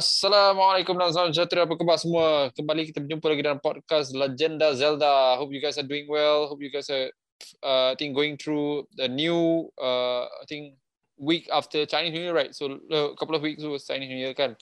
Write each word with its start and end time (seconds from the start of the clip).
Assalamualaikum 0.00 0.96
dan 0.96 1.12
salam 1.12 1.28
sejahtera 1.28 1.68
apa 1.68 1.76
khabar 1.76 2.00
semua. 2.00 2.48
Kembali 2.56 2.88
kita 2.88 3.04
berjumpa 3.04 3.26
lagi 3.36 3.44
dalam 3.44 3.60
podcast 3.60 4.16
Legenda 4.16 4.72
Zelda. 4.72 5.36
Hope 5.36 5.52
you 5.52 5.60
guys 5.60 5.76
are 5.76 5.84
doing 5.84 6.08
well. 6.08 6.48
Hope 6.48 6.64
you 6.64 6.72
guys 6.72 6.88
are 6.88 7.12
uh, 7.60 7.92
I 7.92 8.00
think 8.00 8.16
going 8.16 8.40
through 8.40 8.88
the 8.96 9.12
new 9.12 9.68
uh, 9.76 10.24
I 10.24 10.48
think 10.48 10.80
week 11.20 11.52
after 11.52 11.84
Chinese 11.84 12.16
New 12.16 12.24
Year 12.24 12.32
right. 12.32 12.48
So 12.56 12.80
a 12.88 13.12
couple 13.12 13.36
of 13.36 13.44
weeks 13.44 13.60
was 13.60 13.84
Chinese 13.84 14.08
New 14.08 14.16
Year 14.16 14.32
kan. 14.32 14.56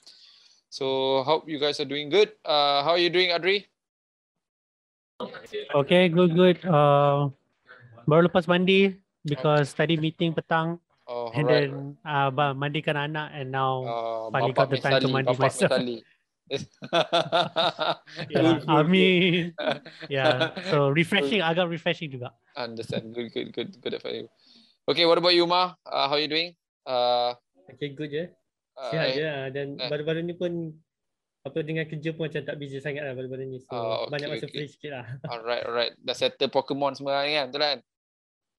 So 0.67 1.23
hope 1.23 1.47
you 1.47 1.55
guys 1.55 1.79
are 1.79 1.87
doing 1.87 2.11
good. 2.11 2.35
Uh, 2.43 2.83
how 2.83 2.99
are 2.99 3.01
you 3.01 3.07
doing 3.07 3.31
Adri? 3.31 3.63
Okay, 5.71 6.11
good 6.11 6.35
good. 6.35 6.59
Uh, 6.67 7.31
baru 8.03 8.27
lepas 8.27 8.43
mandi 8.43 8.91
because 9.23 9.71
tadi 9.71 9.95
meeting 9.95 10.35
petang. 10.35 10.83
Oh, 11.09 11.33
And 11.33 11.49
alright. 11.49 11.65
then 11.65 11.97
uh, 12.05 12.29
ba- 12.29 12.53
mandikan 12.53 12.93
anak 12.93 13.33
and 13.33 13.49
now 13.49 13.81
Uh, 13.81 14.29
finally 14.29 14.53
got 14.53 14.69
the 14.69 14.77
time 14.77 15.01
to 15.01 15.09
misali, 15.09 15.13
mandi 15.17 15.33
bapak 15.33 15.41
myself. 15.41 15.71
misali. 15.73 15.97
yeah, 18.29 18.57
I 18.65 18.81
mean, 18.83 19.53
yeah. 20.09 20.53
So 20.69 20.89
refreshing, 20.89 21.41
agak 21.41 21.65
refreshing 21.65 22.09
juga. 22.09 22.33
Understand. 22.53 23.13
Good, 23.13 23.29
good, 23.31 23.49
good, 23.51 23.69
good 23.77 23.95
for 23.97 24.09
you. 24.09 24.29
Okay, 24.85 25.05
what 25.05 25.17
about 25.17 25.33
you, 25.33 25.45
Ma? 25.45 25.73
Uh, 25.81 26.05
how 26.05 26.17
you 26.17 26.27
doing? 26.27 26.53
Uh, 26.85 27.33
Okay, 27.69 27.93
good 27.93 28.09
je. 28.09 28.25
uh, 28.73 28.89
Sihat 28.89 29.07
je 29.13 29.21
lah. 29.21 29.41
Dan 29.49 29.77
eh. 29.77 29.85
baru-baru 29.87 30.21
ni 30.21 30.33
pun 30.33 30.73
apa 31.39 31.61
dengan 31.61 31.85
kerja 31.85 32.09
pun 32.11 32.25
macam 32.25 32.41
tak 32.41 32.57
busy 32.57 32.81
sangat 32.81 33.05
lah 33.05 33.13
baru-baru 33.13 33.45
ni. 33.45 33.61
So 33.61 33.69
Oh, 33.69 33.85
okay, 34.03 34.09
banyak 34.09 34.27
masa 34.27 34.45
okay. 34.45 34.53
free 34.57 34.69
sikit 34.69 34.91
lah. 34.91 35.05
Alright, 35.23 35.63
alright. 35.63 35.93
Dah 35.99 36.13
settle 36.13 36.49
Pokemon 36.49 36.93
semua 36.93 37.21
ni 37.21 37.33
kan? 37.33 37.49
Betul 37.49 37.61
kan? 37.63 37.79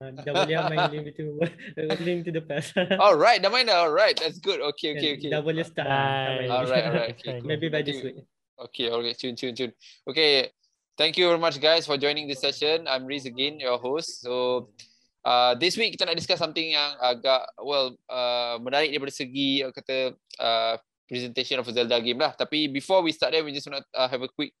Ah, 0.01 0.09
Dah 0.17 0.33
boleh 0.33 0.55
lah 0.57 0.65
main 0.73 0.81
Link 0.89 1.13
to, 1.13 1.37
link 2.05 2.19
to 2.25 2.33
the 2.33 2.41
Past. 2.41 2.73
Alright, 2.97 3.45
dah 3.45 3.53
main 3.53 3.69
dah. 3.69 3.85
Alright, 3.85 4.17
that's 4.17 4.41
good. 4.41 4.57
Okay, 4.73 4.97
okay, 4.97 5.13
okay. 5.13 5.29
Dah 5.29 5.45
boleh 5.45 5.61
start. 5.61 5.85
Alright, 5.85 6.49
alright. 6.49 7.13
Okay, 7.13 7.37
cool. 7.37 7.45
Maybe 7.45 7.69
by 7.69 7.85
this 7.85 8.01
week. 8.01 8.17
Okay, 8.57 8.89
okay. 8.89 9.13
Tune, 9.13 9.37
tune, 9.37 9.53
tune. 9.53 9.69
Okay, 10.09 10.49
thank 10.97 11.21
you 11.21 11.29
very 11.29 11.37
much 11.37 11.61
guys 11.61 11.85
for 11.85 12.01
joining 12.01 12.25
this 12.25 12.41
session. 12.41 12.89
I'm 12.89 13.05
Riz 13.05 13.29
again, 13.29 13.61
your 13.61 13.77
host. 13.77 14.25
So, 14.25 14.73
uh, 15.21 15.53
this 15.61 15.77
week 15.77 15.93
kita 15.93 16.09
nak 16.09 16.17
discuss 16.17 16.41
something 16.41 16.73
yang 16.73 16.97
agak, 16.97 17.45
well, 17.61 17.93
uh, 18.09 18.57
menarik 18.57 18.89
daripada 18.89 19.13
segi 19.13 19.61
uh, 19.61 19.69
kata 19.69 20.17
uh, 20.41 20.81
presentation 21.05 21.61
of 21.61 21.69
a 21.69 21.73
Zelda 21.77 22.01
game 22.01 22.17
lah. 22.17 22.33
Tapi 22.33 22.73
before 22.73 23.05
we 23.05 23.13
start 23.13 23.37
there, 23.37 23.45
we 23.45 23.53
just 23.53 23.69
want 23.69 23.81
to 23.81 23.85
uh, 23.93 24.09
have 24.09 24.25
a 24.25 24.31
quick 24.33 24.57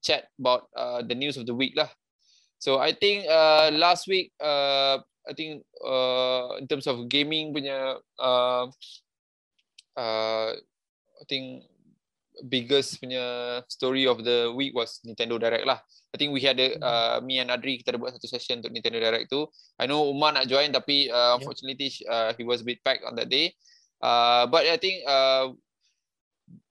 chat 0.00 0.32
about 0.40 0.72
uh, 0.72 1.04
the 1.04 1.12
news 1.12 1.36
of 1.36 1.44
the 1.44 1.52
week 1.52 1.76
lah. 1.76 1.92
So 2.58 2.78
I 2.82 2.92
think 2.92 3.26
uh, 3.30 3.70
last 3.72 4.06
week, 4.10 4.34
uh, 4.42 4.98
I 5.28 5.32
think 5.34 5.62
uh, 5.78 6.58
in 6.58 6.66
terms 6.66 6.86
of 6.86 7.06
gaming 7.06 7.54
punya, 7.54 8.02
uh, 8.18 8.66
uh, 9.94 10.50
I 10.58 11.24
think 11.28 11.64
biggest 12.46 13.02
punya 13.02 13.62
story 13.66 14.06
of 14.06 14.22
the 14.22 14.50
week 14.54 14.74
was 14.74 15.02
Nintendo 15.02 15.38
Direct 15.38 15.66
lah. 15.66 15.78
I 16.14 16.16
think 16.16 16.32
we 16.32 16.40
had 16.40 16.58
a, 16.58 16.78
uh, 16.80 17.16
me 17.22 17.38
and 17.38 17.50
Adri 17.50 17.78
kita 17.82 17.94
ada 17.94 18.00
buat 18.00 18.14
satu 18.14 18.30
session 18.30 18.58
untuk 18.62 18.72
Nintendo 18.72 19.02
Direct 19.02 19.28
tu. 19.30 19.46
I 19.78 19.86
know 19.86 20.08
Umar 20.08 20.34
nak 20.34 20.50
join 20.50 20.70
tapi 20.74 21.10
uh, 21.10 21.38
unfortunately 21.38 21.90
uh, 22.08 22.32
he 22.34 22.42
was 22.42 22.62
a 22.62 22.66
bit 22.66 22.82
packed 22.82 23.04
on 23.04 23.14
that 23.18 23.30
day. 23.30 23.54
Uh, 23.98 24.46
but 24.46 24.66
I 24.66 24.78
think 24.78 25.02
uh, 25.06 25.52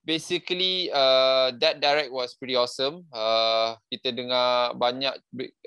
basically 0.08 0.88
uh, 0.88 1.52
that 1.60 1.84
direct 1.84 2.08
was 2.08 2.32
pretty 2.32 2.56
awesome. 2.56 3.04
Uh, 3.12 3.76
kita 3.92 4.16
dengar 4.16 4.72
banyak 4.80 5.12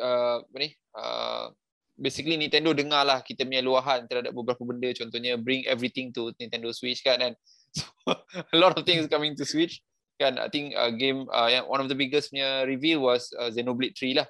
uh, 0.01 0.41
apa 0.41 0.57
ni? 0.57 0.73
Uh, 0.97 1.53
basically 1.93 2.41
Nintendo 2.41 2.73
dengar 2.73 3.05
lah 3.05 3.21
kita 3.21 3.45
punya 3.45 3.61
luahan 3.61 4.09
terhadap 4.09 4.33
beberapa 4.33 4.65
benda. 4.65 4.89
Contohnya 4.97 5.37
bring 5.37 5.61
everything 5.69 6.09
to 6.09 6.33
Nintendo 6.41 6.73
Switch 6.73 7.05
kan 7.05 7.21
and 7.21 7.37
so 7.77 7.85
a 8.33 8.57
lot 8.57 8.73
of 8.73 8.81
things 8.81 9.05
coming 9.05 9.37
to 9.37 9.45
Switch 9.45 9.77
kan? 10.17 10.41
I 10.41 10.49
think 10.49 10.73
uh, 10.73 10.89
game 10.89 11.29
uh, 11.29 11.53
yang 11.53 11.69
one 11.69 11.77
of 11.77 11.85
the 11.85 11.95
biggest 11.95 12.33
punya 12.33 12.65
reveal 12.65 13.05
was 13.05 13.29
uh, 13.37 13.53
Xenoblade 13.53 13.93
3 13.93 14.17
lah. 14.17 14.25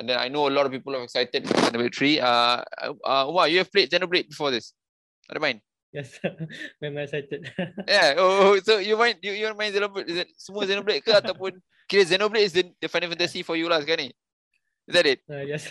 And 0.00 0.08
then 0.08 0.16
I 0.16 0.32
know 0.32 0.48
a 0.48 0.54
lot 0.56 0.64
of 0.64 0.72
people 0.72 0.96
are 0.96 1.04
excited 1.04 1.44
for 1.44 1.60
Xenoblade 1.68 1.92
3 1.92 2.24
uh, 2.24 2.64
uh, 3.04 3.24
Umar 3.28 3.52
you 3.52 3.60
have 3.60 3.68
played 3.68 3.92
Xenoblade 3.92 4.32
before 4.32 4.48
this? 4.48 4.72
Ada 5.28 5.36
main 5.36 5.60
Yes. 5.92 6.16
Memang 6.82 7.04
excited. 7.04 7.44
Yeah. 7.86 8.16
Oh, 8.16 8.56
oh, 8.56 8.56
so 8.64 8.80
you 8.80 8.96
main 8.96 9.20
you 9.20 9.36
you 9.36 9.46
main 9.52 9.70
Xenoblade 9.70 10.08
is 10.08 10.18
it 10.24 10.28
semua 10.40 10.64
Xenoblade 10.64 11.04
ke 11.04 11.12
ataupun 11.12 11.60
kira 11.90 12.08
Xenoblade 12.08 12.48
is 12.48 12.56
the, 12.56 12.64
the 12.80 12.88
Final 12.88 13.12
Fantasy 13.12 13.44
for 13.44 13.60
you 13.60 13.68
lah 13.68 13.84
sekarang 13.84 14.08
ni? 14.08 14.12
Is 14.88 14.92
that 14.96 15.06
it? 15.06 15.20
Ah, 15.28 15.44
yes. 15.44 15.68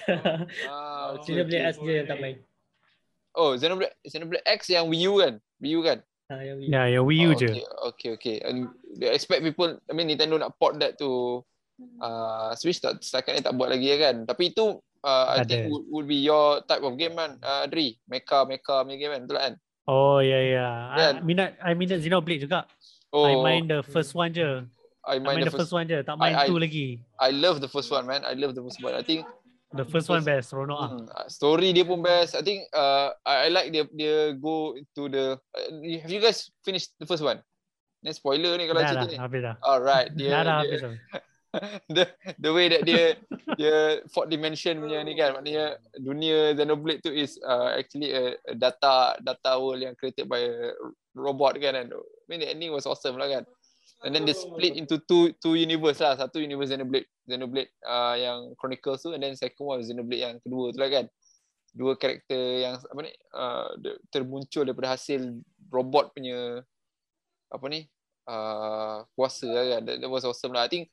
Ah, 0.70 1.18
Sini 1.26 1.42
boleh 1.44 1.62
S 1.68 1.82
je 1.82 1.92
yang 1.92 2.08
tak 2.08 2.22
main. 2.22 2.38
Oh, 3.34 3.58
Xenoblade 3.58 3.98
Xenoblade 4.06 4.46
X 4.46 4.70
yang 4.70 4.86
Wii 4.88 5.10
U 5.10 5.14
kan? 5.20 5.34
Wii 5.58 5.74
U 5.74 5.82
kan? 5.82 6.00
Ah, 6.30 6.40
yang 6.46 6.62
Yeah, 6.64 6.86
yang 6.88 7.04
Wii 7.10 7.26
U 7.28 7.32
Oh, 7.32 7.36
je. 7.36 7.50
okay, 7.50 7.66
okay, 7.90 8.10
okay. 8.16 8.36
And 8.46 8.70
they 8.94 9.10
expect 9.10 9.42
people, 9.42 9.74
I 9.90 9.92
mean 9.92 10.08
Nintendo 10.08 10.38
nak 10.38 10.56
port 10.56 10.78
that 10.80 11.02
to 11.02 11.42
uh, 11.98 12.54
Switch 12.56 12.78
tak 12.78 13.02
setakat 13.02 13.36
ni 13.36 13.42
tak 13.42 13.58
buat 13.58 13.74
lagi 13.74 13.90
ya 13.90 13.98
kan? 14.00 14.24
Tapi 14.30 14.54
itu 14.54 14.80
uh, 15.02 15.26
I 15.34 15.42
Ada. 15.42 15.50
think 15.50 15.62
would, 15.74 15.84
would 15.92 16.08
be 16.08 16.22
your 16.22 16.62
type 16.70 16.86
of 16.86 16.94
game 16.96 17.18
kan, 17.18 17.42
uh, 17.42 17.66
Adri? 17.66 17.98
Mecha, 18.06 18.46
mecha 18.46 18.86
punya 18.86 18.96
game 19.02 19.12
kan? 19.18 19.22
Betul 19.26 19.40
kan? 19.42 19.54
Oh 19.90 20.20
yeah 20.22 20.44
yeah. 20.44 20.74
Kan? 20.94 21.14
I 21.18 21.26
minat 21.26 21.50
I 21.62 21.72
minat 21.74 22.00
Xenoblade 22.06 22.46
juga. 22.46 22.70
Oh, 23.12 23.28
I 23.28 23.34
main 23.42 23.68
the 23.68 23.82
first 23.84 24.14
one 24.16 24.32
je. 24.32 24.66
I 25.02 25.18
I 25.18 25.20
main 25.20 25.42
main 25.42 25.46
the 25.46 25.50
the 25.50 25.58
first 25.58 25.74
first, 25.74 25.78
one 25.78 25.86
je. 25.90 26.00
Tak 26.06 26.16
main 26.22 26.34
I- 26.38 26.46
I- 26.46 26.50
two 26.50 26.60
lagi. 26.62 27.02
I 27.18 27.34
love 27.34 27.60
the 27.60 27.68
first 27.72 27.90
one 27.90 28.06
man. 28.06 28.22
I 28.24 28.38
love 28.38 28.54
the 28.54 28.62
first 28.64 28.80
one. 28.80 28.94
I 28.94 29.02
think 29.06 29.26
The 29.72 29.88
first 29.88 30.12
one 30.12 30.20
best. 30.20 30.52
Seronok 30.52 30.80
ah. 30.84 30.90
Hmm, 30.92 31.08
uh, 31.08 31.28
story 31.32 31.72
dia 31.72 31.88
pun 31.88 32.04
best. 32.04 32.36
I 32.36 32.44
think 32.44 32.68
uh, 32.76 33.16
I, 33.24 33.48
I 33.48 33.56
like 33.56 33.72
dia 33.72 33.88
dia 33.96 34.36
go 34.36 34.76
into 34.76 35.08
the. 35.08 35.40
Uh, 35.56 35.68
have 36.04 36.12
you 36.12 36.20
guys 36.20 36.52
finished 36.60 36.92
the 37.00 37.08
first 37.08 37.24
one? 37.24 37.40
Ni 38.04 38.12
spoiler 38.12 38.60
ni 38.60 38.68
kalau 38.68 38.84
Dah 38.84 38.92
cerita 38.92 39.08
dah 39.08 39.16
ni. 39.16 39.16
habis 39.16 39.40
dah. 39.48 39.56
Alright, 39.64 40.12
dia, 40.20 40.28
Dah 40.28 40.42
dah 40.44 40.56
dia 40.60 40.76
habis 40.76 40.80
dah. 40.84 40.92
the 41.92 42.08
the 42.40 42.52
way 42.52 42.72
that 42.72 42.88
dia 42.88 43.20
dia 43.60 44.00
fourth 44.08 44.32
dimension 44.32 44.80
punya 44.80 45.04
ni 45.04 45.14
kan. 45.20 45.36
Maknanya 45.36 45.76
dunia 46.00 46.56
Xenoblade 46.56 47.04
tu 47.04 47.12
is 47.12 47.36
uh, 47.44 47.76
actually 47.76 48.16
a, 48.16 48.40
a 48.48 48.56
data 48.56 49.20
data 49.20 49.60
world 49.60 49.84
yang 49.84 49.96
created 50.00 50.32
by 50.32 50.40
a 50.40 50.72
robot 51.12 51.60
kan. 51.60 51.76
And 51.76 51.92
I 51.92 52.26
mean 52.32 52.40
the 52.40 52.50
ending 52.50 52.72
was 52.72 52.88
awesome 52.88 53.20
lah 53.20 53.28
kan. 53.28 53.44
And 54.02 54.16
then 54.16 54.26
they 54.26 54.34
split 54.34 54.74
into 54.80 54.98
two 55.06 55.36
two 55.44 55.54
universe 55.60 56.02
lah. 56.02 56.18
Satu 56.18 56.40
universe 56.42 56.72
Xenoblade 56.72 57.06
Xenoblade 57.28 57.72
uh, 57.84 58.16
yang 58.16 58.40
Chronicles 58.56 59.04
tu. 59.04 59.12
And 59.12 59.22
then 59.22 59.36
second 59.36 59.62
one 59.62 59.84
Xenoblade 59.84 60.24
yang 60.24 60.36
kedua 60.40 60.72
tu 60.72 60.80
lah 60.80 60.90
kan. 60.90 61.06
Dua 61.72 61.96
karakter 61.96 62.68
yang 62.68 62.76
apa 62.80 63.00
ni 63.00 63.12
uh, 63.32 63.72
termuncul 64.12 64.68
daripada 64.68 64.92
hasil 64.92 65.40
robot 65.72 66.12
punya 66.12 66.60
apa 67.48 67.66
ni 67.72 67.88
uh, 68.28 69.08
kuasa 69.16 69.48
lah 69.48 69.66
kan. 69.78 69.82
That, 69.88 69.96
that 70.04 70.12
was 70.12 70.28
awesome 70.28 70.52
lah. 70.52 70.68
I 70.68 70.72
think 70.72 70.92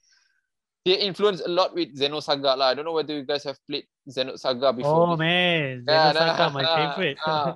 dia 0.87 0.97
influence 1.05 1.43
a 1.45 1.51
lot 1.51 1.75
with 1.75 1.93
Xenosaga 1.93 2.57
lah. 2.57 2.73
I 2.73 2.75
don't 2.79 2.87
know 2.87 2.95
whether 2.97 3.13
you 3.13 3.27
guys 3.27 3.45
have 3.45 3.59
played 3.67 3.85
Xenosaga 4.09 4.73
before. 4.73 5.13
Oh 5.13 5.17
man, 5.19 5.85
Yeah, 5.85 6.15
Xenosaga 6.15 6.39
nah, 6.39 6.51
my 6.55 6.65
ah, 6.65 6.75
favorite. 6.77 7.19
ah, 7.27 7.51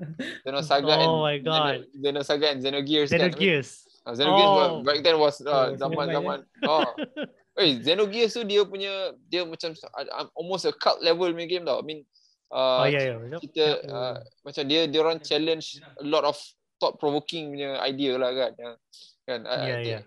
Xenosaga 0.45 0.93
and 1.03 1.11
Oh 1.11 1.23
my 1.25 1.37
God. 1.39 1.87
Xeno, 1.97 2.21
Xenosaga 2.21 2.47
and 2.53 2.61
Xenogears 2.61 3.09
kan. 3.09 3.21
Xenogears. 3.33 3.69
Uh, 4.03 4.13
Xenogears 4.19 4.51
Oh. 4.51 4.57
was- 4.59 4.85
back 4.85 4.99
then 5.01 5.17
was 5.17 5.37
uh, 5.41 5.49
Oh, 5.49 5.67
zaman-zaman 5.79 6.39
oh. 6.67 6.87
Eh, 7.61 7.85
Xenogears 7.85 8.33
tu 8.33 8.43
dia 8.49 8.65
punya 8.65 9.13
dia 9.29 9.45
macam 9.45 9.71
uh, 9.77 10.25
almost 10.33 10.65
a 10.65 10.73
cult 10.73 11.01
level 11.05 11.29
punya 11.37 11.49
game 11.49 11.65
tau. 11.69 11.81
I 11.81 11.85
mean 11.85 12.01
uh, 12.49 12.85
Oh 12.85 12.89
yeah 12.89 13.17
yeah. 13.21 13.41
kita 13.41 13.65
uh, 13.87 14.17
macam 14.41 14.65
dia 14.69 14.89
dia 14.89 15.01
orang 15.05 15.21
challenge 15.21 15.77
a 16.01 16.05
lot 16.05 16.25
of 16.25 16.37
thought 16.81 16.97
provoking 16.97 17.53
punya 17.55 17.77
idea 17.85 18.17
lah 18.17 18.33
kan. 18.33 18.51
Kan 19.25 19.41
Yeah, 19.47 19.79
think, 19.79 19.89
yeah. 19.89 20.03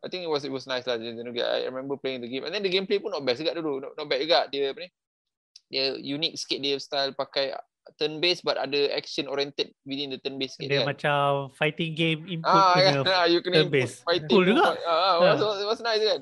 I 0.00 0.08
think 0.08 0.24
it 0.24 0.30
was 0.32 0.42
it 0.42 0.52
was 0.52 0.64
nice 0.64 0.88
lah 0.88 0.96
Xenogears. 0.96 1.44
I 1.60 1.68
remember 1.68 2.00
playing 2.00 2.24
the 2.24 2.30
game 2.30 2.44
and 2.44 2.52
then 2.52 2.64
the 2.64 2.72
gameplay 2.72 2.96
pun 2.96 3.12
not 3.12 3.20
bad 3.20 3.36
juga 3.36 3.52
dulu. 3.52 3.84
Not, 3.84 3.92
not 3.96 4.08
bad 4.08 4.20
juga 4.20 4.48
dia 4.48 4.72
apa 4.72 4.80
ni. 4.80 4.88
Dia 5.70 5.94
unique 5.96 6.40
sikit 6.40 6.58
dia 6.58 6.80
style 6.80 7.12
pakai 7.12 7.52
turn 8.00 8.16
based 8.18 8.40
but 8.42 8.56
ada 8.56 8.92
action 8.92 9.28
oriented 9.28 9.72
within 9.84 10.08
the 10.08 10.18
turn 10.20 10.40
based 10.40 10.56
sikit 10.56 10.68
Dia 10.68 10.80
kan. 10.82 10.88
macam 10.94 11.24
fighting 11.52 11.92
game 11.92 12.20
input 12.28 12.48
Ah, 12.48 12.76
kan? 12.76 13.02
Ah, 13.04 13.26
you 13.28 13.44
kena 13.44 13.64
turn 13.64 13.72
based. 13.72 14.00
fighting. 14.02 14.30
Cool 14.30 14.50
juga. 14.50 14.76
Ah, 14.82 14.88
ah, 14.88 15.14
Ah. 15.14 15.16
was, 15.20 15.40
was, 15.40 15.58
was 15.76 15.80
nice 15.80 16.00
kan. 16.00 16.20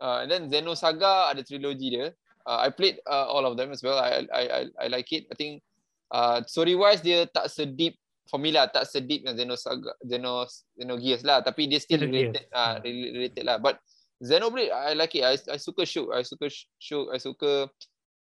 Uh, 0.00 0.16
and 0.24 0.28
then 0.28 0.42
Xenosaga 0.48 1.28
ada 1.30 1.40
trilogy 1.44 1.94
dia. 1.94 2.06
Uh, 2.44 2.60
I 2.60 2.68
played 2.68 3.00
uh, 3.04 3.24
all 3.24 3.44
of 3.44 3.56
them 3.56 3.72
as 3.72 3.80
well. 3.80 3.96
I 3.96 4.24
I 4.28 4.42
I, 4.44 4.60
I 4.76 4.86
like 4.92 5.08
it. 5.12 5.28
I 5.28 5.36
think 5.36 5.64
uh, 6.08 6.44
story 6.44 6.76
wise 6.76 7.00
dia 7.00 7.24
tak 7.24 7.48
sedeep 7.48 7.96
for 8.28 8.40
me 8.40 8.50
lah, 8.52 8.68
tak 8.68 8.88
sedeep 8.88 9.24
dengan 9.24 9.36
Xenosaga, 9.36 9.92
Xeno 10.00 10.48
Xenogears 10.76 11.22
lah. 11.24 11.44
Tapi 11.44 11.68
dia 11.68 11.80
still 11.80 12.04
related, 12.04 12.48
ah, 12.52 12.80
uh, 12.80 12.84
related 12.84 13.44
lah. 13.44 13.60
But 13.60 13.80
Xenoblade, 14.22 14.72
I 14.72 14.96
like 14.96 15.14
it. 15.14 15.24
I, 15.24 15.36
I 15.52 15.58
suka 15.60 15.84
show, 15.84 16.14
I 16.14 16.24
suka 16.24 16.48
show, 16.80 17.12
I 17.12 17.18
suka 17.20 17.68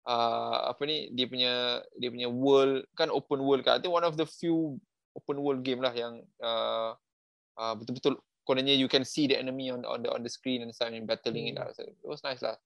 uh, 0.06 0.58
apa 0.70 0.82
ni 0.86 1.12
dia 1.12 1.26
punya 1.28 1.82
dia 1.98 2.08
punya 2.08 2.28
world 2.30 2.86
kan 2.94 3.10
open 3.10 3.42
world 3.42 3.66
kan. 3.66 3.78
I 3.78 3.80
think 3.82 3.92
one 3.92 4.06
of 4.06 4.14
the 4.14 4.28
few 4.28 4.78
open 5.18 5.42
world 5.42 5.66
game 5.66 5.82
lah 5.82 5.90
yang 5.92 6.22
uh, 6.38 6.94
uh, 7.58 7.74
betul-betul 7.74 8.20
kononnya 8.46 8.72
you 8.72 8.88
can 8.88 9.04
see 9.04 9.28
the 9.28 9.36
enemy 9.36 9.68
on 9.68 9.84
on 9.84 10.00
the 10.00 10.08
on 10.08 10.24
the 10.24 10.32
screen 10.32 10.64
and 10.64 10.72
stuff 10.72 10.88
and 10.88 11.04
battling 11.04 11.50
it 11.50 11.58
lah. 11.58 11.68
So 11.74 11.84
it 11.84 11.98
was 12.06 12.22
nice 12.22 12.40
lah. 12.40 12.56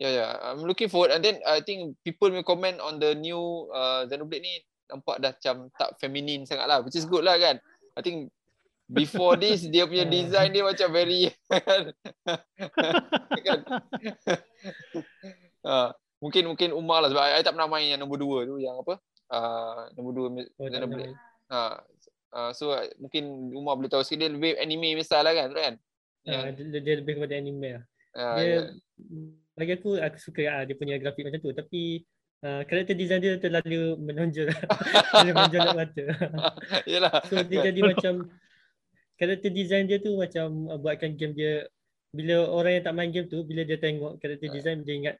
Yeah, 0.00 0.12
yeah. 0.16 0.30
I'm 0.40 0.64
looking 0.64 0.88
forward. 0.88 1.12
And 1.12 1.20
then 1.20 1.44
I 1.44 1.60
think 1.60 2.00
people 2.00 2.32
will 2.32 2.46
comment 2.46 2.80
on 2.80 2.96
the 3.02 3.12
new 3.12 3.68
uh, 3.68 4.08
Xenoblade 4.08 4.40
ni 4.40 4.64
nampak 4.90 5.16
dah 5.22 5.32
macam 5.32 5.56
tak 5.78 5.90
feminine 6.02 6.42
sangat 6.44 6.66
lah, 6.66 6.82
which 6.82 6.98
is 6.98 7.06
good 7.06 7.22
lah 7.22 7.38
kan. 7.38 7.62
I 7.94 8.02
think 8.02 8.34
before 8.90 9.38
this 9.38 9.62
dia 9.70 9.86
punya 9.86 10.02
design 10.18 10.50
dia 10.50 10.66
macam 10.66 10.90
very 10.90 11.30
kan 13.46 13.58
Ah, 15.60 15.92
mungkin 16.24 16.48
mungkin 16.48 16.72
Umar 16.72 17.04
lah 17.04 17.12
sebab 17.12 17.20
I, 17.20 17.36
I 17.36 17.44
tak 17.44 17.52
pernah 17.52 17.68
main 17.68 17.92
yang 17.92 18.00
nombor 18.00 18.16
dua 18.16 18.48
tu 18.48 18.56
yang 18.56 18.80
apa 18.80 18.96
uh, 19.28 19.92
nombor 19.92 20.12
dua 20.16 20.28
Oh, 20.56 20.72
tahu. 20.72 21.12
Ha, 21.52 21.84
uh, 22.32 22.50
so 22.56 22.72
uh, 22.72 22.88
mungkin 22.96 23.52
Umar 23.52 23.76
boleh 23.76 23.92
tahu 23.92 24.00
sikit 24.00 24.24
dia 24.24 24.32
lebih 24.32 24.56
anime 24.56 24.96
misal 24.96 25.20
lah 25.20 25.36
kan, 25.36 25.52
kan? 25.52 25.74
Ah, 26.24 26.48
dia, 26.48 26.80
dia 26.80 26.94
lebih 26.96 27.20
kepada 27.20 27.36
anime 27.36 27.76
lah. 27.76 27.84
Uh, 28.16 28.36
Dia 28.40 28.48
ya. 28.48 28.60
bagi 29.52 29.72
aku 29.76 30.00
aku 30.00 30.16
suka 30.16 30.48
ah, 30.48 30.64
dia 30.64 30.72
punya 30.80 30.96
grafik 30.96 31.28
macam 31.28 31.44
tu 31.44 31.52
tapi 31.52 32.08
uh, 32.42 32.62
karakter 32.64 32.94
design 32.94 33.20
dia 33.20 33.36
terlalu 33.36 33.96
menonjol. 33.96 34.48
terlalu 35.10 35.32
menonjol 35.32 35.60
mata. 35.72 36.04
Yalah. 36.92 37.12
So 37.26 37.40
dia 37.42 37.58
jadi 37.66 37.80
macam 37.80 38.12
karakter 39.16 39.50
design 39.50 39.84
dia 39.84 39.98
tu 39.98 40.16
macam 40.16 40.68
uh, 40.68 40.78
buatkan 40.78 41.14
game 41.14 41.32
dia 41.32 41.68
bila 42.10 42.42
orang 42.50 42.80
yang 42.80 42.84
tak 42.84 42.94
main 42.96 43.10
game 43.10 43.26
tu 43.26 43.44
bila 43.44 43.62
dia 43.62 43.78
tengok 43.78 44.18
karakter 44.18 44.50
Ah. 44.50 44.54
design 44.54 44.82
dia 44.82 44.94
ingat 44.96 45.16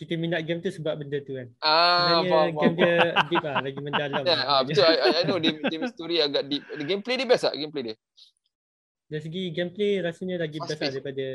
kita 0.00 0.16
minat 0.16 0.40
game 0.48 0.64
tu 0.64 0.72
sebab 0.72 0.96
benda 0.96 1.20
tu 1.20 1.36
kan. 1.36 1.52
Ah, 1.60 2.24
Sebenarnya 2.24 2.30
faham, 2.32 2.48
game 2.48 2.56
faham. 2.56 2.72
dia 2.72 2.94
deep 3.28 3.42
lah, 3.44 3.56
lagi 3.60 3.80
mendalam. 3.84 4.22
Ya, 4.24 4.32
lah. 4.32 4.44
ah, 4.48 4.60
betul. 4.64 4.84
I, 4.88 4.96
I- 4.96 5.26
know 5.28 5.36
dia, 5.36 5.52
dia 5.60 5.78
story 5.92 6.16
agak 6.24 6.48
deep. 6.48 6.64
The 6.72 6.84
gameplay 6.88 7.20
dia 7.20 7.28
best 7.28 7.44
tak? 7.44 7.52
Gameplay 7.52 7.82
dia? 7.84 7.96
Dari 9.12 9.20
segi 9.20 9.42
gameplay 9.52 10.00
rasanya 10.00 10.40
lagi 10.40 10.56
Fast 10.56 10.72
best 10.72 10.80
lah 10.80 10.90
daripada 10.96 11.26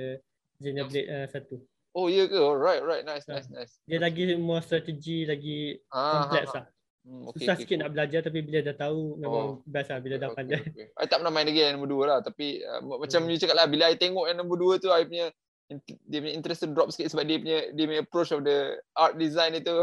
Xenoblade 0.57 1.05
uh, 1.05 1.27
1. 1.29 1.74
Oh, 1.95 2.05
ya 2.05 2.27
ke? 2.27 2.35
Oh, 2.35 2.51
right, 2.51 2.83
right. 2.83 3.01
Nice, 3.01 3.23
Ah. 3.25 3.39
nice, 3.39 3.47
nice. 3.47 3.79
Dia 3.87 3.97
lagi 3.97 4.35
more 4.35 4.59
strategi, 4.59 5.23
lagi 5.23 5.79
Ah, 5.87 6.27
kompleks 6.27 6.51
ah, 6.51 6.51
ah. 6.51 6.57
lah. 6.59 6.65
Hmm, 7.05 7.21
okay, 7.23 7.37
Susah 7.39 7.53
okay, 7.53 7.61
sikit 7.61 7.71
cool. 7.71 7.81
nak 7.81 7.91
belajar 7.93 8.19
tapi 8.19 8.39
bila 8.41 8.59
dah 8.59 8.75
tahu 8.75 8.99
memang 9.15 9.45
Oh. 9.47 9.63
best 9.63 9.89
lah 9.89 9.99
bila 10.01 10.15
dah 10.17 10.27
Okay, 10.27 10.37
pandai. 10.41 10.59
okay. 10.59 10.85
I 10.91 11.05
tak 11.05 11.17
pernah 11.21 11.31
main 11.31 11.45
lagi 11.45 11.61
yang 11.61 11.73
nombor 11.73 11.87
dua 11.87 12.03
lah. 12.05 12.19
Tapi 12.19 12.47
uh, 12.61 12.81
macam 12.81 13.19
Hmm. 13.21 13.29
you 13.29 13.37
cakap 13.37 13.55
lah, 13.55 13.65
bila 13.65 13.83
I 13.87 13.95
tengok 13.95 14.25
yang 14.25 14.37
nombor 14.37 14.57
dua 14.57 14.73
tu, 14.75 14.89
I 14.89 15.05
punya 15.05 15.29
dia 16.03 16.19
punya 16.19 16.33
interest 16.33 16.61
tu 16.61 16.69
drop 16.69 16.89
sikit 16.89 17.09
sebab 17.09 17.23
dia 17.23 17.37
punya 17.39 17.59
dia 17.71 17.83
punya 17.87 18.01
approach 18.01 18.29
of 18.29 18.41
the 18.41 18.57
art 18.93 19.15
design 19.15 19.53
itu 19.53 19.73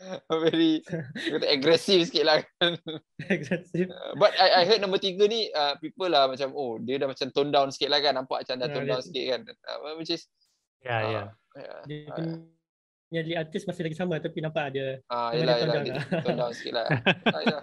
very 0.44 0.80
kata 1.14 1.46
aggressive 1.46 2.00
sikit 2.02 2.24
lah 2.24 2.36
kan. 2.56 2.76
Agresif. 3.30 3.86
Uh, 3.86 4.16
But 4.16 4.32
I, 4.34 4.60
I 4.60 4.62
heard 4.64 4.80
nombor 4.80 4.98
tiga 4.98 5.24
ni 5.24 5.48
uh, 5.50 5.76
people 5.76 6.08
lah 6.08 6.26
macam 6.26 6.50
oh 6.50 6.76
dia 6.76 6.96
dah 6.96 7.06
macam 7.06 7.28
tone 7.30 7.48
down 7.48 7.68
sikit 7.68 7.88
lah 7.88 8.00
kan 8.00 8.16
nampak 8.16 8.42
macam 8.42 8.56
dah 8.56 8.66
Ah, 8.66 8.72
tone 8.74 8.84
down 8.86 9.00
sikit 9.00 9.24
kan 9.28 9.40
uh, 9.46 9.96
which 9.96 10.10
is 10.10 10.24
Ya, 10.80 10.96
ya. 11.04 11.22
Uh, 11.56 11.82
Dia 11.86 12.06
uh, 12.12 12.38
punya 13.10 13.22
lead 13.26 13.38
artist 13.42 13.66
masih 13.66 13.82
lagi 13.86 13.96
sama 13.98 14.22
tapi 14.22 14.38
nampak 14.38 14.70
ada 14.70 15.02
uh, 15.10 15.30
memang 15.34 15.56
yelah, 15.56 15.56
down 15.66 15.82
dia 15.82 15.94
lah. 15.98 16.04
tone 16.22 16.38
down 16.38 16.52
sikit 16.54 16.72
lah 16.78 16.86
uh, 17.34 17.42
yeah. 17.42 17.62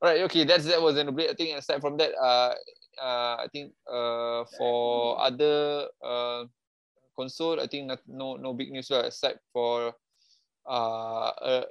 Alright, 0.00 0.24
okay, 0.24 0.48
that's 0.48 0.64
that 0.64 0.80
was 0.80 0.96
Xenoblade. 0.96 1.28
I 1.28 1.36
think 1.36 1.60
aside 1.60 1.84
from 1.84 2.00
that, 2.00 2.16
uh, 2.16 2.56
uh, 2.96 3.44
I 3.44 3.52
think 3.52 3.76
uh, 3.84 4.48
for 4.56 5.20
other 5.20 5.92
uh, 6.00 6.48
console, 7.12 7.60
I 7.60 7.68
think 7.68 7.84
not, 7.92 8.00
no 8.08 8.40
no 8.40 8.56
big 8.56 8.72
news 8.72 8.88
lah 8.88 9.12
aside 9.12 9.36
for 9.52 9.92
uh, 10.64 11.30
uh, 11.36 11.64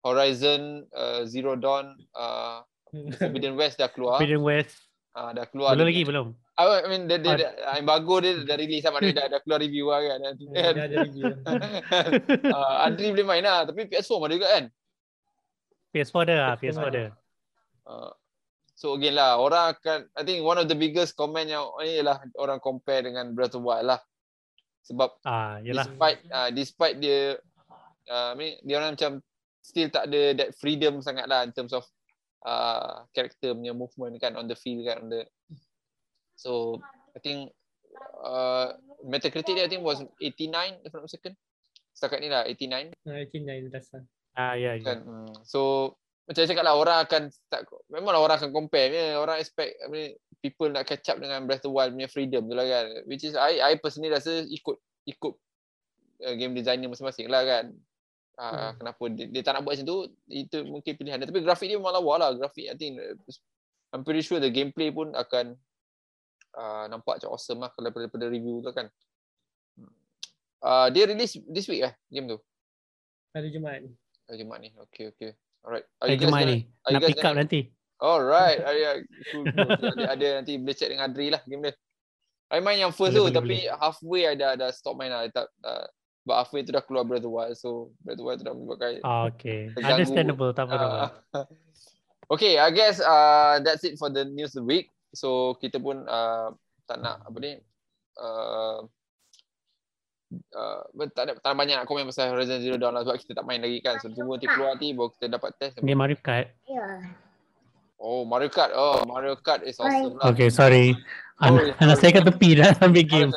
Horizon 0.00 0.88
uh, 0.96 1.28
Zero 1.28 1.52
Dawn, 1.52 2.00
uh, 2.16 2.64
Forbidden 3.20 3.60
West 3.60 3.76
dah 3.76 3.92
keluar. 3.92 4.16
Forbidden 4.16 4.40
West. 4.40 4.80
Uh, 5.12 5.36
dah 5.36 5.44
keluar. 5.44 5.76
Belum 5.76 5.84
lagi, 5.92 6.00
punya- 6.00 6.08
belum. 6.16 6.26
I 6.66 6.88
mean, 6.90 7.06
dia, 7.06 7.18
dia, 7.22 7.34
dia, 7.36 7.50
embargo 7.78 8.18
dia 8.18 8.42
dah 8.42 8.56
release 8.58 8.82
sama 8.84 8.98
dia 9.00 9.14
dah, 9.14 9.26
dah 9.30 9.40
keluar 9.44 9.60
review 9.62 9.88
lah 9.88 10.00
kan. 10.02 10.18
Dah 10.54 10.84
ada 10.86 10.96
review. 11.06 11.24
uh, 12.50 12.84
Adri 12.86 13.14
boleh 13.14 13.26
main 13.26 13.44
lah, 13.44 13.64
tapi 13.64 13.86
PS4 13.86 14.12
ada 14.18 14.34
juga 14.34 14.48
kan. 14.50 14.64
PS4 15.90 16.16
dah, 16.26 16.38
ah, 16.42 16.56
PS4 16.58 16.86
ada. 16.90 17.04
Uh, 17.86 18.10
so 18.74 18.94
again 18.94 19.14
lah, 19.18 19.38
orang 19.38 19.74
akan, 19.74 20.06
I 20.14 20.22
think 20.22 20.42
one 20.42 20.58
of 20.58 20.66
the 20.66 20.78
biggest 20.78 21.14
comment 21.14 21.46
yang 21.46 21.66
ni 21.82 21.98
ialah 22.02 22.22
orang 22.38 22.58
compare 22.62 23.06
dengan 23.06 23.34
Breath 23.34 23.58
of 23.58 23.62
Wild 23.62 23.86
lah. 23.86 24.00
Sebab 24.86 25.22
Ah, 25.28 25.60
yalah. 25.60 25.84
despite 25.86 26.20
uh, 26.32 26.48
despite 26.50 26.96
dia, 26.98 27.36
uh, 28.08 28.32
I 28.32 28.36
mean, 28.38 28.52
dia 28.64 28.80
orang 28.80 28.96
macam 28.96 29.20
still 29.60 29.92
tak 29.92 30.08
ada 30.08 30.34
that 30.34 30.50
freedom 30.56 31.04
sangat 31.04 31.28
lah 31.28 31.44
in 31.44 31.52
terms 31.52 31.76
of 31.76 31.84
uh, 32.48 33.04
character 33.12 33.52
punya 33.52 33.76
movement 33.76 34.16
kan 34.16 34.34
on 34.40 34.48
the 34.48 34.56
field 34.56 34.82
kan 34.88 35.04
on 35.04 35.08
the 35.12 35.22
so 36.40 36.80
I 37.12 37.20
think 37.20 37.52
uh, 38.24 38.72
Metacritic 39.04 39.60
dia 39.60 39.68
I 39.68 39.70
think 39.70 39.84
was 39.84 40.00
89 40.24 40.88
if 40.88 40.92
I'm 40.96 41.04
not 41.04 41.12
mistaken 41.12 41.36
setakat 41.92 42.24
ni 42.24 42.32
lah 42.32 42.48
89 42.48 42.96
Ah, 43.04 43.20
89 43.28 43.68
dasar. 43.68 44.00
Ah, 44.32 44.56
ya, 44.56 44.80
ya. 44.80 44.84
kan 44.84 45.04
hmm. 45.04 45.44
so 45.44 45.92
macam 46.24 46.46
saya 46.46 46.50
cakap 46.54 46.64
lah 46.64 46.74
orang 46.78 46.98
akan 47.04 47.22
tak, 47.50 47.66
memanglah 47.90 48.22
orang 48.22 48.38
akan 48.40 48.54
compare 48.54 48.88
ni 48.88 49.00
orang 49.18 49.42
expect 49.42 49.76
I 49.82 49.90
mean, 49.90 50.14
people 50.40 50.70
nak 50.70 50.86
catch 50.88 51.10
up 51.10 51.18
dengan 51.18 51.44
Breath 51.44 51.66
of 51.66 51.68
the 51.68 51.76
Wild 51.76 51.92
punya 51.92 52.08
freedom 52.08 52.48
tu 52.48 52.54
lah 52.56 52.64
kan 52.64 53.04
which 53.04 53.26
is 53.26 53.36
I 53.36 53.60
I 53.60 53.72
personally 53.82 54.14
rasa 54.14 54.46
ikut 54.46 54.78
ikut 55.10 55.34
uh, 56.24 56.34
game 56.38 56.54
designer 56.54 56.88
masing-masing 56.88 57.28
lah 57.28 57.42
kan 57.44 57.74
uh, 58.38 58.70
Hmm. 58.70 58.72
kenapa 58.80 59.04
dia, 59.12 59.26
dia 59.28 59.42
tak 59.44 59.58
nak 59.58 59.62
buat 59.66 59.76
macam 59.76 59.88
tu 59.90 59.98
itu 60.30 60.58
mungkin 60.64 60.92
pilihan 60.96 61.18
dia 61.20 61.28
tapi 61.28 61.42
grafik 61.44 61.66
dia 61.68 61.76
memang 61.76 61.98
lawa 61.98 62.14
lah 62.16 62.28
grafik 62.38 62.70
I 62.70 62.76
think 62.78 62.96
uh, 63.02 63.18
I'm 63.90 64.06
pretty 64.06 64.22
sure 64.22 64.38
the 64.38 64.54
gameplay 64.54 64.94
pun 64.94 65.12
akan 65.12 65.58
uh, 66.56 66.84
nampak 66.90 67.20
macam 67.20 67.30
awesome 67.34 67.60
lah 67.60 67.70
kalau 67.74 67.90
daripada, 67.92 68.26
review 68.30 68.62
tu 68.64 68.72
kan 68.72 68.86
uh, 70.64 70.86
dia 70.90 71.06
release 71.06 71.38
this 71.50 71.66
week 71.66 71.84
eh 71.84 71.94
game 72.08 72.30
tu 72.30 72.38
Hari 73.30 73.54
Jumaat 73.54 73.86
ni. 73.86 73.90
hari 74.26 74.36
Jumaat 74.42 74.58
ni 74.62 74.70
okay 74.78 75.10
okay 75.10 75.30
alright 75.62 75.86
Are 76.00 76.08
Hari 76.08 76.16
Jumaat 76.18 76.44
ni. 76.48 76.58
Nak 76.88 77.00
pick 77.04 77.22
up 77.22 77.36
nanti. 77.36 77.60
Alright, 78.00 78.64
ah, 78.64 78.72
yeah, 78.80 78.96
cool, 79.28 79.44
cool. 79.44 79.76
ada, 79.76 80.16
ada 80.16 80.26
nanti 80.40 80.56
boleh 80.56 80.72
check 80.72 80.88
dengan 80.88 81.12
Adri 81.12 81.28
lah 81.28 81.44
game 81.44 81.68
dia. 81.68 81.76
I 82.50 82.58
main 82.64 82.80
yang 82.80 82.96
first 82.96 83.12
Boleh, 83.14 83.30
tu 83.30 83.44
boleh, 83.44 83.68
tapi 83.68 83.68
halfway 83.68 84.22
I 84.26 84.34
dah, 84.34 84.56
dah 84.56 84.72
stop 84.72 84.96
main 84.96 85.12
lah. 85.12 85.28
I 85.28 85.30
tak, 85.30 85.52
uh, 85.62 85.84
but 86.24 86.40
halfway 86.40 86.64
tu 86.64 86.72
dah 86.72 86.80
keluar 86.80 87.04
Breath 87.04 87.28
of 87.28 87.30
Wild. 87.30 87.54
So 87.60 87.92
Breath 88.00 88.18
of 88.18 88.26
Wild 88.26 88.38
tu 88.40 88.44
dah 88.48 88.56
menyebabkan 88.56 89.04
Ah, 89.04 89.28
okay. 89.28 89.68
Terganggu. 89.76 90.00
Understandable, 90.02 90.50
tak 90.56 90.64
apa-apa. 90.66 90.88
Ah. 91.36 91.46
okay, 92.34 92.56
I 92.56 92.72
guess 92.72 92.98
uh, 93.04 93.60
that's 93.60 93.84
it 93.84 94.00
for 94.00 94.08
the 94.08 94.24
news 94.24 94.56
of 94.56 94.64
the 94.64 94.66
week. 94.66 94.88
So 95.10 95.58
kita 95.58 95.82
pun 95.82 96.06
uh, 96.06 96.54
tak 96.86 97.02
nak 97.02 97.26
apa 97.26 97.36
ni 97.38 97.52
uh, 98.18 98.78
uh, 100.54 100.80
tak, 101.10 101.22
ada, 101.26 101.32
tak 101.38 101.50
ada 101.50 101.56
banyak 101.58 101.76
nak 101.82 101.86
komen 101.86 102.06
pasal 102.06 102.30
Horizon 102.30 102.62
Zero 102.62 102.78
Dawn 102.78 102.94
lah 102.94 103.02
sebab 103.02 103.18
kita 103.18 103.32
tak 103.34 103.46
main 103.46 103.58
lagi 103.58 103.82
kan. 103.82 103.98
So 103.98 104.10
tunggu 104.10 104.38
nanti 104.38 104.46
keluar 104.46 104.78
nanti 104.78 104.94
baru 104.94 105.10
kita 105.14 105.26
dapat 105.30 105.50
test. 105.58 105.82
Game 105.82 105.98
Mario 105.98 106.18
Kart. 106.22 106.50
Oh 108.00 108.22
Mario 108.24 108.48
Kart. 108.48 108.70
Oh 108.74 109.02
Mario 109.04 109.34
Kart 109.38 109.66
is 109.66 109.76
awesome 109.82 110.16
lah. 110.18 110.30
Okay, 110.30 110.48
sorry. 110.48 110.94
Oh, 111.40 111.56
An- 111.56 111.72
anak 111.80 111.96
saya 111.98 112.12
kat 112.14 112.24
tepi 112.28 112.60
dah 112.60 112.70
ambil 112.84 113.04
game. 113.04 113.30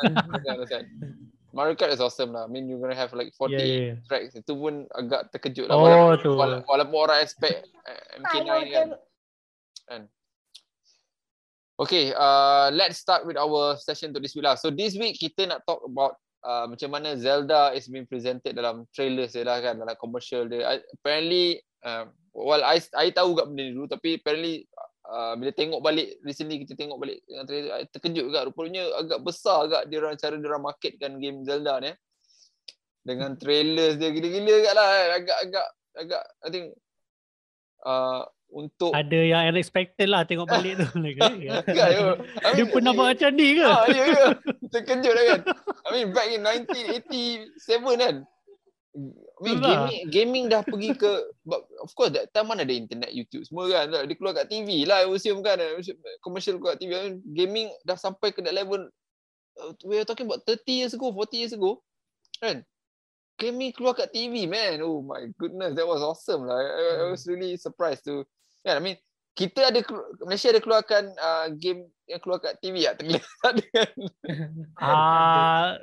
Mario 1.54 1.74
Kart 1.78 1.94
is 1.94 2.02
awesome 2.02 2.34
lah. 2.34 2.46
I 2.46 2.50
mean 2.50 2.66
you're 2.66 2.82
gonna 2.82 2.98
have 2.98 3.14
like 3.14 3.30
48 3.38 3.50
Yeah, 3.50 3.58
yeah, 3.62 3.82
yeah. 3.94 3.96
tracks. 4.10 4.34
Itu 4.34 4.58
pun 4.58 4.86
agak 4.90 5.30
terkejut 5.30 5.70
lah. 5.70 5.74
Oh, 5.78 5.86
walaupun, 5.86 6.18
tu. 6.22 6.30
wala- 6.34 6.62
walaupun 6.66 6.98
orang 6.98 7.18
expect 7.22 7.66
eh, 7.86 8.18
MK9 8.18 8.50
kan. 8.70 8.88
kan. 9.86 10.00
Okay, 11.74 12.14
uh, 12.14 12.70
let's 12.70 13.02
start 13.02 13.26
with 13.26 13.34
our 13.34 13.74
session 13.82 14.14
untuk 14.14 14.22
this 14.22 14.38
week 14.38 14.46
lah. 14.46 14.54
So 14.54 14.70
this 14.70 14.94
week 14.94 15.18
kita 15.18 15.50
nak 15.50 15.66
talk 15.66 15.82
about 15.82 16.14
uh, 16.46 16.70
macam 16.70 16.94
mana 16.94 17.18
Zelda 17.18 17.74
is 17.74 17.90
being 17.90 18.06
presented 18.06 18.54
dalam 18.54 18.86
trailers 18.94 19.34
dia 19.34 19.42
lah 19.42 19.58
kan, 19.58 19.82
dalam 19.82 19.98
commercial 19.98 20.46
dia. 20.46 20.62
I, 20.62 20.78
apparently, 20.94 21.58
uh, 21.82 22.06
well 22.30 22.62
I, 22.62 22.78
I 22.94 23.10
tahu 23.10 23.34
kat 23.34 23.50
benda 23.50 23.74
dulu 23.74 23.90
tapi 23.90 24.22
apparently 24.22 24.70
uh, 25.02 25.34
bila 25.34 25.50
tengok 25.50 25.82
balik, 25.82 26.14
recently 26.22 26.62
kita 26.62 26.78
tengok 26.78 26.94
balik 26.94 27.18
dengan 27.26 27.42
trailer, 27.42 27.74
I 27.82 27.90
terkejut 27.90 28.22
juga. 28.22 28.46
Rupanya 28.46 28.82
agak 28.94 29.18
besar 29.26 29.66
agak 29.66 29.82
dia 29.90 29.98
orang 29.98 30.14
cara 30.14 30.38
dia 30.38 30.46
orang 30.54 30.64
marketkan 30.70 31.18
game 31.18 31.42
Zelda 31.42 31.82
ni. 31.82 31.90
eh. 31.90 31.96
Dengan 33.02 33.34
trailers 33.34 33.98
dia 33.98 34.14
gila-gila 34.14 34.62
agak 34.62 34.74
lah. 34.78 34.88
eh. 34.94 35.06
Agak-agak, 35.18 35.66
agak, 36.06 36.22
I 36.38 36.48
think 36.54 36.66
uh, 37.82 38.30
untuk 38.54 38.94
Ada 38.94 39.18
yang 39.18 39.42
unexpected 39.50 40.06
lah 40.06 40.22
tengok 40.22 40.46
balik 40.46 40.78
tu. 40.78 40.86
Kan, 40.94 41.34
Dia 42.54 42.62
mean, 42.62 42.70
pernah 42.70 42.94
buat 42.94 43.18
macam 43.18 43.30
ni 43.34 43.58
ke? 43.58 43.66
Ah, 43.66 43.84
ya, 43.90 44.04
ya. 44.06 44.26
Terkejut 44.70 45.12
lah 45.12 45.24
kan. 45.26 45.40
I 45.84 45.88
mean, 45.90 46.06
back 46.14 46.28
in 46.30 46.40
1987 46.46 47.50
kan. 47.98 48.14
I 48.94 49.40
mean, 49.42 49.58
Itulah. 49.58 49.90
gaming, 49.90 50.02
gaming 50.06 50.44
dah 50.46 50.62
pergi 50.62 50.94
ke, 50.94 51.10
of 51.82 51.90
course 51.98 52.14
that 52.14 52.30
time 52.30 52.46
mana 52.46 52.62
ada 52.62 52.70
internet, 52.70 53.10
YouTube 53.10 53.42
semua 53.42 53.66
kan. 53.66 53.90
Dia 53.90 54.14
keluar 54.14 54.38
kat 54.38 54.46
TV 54.46 54.86
lah, 54.86 55.02
assume 55.10 55.42
kan. 55.42 55.58
Commercial 56.22 56.62
keluar 56.62 56.78
kat 56.78 56.86
TV. 56.86 56.90
Mean, 56.94 57.18
gaming 57.34 57.66
dah 57.82 57.98
sampai 57.98 58.30
ke 58.30 58.38
that 58.38 58.54
level. 58.54 58.86
Uh, 59.54 59.74
we 59.82 59.98
are 59.98 60.06
talking 60.06 60.30
about 60.30 60.46
30 60.46 60.62
years 60.70 60.92
ago, 60.94 61.10
40 61.10 61.34
years 61.34 61.50
ago. 61.50 61.82
Kan? 62.38 62.62
Gaming 63.34 63.74
keluar 63.74 63.98
kat 63.98 64.14
TV, 64.14 64.46
man. 64.46 64.78
Oh 64.78 65.02
my 65.02 65.26
goodness, 65.34 65.74
that 65.74 65.82
was 65.82 65.98
awesome 65.98 66.46
lah. 66.46 66.54
I, 66.54 66.66
I- 66.70 66.98
I 67.02 67.06
was 67.10 67.26
really 67.26 67.58
surprised 67.58 68.06
to, 68.06 68.22
kan, 68.64 68.80
I 68.80 68.82
mean, 68.82 68.96
kita 69.34 69.68
ada, 69.68 69.80
Malaysia 70.24 70.48
ada 70.48 70.62
keluarkan 70.62 71.02
uh, 71.18 71.46
game 71.52 71.90
yang 72.08 72.20
keluar 72.22 72.38
kat 72.40 72.56
TV 72.62 72.86
tak? 72.88 73.02
Terlihat 73.02 73.24
kan? 73.42 73.54
Ah, 74.80 75.76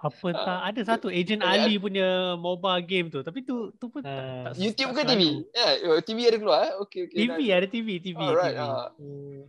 apa 0.00 0.32
tak 0.32 0.60
ada 0.72 0.80
satu 0.80 1.12
Agent 1.12 1.44
Ada- 1.44 1.68
Ali 1.68 1.76
punya 1.76 2.32
mobile 2.40 2.80
game 2.88 3.12
tu 3.12 3.20
tapi 3.20 3.44
tu 3.44 3.68
tu 3.76 3.92
pun 3.92 4.00
tak, 4.00 4.08
Ah, 4.08 4.48
tak 4.48 4.56
YouTube 4.56 4.96
tak 4.96 5.04
ke 5.04 5.10
TV? 5.12 5.22
Ya, 5.52 5.66
yeah, 5.76 6.00
TV 6.00 6.18
ada 6.24 6.38
keluar 6.40 6.60
eh. 6.64 6.72
Okey 6.80 7.00
okey. 7.08 7.16
TV 7.20 7.38
ada 7.52 7.66
TV 7.68 7.88
TV 8.00 8.16
Alright. 8.16 8.56
TV. 8.56 8.64
ah. 8.64 8.88
Hmm. 8.96 9.44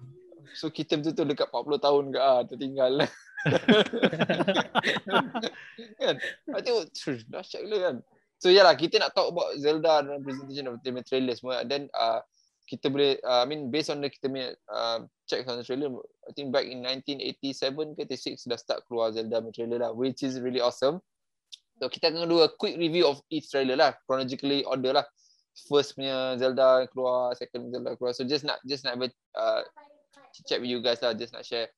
So 0.51 0.67
kita 0.67 0.99
betul-betul 0.99 1.31
dekat 1.31 1.47
40 1.47 1.85
tahun 1.87 2.03
ke 2.11 2.19
ah 2.19 2.41
tertinggal. 2.43 2.91
kan? 6.03 6.15
I 6.51 6.59
tengok 6.61 6.85
"Tsh, 6.93 7.25
dahsyat 7.31 7.61
gila 7.65 7.77
kan. 7.79 7.95
So 8.41 8.49
yalah 8.49 8.73
kita 8.73 8.97
nak 8.97 9.13
talk 9.13 9.29
about 9.29 9.53
Zelda 9.61 10.01
dan 10.01 10.25
presentation 10.25 10.65
of 10.65 10.81
the 10.81 10.89
trailer 11.05 11.37
semua 11.37 11.61
then 11.61 11.85
uh, 11.93 12.25
kita 12.65 12.89
boleh 12.89 13.21
uh, 13.21 13.45
I 13.45 13.47
mean 13.47 13.69
based 13.69 13.93
on 13.93 14.01
the 14.01 14.09
kita 14.09 14.33
punya 14.33 14.57
uh, 14.65 15.05
check 15.29 15.45
on 15.45 15.61
the 15.61 15.65
trailer 15.65 15.93
I 16.25 16.33
think 16.33 16.49
back 16.49 16.65
in 16.65 16.81
1987 16.81 17.93
ke 17.93 18.09
86 18.09 18.49
dah 18.49 18.57
start 18.57 18.81
keluar 18.89 19.13
Zelda 19.13 19.45
trailer 19.53 19.85
lah 19.85 19.91
which 19.93 20.25
is 20.25 20.41
really 20.41 20.57
awesome. 20.57 21.05
So 21.77 21.85
kita 21.85 22.09
akan 22.09 22.25
do 22.25 22.41
a 22.41 22.49
quick 22.49 22.81
review 22.81 23.05
of 23.05 23.21
each 23.29 23.53
trailer 23.53 23.77
lah 23.77 23.93
chronologically 24.09 24.65
order 24.65 24.97
lah. 24.97 25.05
First 25.69 25.93
punya 25.93 26.33
Zelda 26.41 26.89
keluar, 26.89 27.37
second 27.37 27.69
Zelda 27.69 27.93
keluar. 27.93 28.17
So 28.17 28.25
just 28.25 28.41
nak 28.41 28.57
just 28.65 28.81
nak 28.81 28.97
uh, 29.37 29.61
chat 30.49 30.57
with 30.57 30.73
you 30.73 30.81
guys 30.81 30.97
lah 31.05 31.13
just 31.13 31.37
nak 31.37 31.45
share 31.45 31.69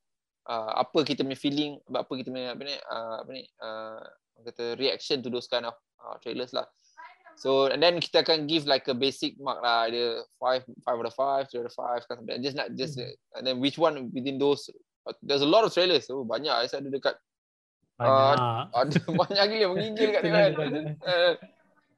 uh, 0.47 0.79
apa 0.79 1.03
kita 1.03 1.27
punya 1.27 1.39
feeling 1.39 1.71
apa 1.91 2.11
kita 2.15 2.29
punya 2.31 2.55
apa 2.55 2.61
ni 2.63 2.75
uh, 2.75 3.15
apa 3.19 3.29
ni 3.35 3.43
uh, 3.59 4.03
kata 4.43 4.75
reaction 4.77 5.23
to 5.23 5.31
those 5.31 5.47
kind 5.47 5.65
of 5.65 5.75
uh, 6.03 6.19
trailers 6.19 6.51
lah. 6.51 6.67
So 7.33 7.65
and 7.71 7.81
then 7.81 7.97
kita 7.97 8.21
akan 8.21 8.45
give 8.45 8.69
like 8.69 8.85
a 8.85 8.93
basic 8.93 9.41
mark 9.41 9.65
lah 9.65 9.89
dia 9.89 10.21
5 10.37 10.69
5 10.85 11.01
out 11.01 11.09
of 11.09 11.15
5, 11.17 11.49
3 11.49 11.65
out 11.65 11.69
of 11.69 11.75
5 11.75 12.07
kan 12.07 12.15
something. 12.21 12.43
Just 12.43 12.57
not 12.57 12.69
just 12.77 12.99
Hmm. 12.99 13.09
uh, 13.09 13.37
and 13.39 13.43
then 13.47 13.57
which 13.57 13.81
one 13.81 14.13
within 14.13 14.37
those 14.37 14.69
uh, 15.09 15.15
there's 15.25 15.41
a 15.41 15.49
lot 15.49 15.65
of 15.65 15.73
trailers. 15.73 16.05
So 16.05 16.21
banyak 16.21 16.53
saya 16.69 16.83
ada 16.83 16.93
dekat 16.93 17.15
Banyak. 17.97 18.65
ada 18.81 18.97
banyak 19.05 19.43
gila 19.53 19.65
menggigil 19.73 20.09
kat 20.13 20.21
dia 20.25 20.31
kan. 20.33 20.49
Terlalu 20.53 20.73
banyak. 20.73 20.97
Uh, 21.05 21.33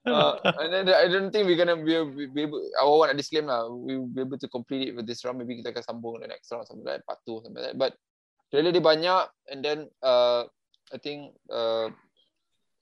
uh, 0.05 0.33
and 0.61 0.69
then 0.71 0.85
I 0.91 1.07
don't 1.07 1.31
think 1.31 1.47
we're 1.47 1.59
gonna 1.59 1.79
be, 1.79 1.95
be, 2.13 2.23
be 2.27 2.41
able, 2.45 2.61
our 2.77 2.95
one 2.99 3.09
nak 3.09 3.17
disclaim 3.17 3.47
lah, 3.47 3.65
we 3.71 3.97
will 3.97 4.11
be 4.11 4.21
able 4.21 4.37
to 4.37 4.49
complete 4.51 4.91
it 4.91 4.93
with 4.93 5.07
this 5.07 5.23
round. 5.23 5.39
Maybe 5.39 5.59
kita 5.63 5.73
akan 5.73 5.83
sambung 5.83 6.21
the 6.21 6.29
next 6.29 6.51
round 6.51 6.67
sampai 6.67 6.99
like 6.99 7.05
part 7.07 7.19
2 7.25 7.47
sampai 7.47 7.59
like 7.59 7.67
that. 7.73 7.77
But 7.79 7.91
trailer 8.51 8.71
dia 8.75 8.83
banyak 8.83 9.23
and 9.49 9.59
then 9.63 9.89
uh, 10.05 10.45
I 10.93 10.97
think 11.01 11.33
uh, 11.49 11.89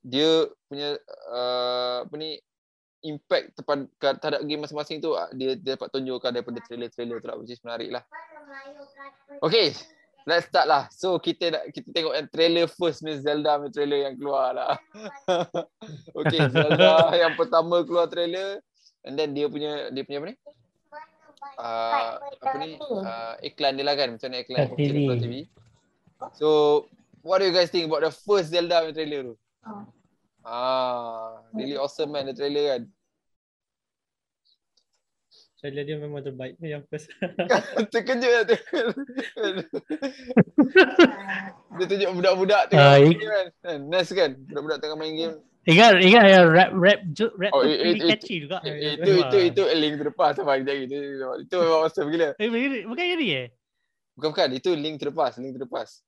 dia 0.03 0.51
punya 0.67 0.99
uh, 1.31 2.03
apa 2.03 2.15
ni 2.19 2.35
impact 3.03 3.59
tepat 3.59 3.87
terhadap 3.99 4.41
game 4.47 4.63
masing-masing 4.63 5.03
tu 5.03 5.15
uh, 5.15 5.27
dia 5.35 5.55
dia 5.59 5.75
dapat 5.75 5.91
tunjukkan 5.91 6.31
daripada 6.31 6.59
trailer-trailer 6.63 7.17
tu 7.19 7.27
lah 7.27 7.35
which 7.39 7.51
is 7.51 7.63
menarik 7.63 7.91
lah. 7.91 8.03
Okay, 9.43 9.75
let's 10.23 10.47
start 10.47 10.67
lah. 10.67 10.87
So 10.91 11.19
kita 11.19 11.51
nak 11.51 11.63
kita 11.75 11.91
tengok 11.91 12.13
yang 12.15 12.27
trailer 12.31 12.65
first 12.67 13.03
Miss 13.03 13.23
Zelda 13.23 13.59
punya 13.59 13.71
trailer 13.71 13.99
yang 14.07 14.15
keluar 14.15 14.55
lah. 14.55 14.75
okay, 16.19 16.47
Zelda 16.47 17.11
yang 17.15 17.35
pertama 17.35 17.83
keluar 17.83 18.07
trailer 18.07 18.63
and 19.03 19.19
then 19.19 19.35
dia 19.35 19.51
punya 19.51 19.91
dia 19.91 20.03
punya 20.07 20.19
apa 20.23 20.27
ni? 20.31 20.37
Uh, 21.59 22.11
apa 22.39 22.55
ni? 22.63 22.71
Uh, 22.79 23.35
iklan 23.43 23.75
dia 23.75 23.83
lah 23.83 23.95
kan 23.99 24.15
macam 24.15 24.27
mana 24.31 24.43
iklan 24.47 24.67
TV. 24.79 24.95
TV. 25.19 25.33
So 26.39 26.47
what 27.19 27.43
do 27.43 27.51
you 27.51 27.55
guys 27.55 27.67
think 27.67 27.91
about 27.91 28.07
the 28.07 28.11
first 28.15 28.51
Zelda 28.51 28.83
punya 28.87 28.95
trailer 28.95 29.21
tu? 29.31 29.35
Ah, 30.43 31.39
really 31.55 31.79
awesome 31.79 32.11
man 32.11 32.27
the 32.27 32.35
trailer 32.35 32.75
kan. 32.75 32.83
Trailer 35.63 35.83
dia 35.87 35.95
memang 35.95 36.19
terbaik 36.19 36.59
yang 36.59 36.83
first. 36.91 37.07
Terkejut 37.95 38.27
lah 38.27 38.43
tu. 38.43 38.57
Dia 41.73 41.85
tunjuk 41.89 42.09
budak-budak 42.19 42.61
tengah 42.69 42.83
Ah, 42.83 42.99
main 42.99 43.15
game 43.15 43.31
kan. 43.31 43.47
Kan, 43.63 43.79
Nice 43.87 44.11
kan? 44.11 44.31
Budak-budak 44.45 44.77
tengah 44.83 44.97
main 44.99 45.15
game. 45.15 45.35
Ingat 45.63 46.03
ingat 46.03 46.23
yang 46.27 46.51
rap 46.51 46.75
rap 46.75 46.99
rap 47.39 47.51
Oh, 47.55 47.63
tu 47.63 47.71
it- 47.71 47.79
pretty 47.79 47.99
it- 48.03 48.09
catchy 48.11 48.35
juga. 48.43 48.59
Eh, 48.67 48.75
ya, 48.75 48.89
Itu 48.99 49.11
itu 49.23 49.37
itu 49.47 49.61
link 49.79 49.95
past 50.11 50.43
apa 50.43 50.59
kejap 50.59 50.75
lagi. 50.75 50.83
Itu, 50.91 50.97
itu 51.47 51.55
memang 51.55 51.79
awesome 51.87 52.07
gila. 52.11 52.29
Eh, 52.35 52.47
bukan 52.51 52.71
bukan 52.91 53.03
yang 53.07 53.19
ni 53.23 53.27
eh? 53.31 53.47
Bukan 54.19 54.29
bukan, 54.35 54.49
itu 54.59 54.69
link 54.75 54.99
past, 55.15 55.39
link 55.39 55.55
past. 55.71 56.03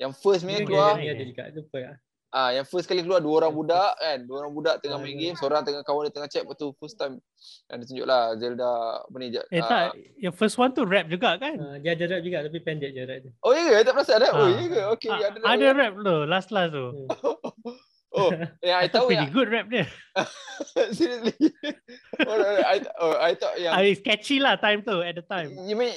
Yang 0.00 0.12
first 0.16 0.48
punya 0.48 0.64
Dia 0.64 0.66
keluar, 0.66 0.96
ni 0.96 1.12
ada 1.12 1.24
juga 1.28 1.42
lupa 1.52 1.78
lah. 1.84 1.96
Ah 2.36 2.52
yang 2.52 2.62
first 2.62 2.84
kali 2.84 3.00
keluar 3.00 3.16
dua 3.18 3.40
orang 3.40 3.56
budak 3.56 3.96
kan, 3.96 4.18
dua 4.22 4.44
orang 4.44 4.52
budak 4.52 4.74
tengah 4.78 5.00
Ah, 5.00 5.02
main 5.02 5.16
ya. 5.16 5.20
game, 5.24 5.36
seorang 5.40 5.64
tengah 5.64 5.80
kawan 5.80 6.04
dia 6.04 6.12
tengah 6.12 6.28
chat, 6.28 6.44
lepas 6.44 6.52
tu 6.54 6.68
first 6.76 7.00
time 7.00 7.16
yang 7.66 7.76
dia 7.80 7.86
tunjuk 7.88 8.04
lah 8.04 8.36
Zelda 8.36 8.70
apa 9.00 9.16
ni 9.16 9.26
Eh 9.32 9.40
ah, 9.56 9.64
tak, 9.64 9.84
yang 10.20 10.34
first 10.36 10.54
one 10.54 10.68
tu 10.70 10.84
rap 10.84 11.08
juga 11.08 11.40
kan? 11.40 11.56
Uh, 11.56 11.80
dia 11.80 11.96
ada 11.96 12.04
rap 12.06 12.20
juga 12.20 12.44
tapi 12.44 12.58
pendek 12.60 12.92
je 12.92 13.02
rap 13.02 13.20
dia. 13.24 13.32
Oh 13.40 13.56
ya 13.56 13.62
ke? 13.64 13.76
Tak 13.82 13.92
perasan 13.96 14.16
dah. 14.20 14.30
Oh 14.30 14.44
Ah. 14.44 14.48
ya 14.52 14.66
ke? 14.68 14.80
Okey, 14.92 15.08
Ah, 15.08 15.18
ada 15.24 15.38
ada 15.40 15.66
rap 15.72 15.92
tu, 15.96 16.16
last 16.28 16.48
last 16.52 16.70
tu. 16.70 16.86
Hmm. 16.92 17.08
Oh, 18.16 18.32
yang 18.64 18.80
I 18.80 18.88
tahu 18.94 19.12
Pretty 19.12 19.28
yang 19.28 19.34
good 19.34 19.48
rap 19.52 19.66
dia. 19.68 19.84
seriously. 20.96 21.36
oh, 22.24 22.36
I, 22.64 22.80
oh, 22.96 23.12
I 23.20 23.36
thought 23.36 23.60
yang 23.60 23.76
Ah, 23.76 23.84
it's 23.84 24.00
catchy 24.00 24.40
lah 24.40 24.56
time 24.56 24.80
tu 24.80 25.04
at 25.04 25.12
the 25.12 25.24
time. 25.24 25.52
You 25.68 25.76
mean 25.76 25.92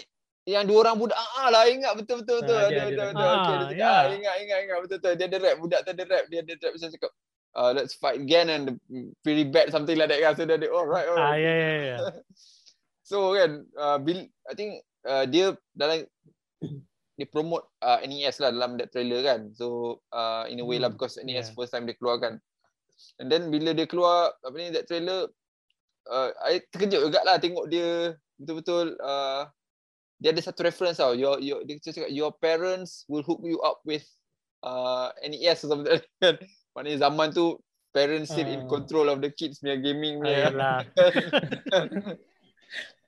yang 0.50 0.66
dua 0.66 0.78
orang 0.84 0.98
budak 0.98 1.14
ah 1.16 1.30
ah 1.38 1.48
lah 1.50 1.64
ingat 1.66 1.94
betul 1.94 2.22
betul 2.22 2.42
betul 2.42 2.56
Ah, 2.56 2.66
ada 2.66 2.72
dia 2.72 2.82
ada 2.82 2.90
ada 2.90 3.04
ada 3.06 3.22
rap. 3.22 3.38
okey 3.38 3.54
Ah, 3.54 3.60
dia 3.60 3.68
cakap, 3.70 3.78
ya. 3.78 3.92
ah, 3.92 4.04
ingat 4.10 4.36
ingat 4.42 4.58
ingat 4.64 4.78
betul 4.82 4.98
betul 4.98 5.14
dia 5.14 5.26
ada 5.26 5.38
rap 5.38 5.56
budak 5.58 5.80
tu 5.80 5.90
ada 5.92 6.04
rap 6.06 6.24
dia 6.28 6.40
ada 6.42 6.54
rap 6.56 6.72
macam 6.74 6.90
cakap 6.90 7.12
uh, 7.52 7.72
let's 7.72 7.94
fight 7.94 8.18
again 8.18 8.48
and 8.48 8.64
pretty 9.22 9.46
bad 9.46 9.68
something 9.70 9.94
like 9.94 10.10
that 10.10 10.20
kan 10.20 10.34
so 10.34 10.44
dia 10.44 10.56
ada 10.56 10.68
oh 10.70 10.84
right 10.84 11.06
Ah, 11.06 11.14
alright 11.14 11.40
ya 11.40 11.54
ya 11.54 11.72
ya. 11.80 11.98
so 13.10 13.18
kan 13.34 13.52
uh, 13.76 13.98
Bill 13.98 14.20
I 14.46 14.54
think 14.54 14.72
uh, 15.04 15.26
dia 15.26 15.46
dalam 15.72 16.06
dia 17.14 17.28
promote 17.28 17.68
uh, 17.80 18.00
NES 18.00 18.40
lah 18.40 18.50
dalam 18.50 18.80
that 18.80 18.90
trailer 18.90 19.20
kan 19.20 19.52
so 19.52 20.00
uh, 20.10 20.48
in 20.48 20.58
a 20.58 20.66
way 20.66 20.80
lah 20.80 20.88
Hmm, 20.88 20.96
because 20.96 21.20
NES 21.20 21.52
yeah. 21.52 21.54
first 21.54 21.70
time 21.70 21.84
dia 21.84 21.94
keluarkan 21.94 22.40
and 23.20 23.28
then 23.28 23.48
bila 23.48 23.76
dia 23.76 23.84
keluar 23.86 24.32
apa 24.40 24.56
ni 24.56 24.72
that 24.72 24.88
trailer 24.88 25.28
uh, 26.08 26.30
I 26.42 26.64
terkejut 26.66 27.12
juga 27.12 27.20
lah 27.22 27.36
tengok 27.36 27.68
dia 27.68 28.16
betul-betul 28.38 28.96
uh, 28.98 29.52
dia 30.20 30.36
ada 30.36 30.42
satu 30.44 30.68
reference 30.68 31.00
tau 31.00 31.16
your 31.16 31.40
your 31.40 31.64
dia 31.64 31.80
cakap 31.80 32.12
your 32.12 32.30
parents 32.36 33.08
will 33.08 33.24
hook 33.24 33.40
you 33.42 33.56
up 33.64 33.80
with 33.88 34.04
uh, 34.62 35.10
NES 35.24 35.64
or 35.64 35.68
something 35.72 36.00
kan 36.20 36.36
maknanya 36.76 37.08
zaman 37.08 37.32
tu 37.32 37.56
parents 37.90 38.30
still 38.30 38.46
in 38.46 38.64
Ah. 38.64 38.70
control 38.70 39.08
of 39.10 39.24
the 39.24 39.32
kids 39.34 39.58
punya 39.64 39.80
gaming 39.80 40.22
punya 40.22 40.52
yalah. 40.52 40.80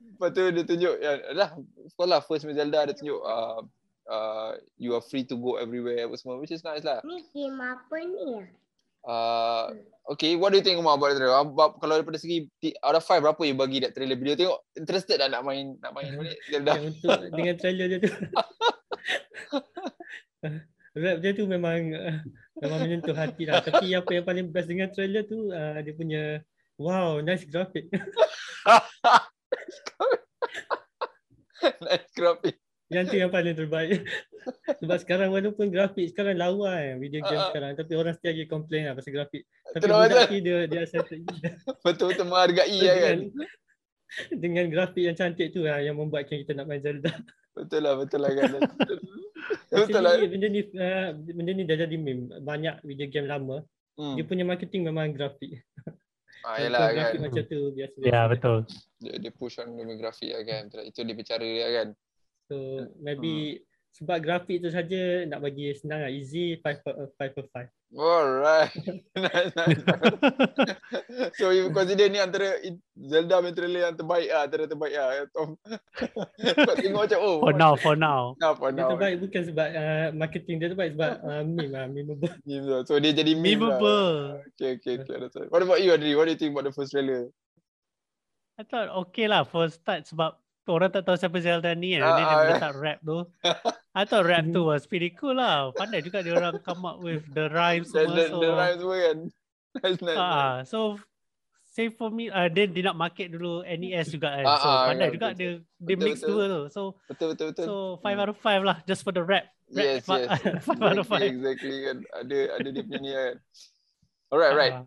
Lepas 0.01 0.29
tu 0.33 0.41
dia 0.53 0.63
tunjuk 0.65 0.95
ya, 0.97 1.11
dah 1.33 1.49
of 1.57 1.91
course 1.93 2.09
lah 2.09 2.21
first 2.23 2.45
Zelda 2.49 2.89
dia 2.89 2.95
tunjuk 2.97 3.19
uh, 3.21 3.61
uh, 4.09 4.51
you 4.77 4.93
are 4.97 5.03
free 5.05 5.25
to 5.25 5.37
go 5.37 5.57
everywhere 5.61 6.05
apa 6.09 6.17
semua 6.17 6.41
which 6.41 6.53
is 6.53 6.65
nice 6.65 6.81
lah. 6.81 7.01
Ni 7.05 7.21
game 7.29 7.57
apa 7.61 7.95
ni? 8.01 8.45
Uh, 9.01 9.73
okay, 10.13 10.37
what 10.37 10.53
do 10.53 10.61
you 10.61 10.65
think 10.65 10.77
Umar 10.77 10.93
about 10.93 11.17
the 11.17 11.17
trailer? 11.17 11.41
Abang, 11.41 11.73
kalau 11.81 11.97
daripada 11.97 12.21
segi 12.21 12.45
out 12.85 12.93
of 12.93 13.01
five 13.01 13.25
berapa 13.25 13.41
you 13.41 13.57
bagi 13.57 13.81
that 13.81 13.97
trailer? 13.97 14.13
Bila 14.13 14.37
tengok 14.37 14.61
interested 14.77 15.17
dah 15.17 15.25
nak 15.25 15.41
main 15.41 15.73
nak 15.81 15.97
main 15.97 16.13
Zelda. 16.45 16.77
Yang 16.77 16.85
untuk 16.93 17.17
dengan 17.33 17.55
trailer 17.57 17.85
dia 17.89 17.97
tu. 17.97 18.13
rap 20.91 21.23
dia 21.23 21.31
tu 21.33 21.47
memang 21.47 21.79
uh, 21.97 22.21
memang 22.61 22.79
menyentuh 22.85 23.17
hati 23.17 23.49
lah. 23.49 23.65
Tapi 23.65 23.97
apa 23.97 24.09
yang 24.13 24.25
paling 24.25 24.53
best 24.53 24.69
dengan 24.69 24.93
trailer 24.93 25.25
tu 25.25 25.49
uh, 25.49 25.81
dia 25.81 25.93
punya 25.97 26.45
wow 26.77 27.17
nice 27.25 27.49
graphic. 27.49 27.89
nice 31.89 32.09
graphic. 32.13 32.60
Yang 32.91 33.05
tu 33.07 33.15
yang 33.17 33.31
paling 33.31 33.55
terbaik. 33.55 34.03
Sebab 34.83 34.97
sekarang 34.99 35.29
walaupun 35.31 35.71
grafik 35.71 36.11
sekarang 36.11 36.35
lawa 36.35 36.75
kan 36.75 36.97
video 36.97 37.21
game 37.23 37.39
ah. 37.39 37.47
sekarang 37.53 37.71
tapi 37.77 37.93
orang 37.93 38.13
still 38.17 38.31
lagi 38.33 38.45
complain 38.49 38.83
lah 38.89 38.93
pasal 38.97 39.11
grafik. 39.15 39.43
Tapi 39.71 39.85
budak 39.87 40.29
dia 40.29 40.57
dia 40.67 40.79
accepted 40.83 41.19
Betul-betul 41.85 42.25
menghargai 42.27 42.79
lah 42.83 42.97
kan. 42.99 43.17
dengan, 44.35 44.65
grafik 44.67 45.03
yang 45.07 45.15
cantik 45.15 45.55
tu 45.55 45.63
lah 45.63 45.79
yang 45.79 45.95
membuatkan 45.95 46.43
kita 46.43 46.51
nak 46.51 46.67
main 46.67 46.83
Zelda. 46.83 47.15
Betul 47.57 47.83
lah, 47.83 47.99
betul 47.99 48.23
lah 48.23 48.31
kan. 48.31 48.63
betul 49.67 49.99
lah. 49.99 50.15
Benda 50.23 50.47
ni 50.47 50.63
uh, 50.71 51.11
benda 51.19 51.51
ni 51.51 51.67
dah 51.67 51.83
jadi 51.83 51.99
meme. 51.99 52.31
Banyak 52.39 52.79
video 52.87 53.11
game 53.11 53.27
lama 53.27 53.59
Hmm. 53.99 54.15
dia 54.15 54.23
punya 54.23 54.41
marketing 54.47 54.87
memang 54.87 55.11
grafik. 55.11 55.61
Ah, 56.41 56.57
yalah 56.57 56.89
kan. 56.89 56.93
grafik 56.95 57.19
macam 57.21 57.43
tu 57.45 57.59
biasa. 57.75 57.97
Ya 58.01 58.21
betul. 58.25 58.57
Dia, 58.97 59.13
dia 59.21 59.31
push 59.35 59.61
on 59.61 59.77
demografi 59.77 60.33
lah 60.33 60.41
kan. 60.41 60.73
Itu 60.87 61.05
dia 61.05 61.13
bicara 61.13 61.45
dia 61.45 61.67
kan. 61.69 61.87
So 62.51 62.83
maybe 62.99 63.63
Hmm. 63.63 63.63
sebab 63.95 64.17
grafik 64.19 64.59
tu 64.59 64.67
saja 64.67 65.23
nak 65.23 65.39
bagi 65.39 65.71
senang 65.71 66.03
lah 66.03 66.11
easy 66.11 66.59
5 66.59 66.83
per 66.83 66.93
5 67.15 67.31
per 67.31 67.45
5. 67.47 67.71
Alright. 67.91 68.71
nice, 69.19 69.51
nice. 69.51 69.83
so 71.35 71.51
you 71.51 71.71
consider 71.75 72.07
ni 72.07 72.23
antara 72.23 72.55
Zelda 72.95 73.43
punya 73.43 73.51
trailer 73.51 73.81
yang 73.87 73.95
terbaik 73.99 74.31
lah, 74.31 74.47
antara 74.47 74.63
terbaik 74.63 74.95
lah. 74.95 75.27
Tom. 75.35 75.59
Kau 76.67 76.75
tengok 76.79 77.03
macam 77.03 77.19
oh. 77.19 77.37
For 77.43 77.55
now, 77.55 77.73
for 77.75 77.95
now. 77.99 78.21
Nah, 78.39 78.55
for 78.55 78.71
Dia 78.71 78.87
now. 78.87 78.95
terbaik 78.95 79.15
bukan 79.19 79.41
sebab 79.43 79.67
uh, 79.75 80.07
marketing 80.15 80.55
dia 80.63 80.71
terbaik 80.71 80.95
sebab 80.95 81.11
uh, 81.19 81.43
meme 81.43 81.71
lah, 81.71 81.83
memeable. 81.91 82.31
Meme 82.47 82.67
lah. 82.67 82.81
So 82.87 82.95
dia 82.95 83.11
jadi 83.11 83.35
meme 83.35 83.59
lah. 83.59 83.75
Memeable. 83.75 84.11
Okay, 84.55 84.79
okay, 84.79 84.93
okay. 85.03 85.15
That's 85.19 85.35
right. 85.35 85.51
What 85.51 85.63
about 85.67 85.83
you, 85.83 85.91
Adri? 85.91 86.15
What 86.15 86.27
do 86.27 86.35
you 86.35 86.39
think 86.39 86.55
about 86.55 86.67
the 86.67 86.75
first 86.75 86.95
trailer? 86.95 87.27
I 88.55 88.63
thought 88.63 88.87
okay 89.07 89.27
lah 89.27 89.43
for 89.43 89.67
start 89.67 90.07
sebab 90.07 90.40
orang 90.67 90.93
tak 90.93 91.03
tahu 91.03 91.17
siapa 91.17 91.37
Zelda 91.41 91.73
ni 91.73 91.97
kan. 91.97 92.05
Ah, 92.05 92.13
Dia 92.13 92.13
ah, 92.13 92.21
dia 92.21 92.29
yeah. 92.29 92.49
letak 92.53 92.73
rap 92.77 92.97
tu. 93.01 93.17
I 93.97 94.03
thought 94.05 94.23
rap 94.23 94.45
tu 94.45 94.61
was 94.61 94.85
pretty 94.85 95.09
cool 95.17 95.33
lah. 95.33 95.73
Pandai 95.73 96.05
juga 96.05 96.21
dia 96.21 96.37
orang 96.37 96.61
come 96.61 96.85
up 96.85 97.01
with 97.01 97.25
the 97.33 97.49
rhymes 97.49 97.89
The, 97.89 98.05
semua. 98.05 98.13
the, 98.13 98.23
So, 98.29 98.37
the 98.37 98.49
rhymes 98.53 98.79
semua 98.79 98.97
kan? 99.01 99.17
Nice, 99.71 100.03
ah, 100.19 100.55
so 100.67 100.99
same 101.63 101.95
for 101.95 102.11
me. 102.11 102.27
Uh, 102.27 102.51
dia 102.51 102.67
dia 102.67 102.83
nak 102.83 102.99
market 102.99 103.31
dulu 103.31 103.63
NES 103.63 104.11
juga 104.11 104.35
kan. 104.35 104.45
Ah, 104.45 104.57
so 104.59 104.67
ah, 104.67 104.81
pandai 104.91 105.07
ya, 105.07 105.13
juga 105.15 105.27
betul, 105.31 105.39
dia 105.39 105.49
dia 105.79 105.95
Betul, 105.95 106.05
mix 106.05 106.15
betul. 106.19 106.29
dua 106.29 106.43
tu. 106.45 106.61
So 106.69 106.81
Betul 107.07 107.27
betul 107.33 107.45
betul. 107.55 107.65
so 107.65 107.75
five 108.03 108.19
Hmm. 108.19 108.23
out 108.27 108.31
of 108.35 108.37
five 108.37 108.61
lah 108.61 108.77
just 108.83 109.01
for 109.01 109.15
the 109.15 109.23
rap. 109.23 109.47
rap 109.71 109.83
Yes, 109.97 110.03
yes. 110.03 110.27
five 110.67 110.83
out 110.83 110.99
of 110.99 111.07
Exactly, 111.07 111.07
five. 111.07 111.31
exactly 111.31 111.77
kan. 111.87 111.97
Ada 112.19 112.37
ada 112.59 112.67
dia 112.69 112.83
punya 112.83 112.99
ni 112.99 113.11
kan. 113.15 113.33
Alright, 114.29 114.55
right. 114.55 114.75
Ah, 114.77 114.85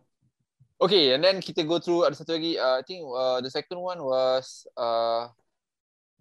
Okay, 0.77 1.15
and 1.15 1.23
then 1.23 1.39
kita 1.39 1.65
go 1.65 1.79
through 1.81 2.05
ada 2.05 2.13
satu 2.13 2.37
lagi. 2.37 2.59
Uh, 2.59 2.77
I 2.77 2.85
think 2.85 3.01
uh, 3.07 3.39
the 3.41 3.49
second 3.49 3.79
one 3.79 4.05
was 4.05 4.67
uh, 4.77 5.31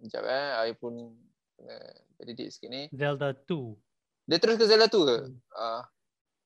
Sekejap 0.00 0.24
eh, 0.26 0.46
I 0.68 0.72
pun 0.74 1.14
kena 1.58 1.76
edit 2.24 2.50
sikit 2.50 2.70
ni. 2.70 2.90
Zelda 2.90 3.36
2. 3.46 4.30
Dia 4.30 4.38
terus 4.40 4.56
ke 4.56 4.64
Zelda 4.64 4.88
2 4.88 5.04
ke? 5.04 5.18
Hmm. 5.28 5.36
Uh, 5.54 5.82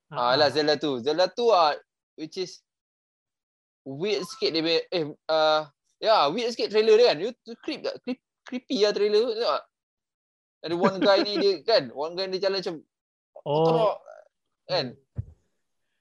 Ah, 0.09 0.33
ah, 0.33 0.35
lah 0.41 0.49
Zelda 0.49 0.81
2. 0.81 1.05
Zelda 1.05 1.29
2 1.29 1.53
ah 1.53 1.77
which 2.17 2.41
is 2.41 2.65
weird 3.85 4.25
sikit 4.25 4.57
dia 4.57 4.81
eh 4.89 5.05
uh, 5.29 5.69
ya 6.01 6.09
yeah, 6.09 6.23
weird 6.33 6.49
sikit 6.57 6.73
trailer 6.73 6.97
dia 6.97 7.13
kan. 7.13 7.19
You 7.21 7.31
creep 7.61 7.85
tak? 7.85 8.01
Creep, 8.05 8.21
creepy 8.49 8.89
lah 8.89 8.97
trailer 8.97 9.21
tu. 9.21 9.33
Tak? 9.37 9.63
Ada 10.65 10.75
one 10.75 10.99
guy 10.99 11.19
ni 11.23 11.33
dia 11.37 11.53
kan, 11.71 11.93
one 11.93 12.17
guy 12.17 12.25
dia 12.33 12.49
jalan 12.49 12.61
macam 12.65 12.77
Oh, 13.47 13.65
teruk 13.69 13.97
kan. 14.69 14.87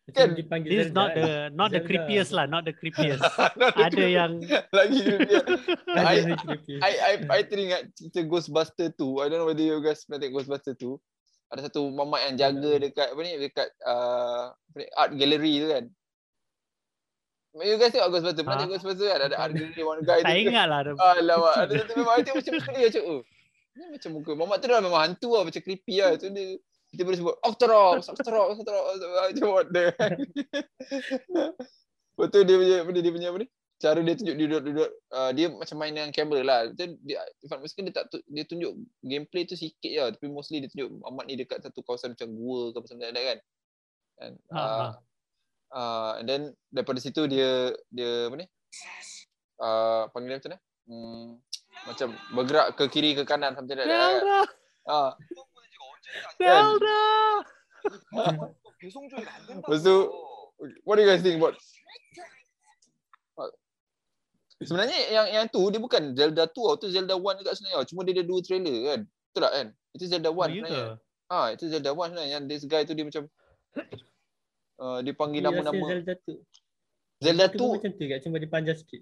Macam 0.07 0.23
Kan? 0.23 0.29
dipanggil 0.33 0.69
this 0.69 0.87
Zelda 0.87 0.95
not 0.95 1.09
kan. 1.09 1.17
the 1.17 1.27
not 1.51 1.69
the 1.69 1.81
creepiest 1.81 2.31
lah, 2.31 2.45
not 2.45 2.63
the 2.63 2.71
creepiest. 2.71 3.19
Ada 3.27 3.91
Ada 3.91 4.05
yang 4.07 4.31
lagi. 4.79 5.03
Ada 5.03 5.99
I- 6.01 6.23
creepy. 6.37 6.73
I 6.79 6.91
I 6.95 7.13
I 7.27 7.39
teringat 7.43 7.91
cerita 7.91 8.23
Ghostbuster 8.23 8.87
2. 8.89 9.19
I 9.19 9.27
don't 9.27 9.43
know 9.43 9.47
whether 9.47 9.59
you 9.61 9.75
guys 9.77 10.01
pernah 10.01 10.23
tengok 10.23 10.39
Ghostbuster 10.39 10.73
2. 10.73 10.95
Ada 11.47 11.59
satu 11.65 11.87
mamat 11.89 12.19
yang 12.23 12.35
jaga 12.37 12.71
dekat 12.77 13.07
apa 13.09 13.19
ni 13.21 13.31
dekat 13.37 13.67
uh, 13.81 14.51
apa 14.51 14.75
ni, 14.75 14.85
art 14.93 15.11
gallery 15.13 15.53
tu 15.57 15.67
kan. 15.69 15.85
You 17.57 17.75
guys 17.75 17.89
tengok 17.89 18.07
Ghostbuster? 18.09 18.41
Pernah 18.41 18.53
Ha? 18.53 18.61
tengok 18.61 18.73
Ghostbuster 18.75 19.07
kan? 19.09 19.19
Ada 19.23 19.35
art 19.37 19.51
gallery 19.51 19.83
one 19.83 20.01
guy 20.03 20.19
tak 20.21 20.29
tu. 20.29 20.39
ingat 20.41 20.65
lah. 20.65 20.79
Alamak, 20.95 21.55
ada 21.57 21.73
satu 21.77 21.91
memang 21.95 22.13
I 22.13 22.21
tengok 22.21 22.39
macam 22.39 22.53
sekali 22.55 22.79
macam 22.85 23.03
oh. 23.03 23.21
Ni 23.73 23.83
macam 23.91 24.09
muka 24.11 24.31
mamat 24.33 24.57
tu 24.57 24.67
dah 24.67 24.79
memang 24.79 25.01
hantu 25.03 25.29
lah 25.31 25.43
macam 25.43 25.61
creepy 25.61 25.95
lah. 25.99 26.15
Tu 26.15 26.29
dia 26.29 26.55
kita 26.93 27.01
boleh 27.03 27.17
sebut 27.19 27.35
Octorok, 27.43 27.93
Octorok, 27.99 28.45
Octorok 28.55 28.83
macam 28.95 29.47
what 29.51 29.67
the 29.69 29.85
Betul 32.17 32.41
dia 32.49 32.55
punya 32.57 32.77
dia, 32.81 33.01
dia 33.03 33.13
punya 33.13 33.27
apa 33.29 33.37
ni? 33.45 33.47
Cara 33.77 33.99
dia 34.01 34.15
tunjuk 34.17 34.35
dia 34.41 34.45
duduk-duduk 34.49 34.89
uh, 35.13 35.31
dia 35.37 35.45
macam 35.53 35.75
main 35.77 35.93
dengan 35.93 36.09
kamera 36.09 36.41
lah. 36.41 36.59
Betul 36.73 36.97
dia 37.05 37.21
Irfan 37.45 37.61
Miskin 37.61 37.85
dia 37.85 37.93
tak 37.93 38.09
tu- 38.09 38.25
dia 38.25 38.43
tunjuk 38.47 38.73
gameplay 39.05 39.45
tu 39.45 39.53
sikit 39.53 39.91
je 39.91 40.01
tapi 40.17 40.25
mostly 40.33 40.65
dia 40.65 40.69
tunjuk 40.73 40.97
Mamat 40.97 41.25
ni 41.29 41.37
dekat 41.37 41.61
satu 41.61 41.85
kawasan 41.85 42.17
macam 42.17 42.33
gua 42.33 42.73
ke 42.73 42.77
apa 42.81 42.87
semua 42.89 43.11
ada 43.13 43.21
kan. 43.21 43.37
And, 44.17 44.33
uh, 44.49 44.89
uh, 45.77 46.11
and 46.17 46.25
then 46.25 46.41
daripada 46.73 46.97
situ 46.97 47.29
dia 47.29 47.69
dia 47.93 48.33
apa 48.33 48.35
ni? 48.41 48.47
Uh, 49.61 50.09
panggil 50.09 50.29
dia 50.33 50.37
macam 50.41 50.49
mana? 50.49 50.59
Hmm, 50.87 51.27
macam 51.85 52.07
bergerak 52.33 52.67
ke 52.79 52.83
kiri 52.89 53.11
ke 53.13 53.29
kanan 53.29 53.53
something 53.53 53.77
like 53.77 53.85
that. 53.85 54.47
Zelda, 56.37 56.53
Ah, 56.53 56.73
Zelda. 56.73 56.99
Lepas 59.63 59.79
tu, 59.83 59.95
what 60.83 60.95
do 60.97 61.01
you 61.03 61.09
guys 61.09 61.21
think 61.23 61.39
about 61.39 61.55
Sebenarnya 64.57 64.97
yang 65.13 65.27
yang 65.29 65.45
tu 65.53 65.61
dia 65.69 65.77
bukan 65.77 66.17
Zelda 66.17 66.49
2 66.49 66.57
tau, 66.57 66.73
tu 66.81 66.89
Zelda 66.89 67.13
1 67.13 67.45
juga 67.45 67.53
sebenarnya. 67.53 67.85
Cuma 67.85 68.01
dia 68.01 68.17
ada 68.17 68.25
dua 68.25 68.39
trailer 68.41 68.77
kan. 68.89 68.99
Betul 69.05 69.41
tak 69.45 69.53
kan? 69.53 69.67
Itu 69.93 70.03
Zelda 70.09 70.29
1 70.33 70.33
Oh, 70.33 70.41
ya 70.41 70.49
sebenarnya. 70.49 70.85
Ah, 71.29 71.47
itu 71.53 71.63
Zelda 71.69 71.91
1 71.93 72.09
sebenarnya. 72.09 72.31
Yang 72.33 72.43
this 72.49 72.63
guy 72.65 72.81
tu 72.81 72.93
dia 72.97 73.05
macam 73.05 73.23
uh, 74.81 74.99
dia 75.05 75.13
panggil 75.13 75.41
nama-nama 75.45 75.77
Zelda 75.77 76.13
tu. 76.25 76.33
Zelda 77.21 77.45
tu 77.53 77.57
pun 77.61 77.69
2 77.69 77.77
macam 77.77 77.91
tu 77.93 78.03
kat 78.09 78.19
cuma 78.25 78.35
dia 78.41 78.49
panjang 78.49 78.77
sikit. 78.81 79.01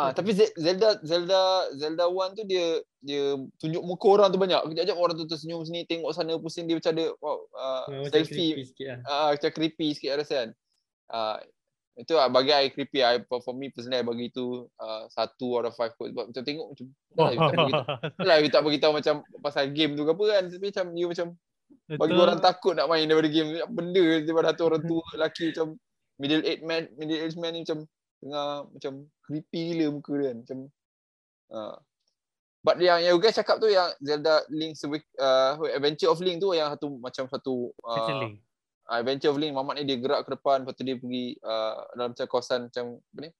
Ah, 0.00 0.10
tapi 0.16 0.32
Ze- 0.32 0.56
Zelda 0.56 0.96
Zelda 1.04 1.68
Zelda 1.76 2.04
1 2.08 2.32
tu 2.32 2.44
dia 2.48 2.80
dia 3.04 3.36
tunjuk 3.60 3.82
muka 3.84 4.06
orang 4.08 4.32
tu 4.32 4.40
banyak. 4.40 4.60
Kejap-kejap 4.72 4.96
orang 4.96 5.14
tu 5.20 5.28
tersenyum 5.28 5.60
sini, 5.68 5.84
tengok 5.84 6.16
sana 6.16 6.40
pusing 6.40 6.64
dia 6.64 6.80
macam 6.80 6.92
ada 6.96 7.06
wow, 7.20 7.38
uh, 7.52 7.84
Macam 7.88 8.08
selfie 8.08 8.56
creepy 8.56 8.64
sikit 8.64 8.86
lah. 8.88 8.98
ah 9.04 9.28
macam 9.36 9.50
creepy 9.52 9.86
sikit 9.92 10.10
rasa 10.16 10.34
kan. 10.34 10.48
Ah 11.12 11.38
itu 12.00 12.16
lah 12.16 12.32
bagi 12.32 12.52
I 12.54 12.72
creepy 12.72 13.04
I, 13.04 13.20
for 13.28 13.52
me 13.52 13.68
personally 13.68 14.00
I 14.00 14.06
bagi 14.06 14.32
tu 14.32 14.64
uh, 14.80 15.04
satu 15.12 15.60
out 15.60 15.68
of 15.68 15.76
five 15.76 15.92
kot 16.00 16.16
sebab 16.16 16.32
macam 16.32 16.42
tengok 16.48 16.66
macam 16.72 16.86
dah 17.12 17.20
lah, 17.20 17.30
you 17.34 17.40
tak 17.44 17.56
bagi 17.60 17.72
lah 18.24 18.36
you 18.40 18.48
tak 18.48 18.62
bagi 18.64 18.78
tahu 18.80 18.92
macam 18.96 19.14
pasal 19.44 19.64
game 19.76 19.92
tu 19.98 20.08
ke 20.08 20.12
apa 20.16 20.24
kan 20.32 20.42
tapi 20.48 20.66
macam 20.72 20.86
you 20.96 21.06
macam 21.12 21.26
bagi 21.90 22.14
Betul. 22.16 22.24
orang 22.24 22.38
takut 22.40 22.72
nak 22.78 22.86
main 22.88 23.04
daripada 23.04 23.28
game 23.28 23.50
benda 23.68 24.04
daripada 24.24 24.54
satu 24.54 24.62
orang 24.72 24.82
tua 24.88 25.04
lelaki 25.12 25.44
macam 25.52 25.66
middle 26.16 26.44
age 26.46 26.62
man 26.64 26.82
middle 26.96 27.20
age 27.20 27.36
man 27.36 27.50
ni 27.52 27.60
macam 27.66 27.78
tengah 28.20 28.68
macam 28.68 28.92
creepy 29.24 29.74
gila 29.74 29.86
muka 29.96 30.12
dia 30.14 30.26
kan 30.28 30.36
macam 30.44 30.58
uh. 31.50 31.76
but 32.60 32.76
yang 32.78 33.00
yang 33.00 33.16
you 33.16 33.20
guys 33.20 33.34
cakap 33.34 33.56
tu 33.56 33.68
yang 33.72 33.88
Zelda 34.04 34.44
Awak- 34.44 35.16
uh, 35.16 35.56
Adventure 35.72 36.12
of 36.12 36.20
Link 36.20 36.38
tu 36.44 36.52
yang 36.52 36.68
satu 36.70 36.86
macam 37.00 37.24
satu 37.26 37.72
uh, 37.80 37.96
uh, 38.28 38.96
Adventure 39.00 39.32
of 39.32 39.40
Link 39.40 39.56
Mamat 39.56 39.80
ni 39.80 39.88
dia 39.88 39.96
gerak 39.96 40.28
ke 40.28 40.36
depan 40.36 40.62
lepas 40.62 40.74
tu 40.76 40.84
dia 40.84 41.00
pergi 41.00 41.40
uh, 41.40 41.80
dalam 41.96 42.12
macam 42.12 42.26
kawasan 42.28 42.68
macam 42.68 42.84
apa 43.00 43.20
ni 43.24 43.30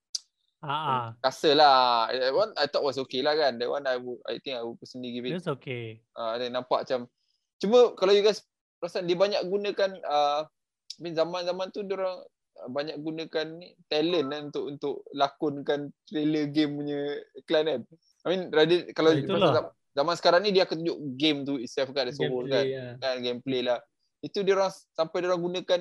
Ah, 0.61 0.69
ah. 0.69 1.07
castle 1.25 1.57
lah 1.57 2.13
that 2.13 2.37
one 2.37 2.53
I 2.53 2.69
thought 2.69 2.85
was 2.85 3.01
okay 3.01 3.25
lah 3.25 3.33
kan 3.33 3.57
that 3.57 3.65
one 3.65 3.81
I 3.89 3.97
would, 3.97 4.21
I 4.29 4.37
think 4.45 4.61
I 4.61 4.63
would 4.65 4.77
personally 4.77 5.09
give 5.09 5.25
it 5.25 5.33
It's 5.33 5.49
okay. 5.49 6.05
uh, 6.13 6.37
dia 6.37 6.53
nampak 6.53 6.85
macam 6.85 7.09
cuma 7.57 7.97
kalau 7.97 8.13
you 8.13 8.21
guys 8.21 8.45
perasan 8.77 9.09
dia 9.09 9.17
banyak 9.17 9.41
gunakan 9.49 9.97
uh, 10.05 10.45
I 10.45 10.99
mean 11.01 11.17
zaman-zaman 11.17 11.73
tu 11.73 11.81
dia 11.81 11.97
orang 11.97 12.21
banyak 12.69 12.97
gunakan 12.99 13.47
ni 13.57 13.73
talent 13.87 14.27
kan 14.29 14.41
untuk 14.53 14.65
untuk 14.69 14.95
lakonkan 15.13 15.81
trailer 16.05 16.51
game 16.51 16.77
punya 16.77 17.01
iklan 17.35 17.65
kan 17.65 17.81
I 18.21 18.27
mean 18.29 18.43
rather 18.53 18.85
kalau 18.93 19.11
Ah, 19.11 19.17
itulah. 19.17 19.73
zaman 19.91 20.15
sekarang 20.15 20.41
ni 20.45 20.53
dia 20.53 20.69
akan 20.69 20.77
tunjuk 20.85 20.99
game 21.17 21.39
tu 21.43 21.57
itself 21.57 21.89
kan 21.91 22.05
as 22.07 22.21
a 22.21 22.29
whole 22.29 22.45
kan 22.45 22.63
Gameplay 22.63 22.77
lah. 22.77 22.95
kan 23.01 23.17
gameplay 23.19 23.61
lah 23.65 23.79
itu 24.21 24.39
dia 24.45 24.53
orang 24.53 24.69
sampai 24.93 25.17
dia 25.25 25.29
orang 25.33 25.41
gunakan 25.43 25.81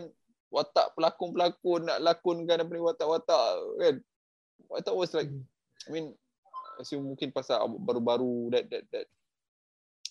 watak 0.50 0.88
pelakon-pelakon 0.96 1.82
nak 1.86 2.00
lakonkan 2.00 2.64
apa 2.64 2.72
ni 2.72 2.82
watak-watak 2.82 3.44
kan 3.78 3.96
I 4.72 4.80
thought 4.80 4.96
was 4.96 5.12
like 5.12 5.30
I 5.86 5.90
mean 5.92 6.16
assume 6.80 7.04
mungkin 7.06 7.30
pasal 7.30 7.60
baru-baru 7.76 8.56
that 8.56 8.66
that 8.72 8.84
that 8.90 9.08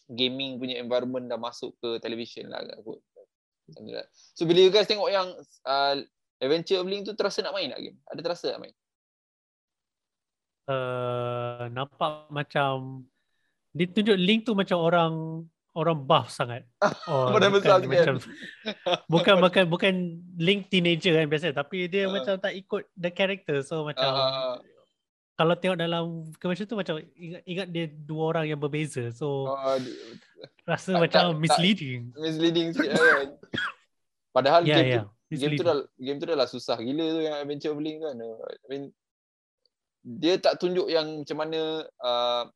gaming 0.09 0.57
punya 0.57 0.77
environment 0.79 1.29
dah 1.29 1.37
masuk 1.37 1.77
ke 1.81 2.01
television 2.01 2.49
lah 2.49 2.65
kot. 2.81 3.01
Lah. 3.85 4.05
So 4.33 4.49
bila 4.49 4.65
you 4.65 4.73
guys 4.73 4.89
tengok 4.89 5.09
yang 5.09 5.29
uh, 5.65 5.97
Adventure 6.39 6.79
of 6.79 6.87
Link 6.87 7.03
tu 7.03 7.13
terasa 7.13 7.41
nak 7.41 7.51
main 7.51 7.69
tak 7.69 7.81
game? 7.81 7.99
Ada 8.05 8.21
terasa 8.21 8.47
nak 8.51 8.61
main? 8.63 8.75
Uh, 10.69 11.65
nampak 11.71 12.29
macam 12.29 13.01
dia 13.71 13.87
tunjuk 13.87 14.17
link 14.17 14.45
tu 14.45 14.53
macam 14.53 14.77
orang 14.77 15.13
orang 15.73 15.97
buff 15.99 16.29
sangat. 16.29 16.69
Oh, 17.09 17.33
Badan 17.33 17.49
besar 17.51 17.81
sikit. 17.81 17.89
macam 17.89 18.15
bukan 19.13 19.35
bukan 19.41 19.65
bukan 19.67 19.93
link 20.37 20.69
teenager 20.69 21.17
kan 21.17 21.25
biasa 21.25 21.51
tapi 21.53 21.89
dia 21.89 22.05
Ah. 22.05 22.13
macam 22.13 22.37
tak 22.37 22.53
ikut 22.53 22.85
the 22.95 23.09
character 23.09 23.63
so 23.63 23.81
macam 23.83 24.05
Uh, 24.05 24.61
kalau 25.35 25.55
tengok 25.55 25.79
dalam 25.79 26.05
commercial 26.37 26.67
tu 26.67 26.75
macam 26.75 26.99
ingat, 27.15 27.41
ingat 27.45 27.67
dia 27.67 27.87
dua 27.89 28.23
orang 28.29 28.45
yang 28.47 28.59
berbeza 28.59 29.09
so 29.09 29.49
uh, 29.49 29.79
rasa 30.63 30.93
tak- 30.93 31.01
macam 31.01 31.25
tak- 31.33 31.41
misleading. 31.41 32.13
misleading 32.13 32.69
sikit 32.73 32.93
kan. 32.93 33.29
Padahal 34.37 34.61
Ya 34.63 34.77
game 34.77 34.93
tu 35.01 35.09
game 35.29 35.61
tu 35.61 35.65
dah 35.65 35.77
game 36.01 36.19
tu 36.19 36.27
dah 36.27 36.37
lah 36.41 36.49
susah 36.49 36.81
gila 36.81 37.07
tu 37.13 37.21
yang 37.21 37.37
Adventure 37.37 37.73
of 37.77 37.81
Link 37.85 38.01
kan. 38.01 38.17
I 38.17 38.67
mean 38.73 38.85
dia 40.01 40.41
tak 40.41 40.57
tunjuk 40.57 40.89
yang 40.89 41.21
macam 41.21 41.37
mana 41.37 41.85
uh, 42.01 42.49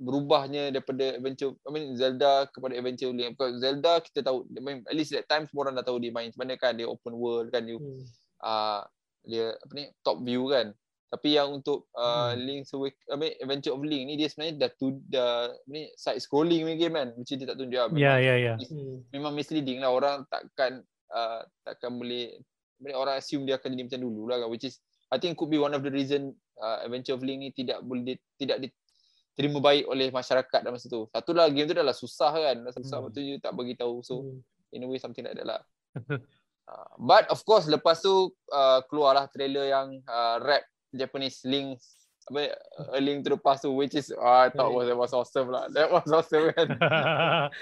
berubahnya 0.00 0.72
daripada 0.72 1.20
Adventure 1.20 1.52
I 1.68 1.70
mean 1.70 1.92
Zelda 2.00 2.48
kepada 2.48 2.72
Adventure 2.74 3.12
of 3.12 3.16
Link. 3.20 3.36
Because 3.36 3.60
Zelda 3.60 4.00
kita 4.00 4.24
tahu 4.24 4.48
I 4.56 4.60
mean, 4.64 4.80
at 4.88 4.96
least 4.96 5.12
that 5.12 5.28
time 5.28 5.44
semua 5.44 5.68
orang 5.68 5.76
dah 5.76 5.84
tahu 5.84 6.00
dia 6.00 6.08
main 6.08 6.32
macam 6.32 6.48
mana 6.48 6.54
kan 6.56 6.72
dia 6.72 6.88
open 6.88 7.12
world 7.12 7.52
kan 7.52 7.68
you 7.68 7.76
Hmm. 7.76 8.04
uh, 8.40 8.80
dia 9.28 9.52
apa 9.52 9.72
ni 9.76 9.84
top 10.00 10.24
view 10.24 10.48
kan. 10.48 10.72
Tapi 11.12 11.36
yang 11.36 11.60
untuk 11.60 11.92
uh, 11.92 12.32
Hmm. 12.32 12.40
Link's 12.40 12.72
Awake, 12.72 12.96
I 13.12 13.20
mean 13.20 13.36
Adventure 13.36 13.76
of 13.76 13.84
Link 13.84 14.08
ni 14.08 14.16
dia 14.16 14.32
sebenarnya 14.32 14.64
dah 14.64 14.70
tu 14.80 14.96
dah 15.12 15.52
ni 15.68 15.92
side 15.92 16.24
scrolling 16.24 16.64
punya 16.64 16.78
game 16.80 16.96
kan. 16.96 17.08
Which 17.20 17.36
dia 17.36 17.44
tak 17.44 17.60
tunjuk 17.60 17.76
lah. 17.76 17.88
Ya 17.92 18.16
ya 18.16 18.34
ya. 18.40 18.54
Memang 19.12 19.36
misleading 19.36 19.84
lah 19.84 19.92
orang 19.92 20.24
takkan 20.32 20.80
uh, 21.12 21.40
takkan 21.62 21.94
boleh 21.94 22.34
orang 22.92 23.14
assume 23.14 23.46
dia 23.46 23.60
akan 23.60 23.78
jadi 23.78 23.84
macam 23.86 24.00
dulu 24.02 24.22
lah 24.26 24.42
kan 24.42 24.48
which 24.50 24.66
is 24.66 24.82
I 25.12 25.20
think 25.20 25.36
could 25.36 25.52
be 25.52 25.60
one 25.60 25.76
of 25.76 25.84
the 25.84 25.92
reason 25.92 26.32
uh, 26.58 26.82
Adventure 26.82 27.14
of 27.14 27.22
Link 27.22 27.44
ni 27.44 27.52
tidak 27.52 27.84
boleh 27.84 28.16
di- 28.16 28.24
tidak 28.40 28.64
diterima 28.64 29.60
baik 29.60 29.84
oleh 29.84 30.08
masyarakat 30.08 30.58
dalam 30.64 30.72
masa 30.72 30.88
tu. 30.88 31.04
Satu 31.12 31.36
lah 31.36 31.52
game 31.52 31.68
tu 31.68 31.76
dah 31.76 31.84
lah 31.84 31.92
susah 31.92 32.32
kan, 32.32 32.56
susah 32.72 32.98
Hmm. 32.98 33.06
betul 33.12 33.22
je 33.28 33.36
tak 33.36 33.52
bagi 33.52 33.76
tahu. 33.76 34.00
So 34.00 34.24
Hmm. 34.24 34.40
in 34.72 34.82
a 34.82 34.86
way 34.88 34.96
something 34.96 35.20
like 35.20 35.36
that 35.36 35.44
lah. 35.44 35.60
uh, 36.72 36.88
but 36.96 37.28
of 37.28 37.44
course 37.44 37.68
lepas 37.68 38.00
tu 38.00 38.32
uh, 38.50 38.80
keluarlah 38.88 39.28
trailer 39.28 39.68
yang 39.68 40.00
uh, 40.08 40.40
rap 40.40 40.64
Japanese 40.96 41.44
Link 41.44 41.76
apa 42.32 42.56
uh, 42.80 42.96
Link 42.96 43.28
to 43.28 43.34
the 43.34 43.36
Past 43.36 43.68
tu 43.68 43.70
which 43.76 43.92
is 43.92 44.08
uh, 44.16 44.46
I 44.46 44.48
thought 44.48 44.72
was 44.72 44.88
that 44.88 44.96
was 44.96 45.12
awesome 45.12 45.52
lah. 45.52 45.68
That 45.76 45.92
was 45.92 46.08
awesome 46.08 46.56
kan. 46.56 46.72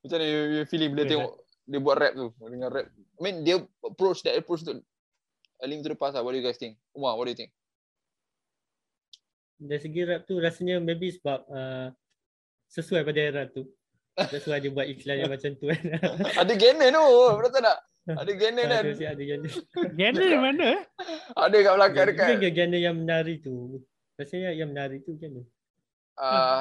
Macam 0.00 0.16
mana 0.16 0.26
you, 0.26 0.40
you 0.56 0.62
feeling 0.64 0.96
bila 0.96 1.04
tengok 1.06 1.32
dia 1.70 1.78
buat 1.78 1.96
rap 1.96 2.12
tu 2.18 2.34
dengan 2.42 2.68
rap. 2.68 2.90
I 2.90 3.20
mean 3.22 3.46
dia 3.46 3.62
approach 3.86 4.26
that 4.26 4.34
approach 4.34 4.66
tu 4.66 4.74
A 5.60 5.66
Link 5.70 5.86
to 5.86 5.92
the 5.92 5.94
Past 5.94 6.18
lah. 6.18 6.26
What 6.26 6.34
do 6.34 6.42
you 6.42 6.46
guys 6.46 6.58
think? 6.58 6.74
Umar, 6.90 7.14
what 7.14 7.30
do 7.30 7.32
you 7.32 7.38
think? 7.38 7.54
Dari 9.60 9.78
segi 9.78 10.02
rap 10.08 10.24
tu 10.24 10.40
rasanya 10.40 10.80
maybe 10.80 11.12
sebab 11.12 11.44
uh, 11.46 11.92
sesuai 12.66 13.04
pada 13.04 13.20
era 13.20 13.42
tu. 13.46 13.68
That's 14.16 14.48
why 14.48 14.58
dia 14.58 14.72
buat 14.72 14.88
iklan 14.88 15.20
yang 15.20 15.30
macam 15.36 15.52
tu 15.54 15.68
kan. 15.68 15.80
Ada 16.34 16.52
Ganon 16.56 16.90
tu. 16.90 17.06
Betul 17.38 17.62
tak? 17.62 17.78
Ada 18.08 18.32
Ganon 18.34 18.64
kan? 18.66 18.80
Ada 18.82 18.92
ada 19.12 19.22
genre. 19.22 19.50
Genre 19.94 20.24
di 20.26 20.38
mana? 20.40 20.64
eh? 20.74 20.82
Ada 21.36 21.56
kat 21.60 21.72
belakang 21.76 22.06
dekat. 22.08 22.26
Bukan 22.40 22.52
genre 22.56 22.78
yang 22.80 22.96
menari 22.96 23.34
tu. 23.38 23.84
Rasanya 24.16 24.50
yang 24.56 24.72
menari 24.72 25.04
tu 25.04 25.12
macam 25.14 25.30
mana? 25.38 25.44
Uh, 26.20 26.60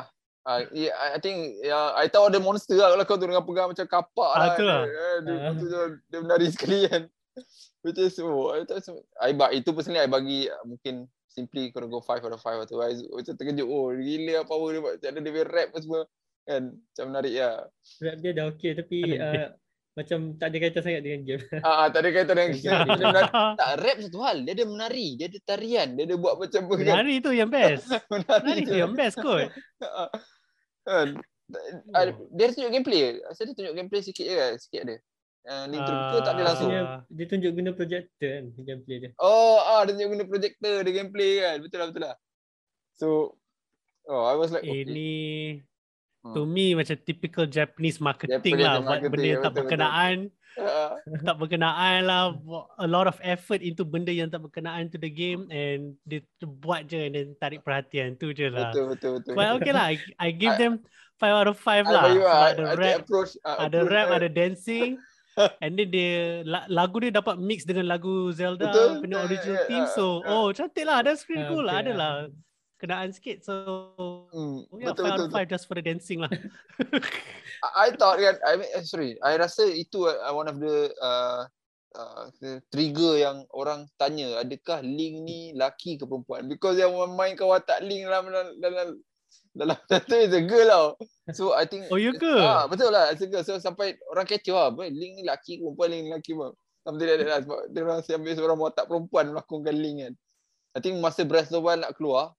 uh, 0.50 0.62
yeah, 0.72 0.94
I 0.96 1.08
I 1.16 1.20
think 1.20 1.38
yeah, 1.62 1.94
I 1.94 2.10
tahu 2.10 2.28
ada 2.28 2.42
monster 2.42 2.74
lah 2.74 2.90
kalau 2.90 3.06
kau 3.06 3.16
tu 3.16 3.30
dengan 3.30 3.46
pegang 3.46 3.70
macam 3.70 3.86
kapak 3.86 4.32
Ah, 4.34 4.40
lah. 4.42 4.56
tu 4.58 4.66
lah. 4.66 4.82
Eh, 4.84 5.18
Dia, 5.22 5.34
Ah. 5.38 5.54
dia, 5.54 5.82
dia, 6.10 6.20
menari 6.20 6.50
sekali 6.56 6.90
kan. 6.90 7.06
Which 7.80 7.96
is, 7.96 8.18
oh, 8.20 8.52
I, 8.52 8.66
tahu, 8.66 9.00
I, 9.16 9.32
itu 9.56 9.70
personally 9.72 10.02
I 10.02 10.10
bagi 10.10 10.46
uh, 10.46 10.66
mungkin 10.66 11.06
simply 11.30 11.70
kau 11.70 11.86
go 11.86 12.02
5 12.02 12.20
out 12.20 12.36
of 12.36 12.42
5 12.42 12.66
tu. 12.66 12.76
I 12.78 12.98
macam 13.06 13.34
terkejut, 13.34 13.64
oh 13.64 13.94
gila 13.94 14.34
lah 14.34 14.44
power 14.44 14.70
dia 14.70 14.82
buat. 14.82 14.94
Macam 14.98 15.10
ada 15.10 15.20
dia 15.20 15.32
punya 15.32 15.48
rap 15.48 15.68
pun 15.70 15.80
semua. 15.80 16.02
Kan, 16.44 16.62
macam 16.76 17.06
menarik 17.08 17.34
lah. 17.36 17.56
Rap 18.02 18.18
dia 18.20 18.32
dah 18.34 18.46
okey 18.52 18.72
tapi 18.74 18.98
uh, 19.16 19.48
macam 19.90 20.20
tak 20.36 20.48
ada 20.50 20.58
kaitan 20.58 20.82
sangat 20.82 21.02
dengan 21.04 21.22
game. 21.24 21.44
Ah, 21.64 21.76
ah, 21.76 21.88
tak 21.88 22.00
ada 22.02 22.10
kaitan 22.10 22.34
dengan 22.34 22.52
Dia 22.58 22.72
dia 22.82 23.06
menari. 23.06 23.32
Ah, 23.32 23.52
Tak, 23.54 23.70
rap 23.80 23.98
satu 24.00 24.20
hal. 24.20 24.38
Dia 24.42 24.54
ada 24.54 24.66
menari. 24.66 25.08
Dia 25.16 25.26
ada 25.28 25.40
tarian. 25.46 25.88
Dia 25.94 26.04
ada 26.04 26.16
buat 26.16 26.34
macam 26.36 26.60
apa 26.60 26.74
kan. 26.74 26.86
Menari 26.90 27.16
tu 27.20 27.32
yang 27.32 27.50
best. 27.50 27.86
Menari 28.10 28.44
Menari 28.44 28.62
tu 28.62 28.72
tu. 28.72 28.76
yang 28.76 28.92
best 28.92 29.16
kot. 29.16 29.48
Kan. 30.90 31.10
Ah, 31.94 32.04
Dia 32.34 32.44
ada 32.50 32.54
tunjuk 32.54 32.72
gameplay. 32.74 33.22
Rasa 33.26 33.46
dia 33.46 33.54
tunjuk 33.58 33.74
gameplay 33.78 34.02
sikit 34.02 34.26
je 34.26 34.36
kan. 34.36 34.54
Sikit 34.58 34.82
ada. 34.86 34.96
Uh, 35.50 35.66
link 35.72 35.82
tu 35.82 35.94
ke 35.94 36.18
tak 36.22 36.34
ada 36.36 36.42
langsung. 36.46 36.70
Rasanya 36.70 37.08
dia 37.10 37.26
tunjuk 37.26 37.52
guna 37.56 37.72
projector 37.74 38.30
kan 38.30 38.44
gameplay 38.60 38.98
dia. 39.02 39.12
Oh, 39.18 39.58
ah 39.62 39.82
dia 39.88 39.96
tunjuk 39.98 40.12
guna 40.14 40.26
projector 40.28 40.74
dia 40.84 40.94
gameplay 40.94 41.32
kan. 41.42 41.56
Betul 41.64 41.78
lah 41.80 41.88
betul 41.90 42.04
lah. 42.06 42.16
So 42.94 43.08
oh 44.06 44.24
I 44.30 44.36
was 44.36 44.52
like 44.52 44.66
okay. 44.66 44.84
Ini 44.86 45.14
Hmm. 46.20 46.36
to 46.36 46.44
me 46.44 46.76
macam 46.76 47.00
typical 47.00 47.48
Japanese 47.48 48.04
marketing 48.04 48.60
Japanese 48.60 48.60
lah 48.60 48.84
buat 48.84 48.90
marketing, 48.92 49.12
benda 49.16 49.28
yang 49.32 49.40
tak 49.40 49.54
betul, 49.56 49.66
betul. 49.72 50.20
Ah, 50.58 50.98
tak 51.28 51.36
berkenaan 51.38 52.10
lah. 52.10 52.34
A 52.82 52.88
lot 52.90 53.06
of 53.06 53.20
effort 53.22 53.62
into 53.62 53.86
benda 53.86 54.10
yang 54.10 54.28
tak 54.28 54.42
berkenaan 54.42 54.90
to 54.90 54.98
the 54.98 55.12
game 55.12 55.46
and 55.52 55.94
dia 56.04 56.26
buat 56.42 56.90
je 56.90 57.06
and 57.06 57.14
then 57.14 57.28
tarik 57.38 57.62
perhatian. 57.62 58.18
Tu 58.18 58.34
je 58.34 58.50
lah. 58.50 58.74
Betul 58.74 58.86
betul 58.96 59.12
betul. 59.22 59.34
but 59.38 59.48
okay 59.62 59.72
lah. 59.72 59.94
I, 59.94 59.96
I 60.18 60.30
give 60.34 60.56
I- 60.56 60.60
them 60.60 60.74
5 61.20 61.36
out 61.36 61.48
of 61.52 61.58
5 61.60 61.84
I 61.84 61.92
lah. 61.92 62.04
you, 62.16 62.24
ah, 62.24 62.50
ada 62.52 62.64
I 62.64 62.76
rap 62.80 62.98
approach, 63.04 63.36
ah, 63.44 63.68
ada 63.68 63.84
approach, 63.84 63.92
rap 63.92 64.08
ah. 64.10 64.18
ada 64.18 64.28
dancing. 64.32 64.98
And 65.64 65.80
then 65.80 65.88
dia 65.88 66.44
la- 66.44 66.68
lagu 66.68 67.00
dia 67.00 67.16
dapat 67.16 67.40
mix 67.40 67.64
dengan 67.64 67.88
lagu 67.88 68.28
Zelda 68.36 68.68
Betul. 68.76 69.08
punya 69.08 69.18
Ya, 69.20 69.24
original 69.24 69.56
ya, 69.56 69.68
theme. 69.72 69.88
Ya, 69.88 69.94
so 69.96 70.20
ya. 70.20 70.36
oh 70.36 70.48
cantik 70.52 70.84
lah. 70.84 71.00
That's 71.00 71.24
pretty 71.24 71.44
Ah, 71.44 71.50
cool 71.52 71.64
lah. 71.64 71.80
okay, 71.80 71.84
ada 71.88 71.94
lah 71.96 72.12
kenaan 72.80 73.12
sikit 73.12 73.44
so 73.44 73.54
Hmm, 74.32 74.64
oh 74.72 74.78
yeah, 74.80 74.94
5 74.94 74.96
betul 74.96 75.06
out 75.06 75.18
betul. 75.20 75.28
of 75.28 75.36
5 75.36 75.54
just 75.54 75.66
for 75.68 75.76
the 75.76 75.84
dancing 75.84 76.24
lah 76.24 76.32
I, 77.76 77.92
thought 77.92 78.24
kan 78.24 78.40
I 78.48 78.56
mean, 78.56 78.70
eh, 78.72 78.84
sorry, 78.88 79.20
I 79.20 79.36
rasa 79.36 79.68
itu 79.68 80.08
uh, 80.08 80.32
one 80.32 80.48
of 80.48 80.64
the 80.64 80.96
uh, 80.96 81.44
uh, 81.92 82.24
trigger 82.72 83.20
yang 83.20 83.44
orang 83.52 83.92
tanya 84.00 84.40
adakah 84.40 84.80
Link 84.80 85.28
ni 85.28 85.52
laki 85.52 86.00
ke 86.00 86.08
perempuan 86.08 86.48
because 86.48 86.80
yang 86.80 86.96
mainkan 87.20 87.52
watak 87.52 87.84
Link 87.84 88.08
dalam 88.08 88.32
dalam 88.32 88.48
dalam 88.64 88.88
dalam 89.52 89.78
tu 90.08 90.16
is 90.16 90.32
a 90.32 90.40
girl 90.46 90.68
tau. 90.70 90.88
So 91.36 91.52
I 91.52 91.68
think 91.68 91.90
Oh, 91.92 92.00
ya 92.00 92.16
ke? 92.16 92.32
Ah, 92.40 92.64
betul 92.70 92.94
lah, 92.96 93.12
it's 93.12 93.20
a 93.22 93.28
girl. 93.28 93.44
So 93.44 93.60
sampai 93.60 93.98
orang 94.08 94.24
kecoh 94.30 94.56
lah, 94.56 94.70
"Boy, 94.72 94.94
Link 94.94 95.20
ni 95.20 95.24
laki 95.28 95.60
ke 95.60 95.62
perempuan, 95.66 95.90
Link 95.92 96.04
ni 96.08 96.12
laki 96.16 96.32
pun. 96.38 96.54
Like 96.88 96.96
that 97.06 97.28
lah 97.28 97.40
sebab 97.44 97.60
dia 97.70 97.82
orang 97.86 98.00
si 98.02 98.10
ambil 98.16 98.34
seorang 98.34 98.60
watak 98.62 98.86
perempuan 98.88 99.26
melakonkan 99.36 99.76
Link 99.76 99.98
kan. 100.06 100.14
I 100.74 100.80
think 100.80 100.98
masa 101.04 101.28
Breath 101.28 101.52
of 101.52 101.60
the 101.60 101.62
Wild 101.62 101.82
nak 101.84 101.98
keluar, 101.98 102.34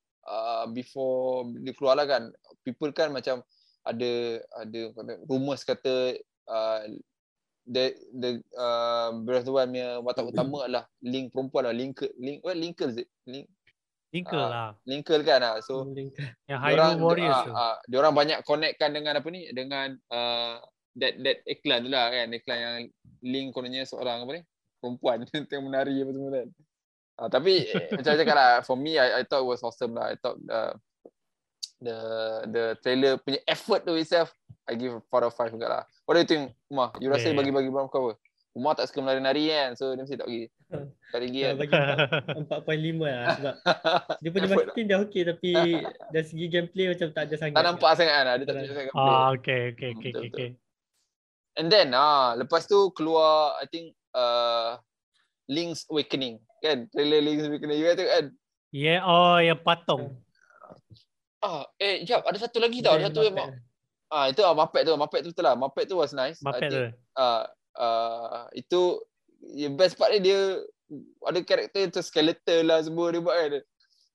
uh, 0.61 0.69
before 0.69 1.49
dia 1.65 1.73
keluar 1.73 1.97
lah 1.97 2.05
kan, 2.05 2.29
people 2.61 2.93
kan 2.93 3.09
macam 3.09 3.41
ada 3.81 4.13
ada 4.61 4.81
kata, 4.93 5.13
rumors 5.25 5.65
kata 5.65 6.21
uh, 6.45 6.85
the 7.65 7.97
the 8.13 8.31
uh, 8.53 9.17
Breath 9.25 9.49
of 9.49 9.49
the 9.49 9.53
Wild 9.57 9.73
punya 9.73 9.89
watak 10.05 10.29
utama 10.29 10.69
adalah 10.69 10.85
Link 11.01 11.33
perempuan 11.33 11.65
lah, 11.65 11.75
Link 11.75 11.97
Link 12.17 12.45
what 12.45 12.57
Linkle 12.57 12.93
is 12.93 13.01
it? 13.01 13.09
Link 13.25 13.49
Linkle 14.11 14.43
Ah, 14.43 14.49
lah 14.51 14.69
Linkle 14.85 15.23
kan 15.23 15.39
lah. 15.39 15.55
So 15.63 15.87
Link. 15.87 16.13
yang 16.51 16.61
Diorang- 16.61 16.99
Hyrule 16.99 17.05
Warriors 17.07 17.39
ah, 17.39 17.45
tu 17.47 17.53
ah, 17.55 17.77
diorang 17.87 18.13
banyak 18.13 18.39
connectkan 18.43 18.91
dengan 18.91 19.17
apa 19.17 19.29
ni 19.31 19.47
dengan 19.55 19.95
uh, 20.11 20.59
that 20.99 21.15
that 21.23 21.41
iklan 21.47 21.87
tu 21.87 21.91
lah 21.95 22.11
kan 22.11 22.27
iklan 22.35 22.59
yang 22.59 22.77
link 23.23 23.55
kononnya 23.55 23.87
seorang 23.87 24.27
apa 24.27 24.31
ni 24.35 24.43
perempuan 24.83 25.23
yang 25.55 25.63
menari 25.63 26.03
apa 26.03 26.11
semua 26.11 26.31
kan 26.35 26.47
uh, 27.21 27.29
tapi 27.29 27.69
eh, 27.69 27.87
macam 27.97 28.13
cakap 28.17 28.35
lah 28.35 28.51
for 28.65 28.75
me 28.75 28.97
I, 28.97 29.21
I 29.21 29.29
thought 29.29 29.45
it 29.45 29.51
was 29.51 29.61
awesome 29.61 29.93
lah. 29.93 30.11
I 30.11 30.17
thought 30.17 30.41
uh, 30.49 30.73
the 31.79 31.97
the 32.49 32.65
trailer 32.81 33.17
punya 33.17 33.41
effort 33.45 33.85
tu 33.85 33.93
itself 33.95 34.33
I 34.65 34.77
give 34.77 34.97
4 34.97 35.21
out 35.21 35.29
of 35.29 35.37
5 35.37 35.53
juga 35.53 35.67
lah. 35.69 35.83
What 36.05 36.15
do 36.15 36.23
you 36.23 36.29
think 36.29 36.57
Umar? 36.67 36.97
You 36.99 37.11
rasa 37.11 37.29
Yeah. 37.29 37.37
bagi-bagi 37.37 37.69
berapa? 37.69 37.89
Kau 37.89 38.01
apa 38.09 38.13
Umar 38.51 38.75
tak 38.75 38.91
suka 38.91 38.99
menari-nari 38.99 39.47
kan 39.47 39.79
so 39.79 39.95
dia 39.95 40.03
mesti 40.03 40.19
tak 40.19 40.27
bagi. 40.27 40.45
Tak 41.11 41.19
lagi 41.19 41.39
Uh, 41.41 41.47
kan? 41.47 41.55
bagi 41.55 41.75
4.5 42.47 42.99
lah 43.03 43.23
sebab 43.35 43.55
dia 44.23 44.31
punya 44.31 44.47
marketing 44.49 44.87
dah 44.87 44.99
okey 45.03 45.23
tapi 45.25 45.51
dari 46.11 46.27
segi 46.27 46.47
gameplay 46.47 46.87
macam 46.91 47.09
tak 47.11 47.23
ada 47.27 47.35
sangat. 47.39 47.55
tak 47.55 47.65
nampak 47.65 47.91
sangat 47.95 48.15
kan 48.15 48.25
dia 48.27 48.45
tak 48.45 48.55
tunjuk 48.55 48.75
sangat 48.75 48.93
ah 48.95 49.29
okay 49.31 49.61
okay 49.71 49.91
Hmm, 49.91 49.99
okay 49.99 50.11
betul, 50.11 50.23
okay, 50.23 50.31
okay. 50.31 50.51
And 51.59 51.67
then 51.67 51.91
ah 51.91 52.35
lepas 52.35 52.67
tu 52.67 52.91
keluar 52.91 53.59
I 53.59 53.67
think 53.67 53.95
uh, 54.15 54.79
Link's 55.51 55.83
Awakening 55.91 56.39
kan? 56.63 56.87
Trailer 56.95 57.19
Link's 57.19 57.51
Awakening. 57.51 57.83
You 57.83 57.91
tu 57.99 58.07
kan? 58.07 58.25
Yeah 58.71 59.03
oh 59.03 59.43
yang 59.43 59.59
patung. 59.59 60.15
Ah 61.43 61.67
eh 61.83 62.07
jap 62.07 62.23
ada 62.23 62.39
satu 62.39 62.63
lagi 62.63 62.79
tau 62.79 62.95
ada 62.95 63.11
satu 63.11 63.27
yang 63.27 63.35
ah 64.15 64.31
itu 64.31 64.47
ah 64.47 64.55
Muppet 64.55 64.87
tu 64.87 64.95
Muppet 64.95 65.27
tu 65.27 65.35
betul 65.35 65.45
lah. 65.45 65.59
Muppet 65.59 65.91
tu 65.91 65.99
was 65.99 66.15
nice. 66.15 66.39
Muppet 66.39 66.71
think, 66.71 66.75
tu. 66.75 66.83
ah 67.19 67.51
uh, 67.75 68.47
itu 68.55 69.03
yang 69.59 69.75
best 69.75 69.99
part 69.99 70.15
dia 70.15 70.23
dia 70.23 70.39
ada 71.27 71.39
karakter 71.43 71.91
tu 71.91 72.03
skeleton 72.03 72.71
lah 72.71 72.79
semua 72.87 73.11
dia 73.11 73.23
buat 73.23 73.35
kan. 73.35 73.51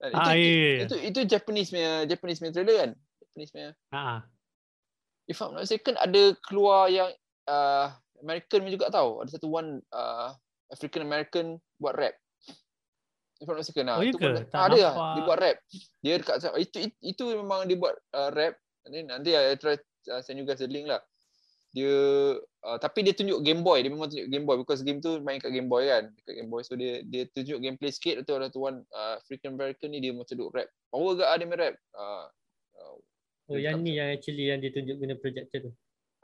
Ah, 0.03 0.07
itu, 0.07 0.19
ah 0.19 0.33
ya 0.35 0.43
ya, 0.43 0.51
ya. 0.51 0.83
itu 0.87 0.95
itu 1.11 1.19
Japanese 1.27 1.71
punya 1.71 2.03
Japanese 2.07 2.39
punya 2.39 2.53
trailer 2.55 2.75
kan? 2.79 2.91
Japanese 3.19 3.51
punya. 3.51 3.69
Ah, 3.91 3.97
ah. 3.97 4.19
if 5.25 5.39
I'm 5.41 5.55
not 5.55 5.65
mistaken 5.65 5.95
ada 5.97 6.35
keluar 6.45 6.91
yang 6.91 7.09
uh, 7.47 7.89
American 8.19 8.63
punya 8.63 8.75
juga 8.75 8.87
tau. 8.91 9.23
Ada 9.23 9.39
satu 9.39 9.47
one 9.47 9.79
uh, 9.91 10.35
African 10.71 11.01
American 11.05 11.45
buat 11.77 11.93
rap. 11.95 12.15
If 13.35 13.51
I'm 13.51 13.59
not 13.59 13.67
mistaken 13.67 13.85
lah. 13.91 13.99
Oh, 13.99 14.03
ya 14.03 14.11
Itu 14.15 14.17
ke? 14.17 14.27
pun- 14.31 14.47
Tak 14.47 14.61
ah, 14.61 14.67
ada 14.71 14.77
lah. 14.79 14.93
Dia 14.95 15.21
buat 15.27 15.39
rap. 15.39 15.57
Dia 15.99 16.13
dekat 16.23 16.35
itu 16.55 16.77
itu, 16.87 16.95
itu 17.03 17.23
memang 17.35 17.67
dia 17.67 17.75
buat 17.75 17.95
uh, 18.15 18.29
rap. 18.31 18.55
Nanti 18.87 18.99
nanti 19.03 19.29
I 19.35 19.59
try 19.59 19.75
uh, 20.07 20.21
send 20.23 20.39
you 20.39 20.47
guys 20.47 20.63
the 20.63 20.71
link 20.71 20.87
lah. 20.87 21.03
Dia 21.75 21.91
uh, 22.39 22.77
tapi 22.79 23.03
dia 23.03 23.11
tunjuk 23.11 23.43
Game 23.43 23.59
Boy. 23.59 23.83
Dia 23.83 23.91
memang 23.91 24.07
tunjuk 24.07 24.31
Game 24.31 24.47
Boy 24.47 24.55
because 24.63 24.87
game 24.87 25.03
tu 25.03 25.19
main 25.19 25.43
kat 25.43 25.51
Game 25.51 25.67
Boy 25.67 25.91
kan. 25.91 26.07
Dekat 26.15 26.33
Game 26.39 26.47
Boy. 26.47 26.63
So 26.63 26.79
dia 26.79 27.03
dia 27.03 27.27
tunjuk 27.35 27.59
gameplay 27.59 27.91
sikit 27.91 28.23
tu 28.23 28.31
ada 28.31 28.47
tu 28.47 28.63
one 28.63 28.87
uh, 28.95 29.19
African 29.19 29.59
American 29.59 29.91
ni 29.91 29.99
dia 29.99 30.15
macam 30.15 30.31
duk 30.39 30.55
rap. 30.55 30.71
Power 30.87 31.19
gak 31.19 31.29
ada 31.35 31.43
main 31.43 31.59
rap. 31.59 31.75
Uh, 31.91 32.25
uh, 32.79 32.95
Oh 33.45 33.61
yang 33.61 33.85
ni 33.85 34.01
yang 34.01 34.09
actually 34.09 34.49
yang 34.49 34.57
ditunjuk 34.57 34.97
guna 34.97 35.13
projector 35.21 35.69
tu. 35.69 35.71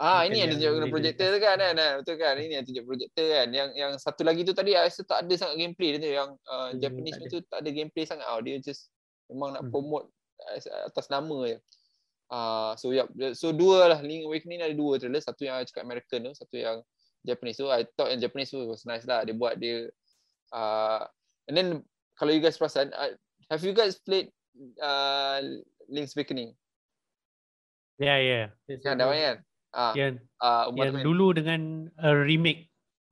Ah 0.02 0.26
ini 0.26 0.42
yang 0.42 0.50
yang 0.50 0.58
tunjuk 0.58 0.72
guna 0.82 0.88
projector 0.90 1.28
tu 1.30 1.38
kan, 1.38 1.62
kan? 1.62 1.78
Kan 1.78 1.92
betul 2.02 2.16
kan? 2.18 2.34
Ini 2.42 2.54
yang 2.58 2.66
tunjuk 2.66 2.86
projector 2.90 3.26
kan? 3.30 3.48
Yang 3.54 3.70
yang 3.78 3.92
satu 4.02 4.22
lagi 4.26 4.42
tu 4.42 4.54
tadi 4.58 4.74
I 4.74 4.90
rasa 4.90 5.06
tak 5.06 5.30
ada 5.30 5.34
sangat 5.38 5.62
gameplay 5.62 5.94
dia 5.94 6.00
tu. 6.02 6.10
Yang 6.10 6.30
uh, 6.50 6.74
Hmm, 6.74 6.82
Japanese 6.82 7.18
tak 7.22 7.30
tu 7.30 7.40
tak 7.46 7.58
ada 7.62 7.70
gameplay 7.70 8.04
sangat. 8.10 8.26
Tau 8.26 8.42
dia 8.42 8.58
just 8.58 8.90
memang 9.30 9.54
nak 9.54 9.62
Hmm. 9.62 9.70
promote 9.70 10.10
as- 10.50 10.74
atas 10.90 11.06
nama 11.06 11.38
je. 11.46 11.58
Ah 12.34 12.74
so 12.82 12.90
yep 12.90 13.14
so 13.38 13.54
dua 13.54 13.94
lah. 13.94 14.00
Link 14.02 14.26
Awakening 14.26 14.66
ada 14.66 14.74
dua 14.74 14.98
trailer. 14.98 15.22
Satu 15.22 15.46
yang 15.46 15.62
I 15.62 15.70
cakap 15.70 15.86
American 15.86 16.26
tu 16.26 16.34
satu 16.34 16.56
yang 16.58 16.82
Japanese 17.22 17.62
tu. 17.62 17.70
I 17.70 17.86
thought 17.94 18.10
yang 18.10 18.18
Japanese 18.18 18.50
tu 18.50 18.66
was 18.66 18.82
nice 18.90 19.06
lah. 19.06 19.22
Dia 19.22 19.38
buat 19.38 19.62
dia 19.62 19.86
uh, 20.50 21.06
and 21.46 21.54
then 21.54 21.68
kalau 22.18 22.34
you 22.34 22.42
guys 22.42 22.58
perasan 22.58 22.90
uh, 22.98 23.14
have 23.54 23.62
you 23.62 23.78
guys 23.78 24.02
played 24.02 24.34
uh, 24.82 25.46
Link's 25.86 26.18
Awakening? 26.18 26.58
ya 28.02 28.18
ya. 28.18 28.50
Yang 28.66 28.98
dah 28.98 29.06
main 29.06 29.22
kan? 29.22 29.38
Ah, 29.72 29.96
yang 29.96 30.20
ah, 30.44 30.68
Umar 30.68 30.92
yang 30.92 31.00
dulu 31.00 31.32
dengan 31.32 31.88
uh, 32.04 32.16
remake 32.28 32.72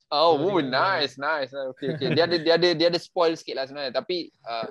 Oh, 0.10 0.42
Oh, 0.42 0.58
nice, 0.58 1.22
nice. 1.22 1.54
Okay, 1.54 1.94
okay. 1.94 2.10
Dia 2.18 2.26
ada 2.26 2.38
dia 2.42 2.54
ada 2.58 2.70
dia 2.74 2.88
ada 2.90 2.98
spoil 2.98 3.38
sikit 3.38 3.62
lah 3.62 3.70
sebenarnya. 3.70 3.94
Tapi 3.94 4.34
uh, 4.42 4.66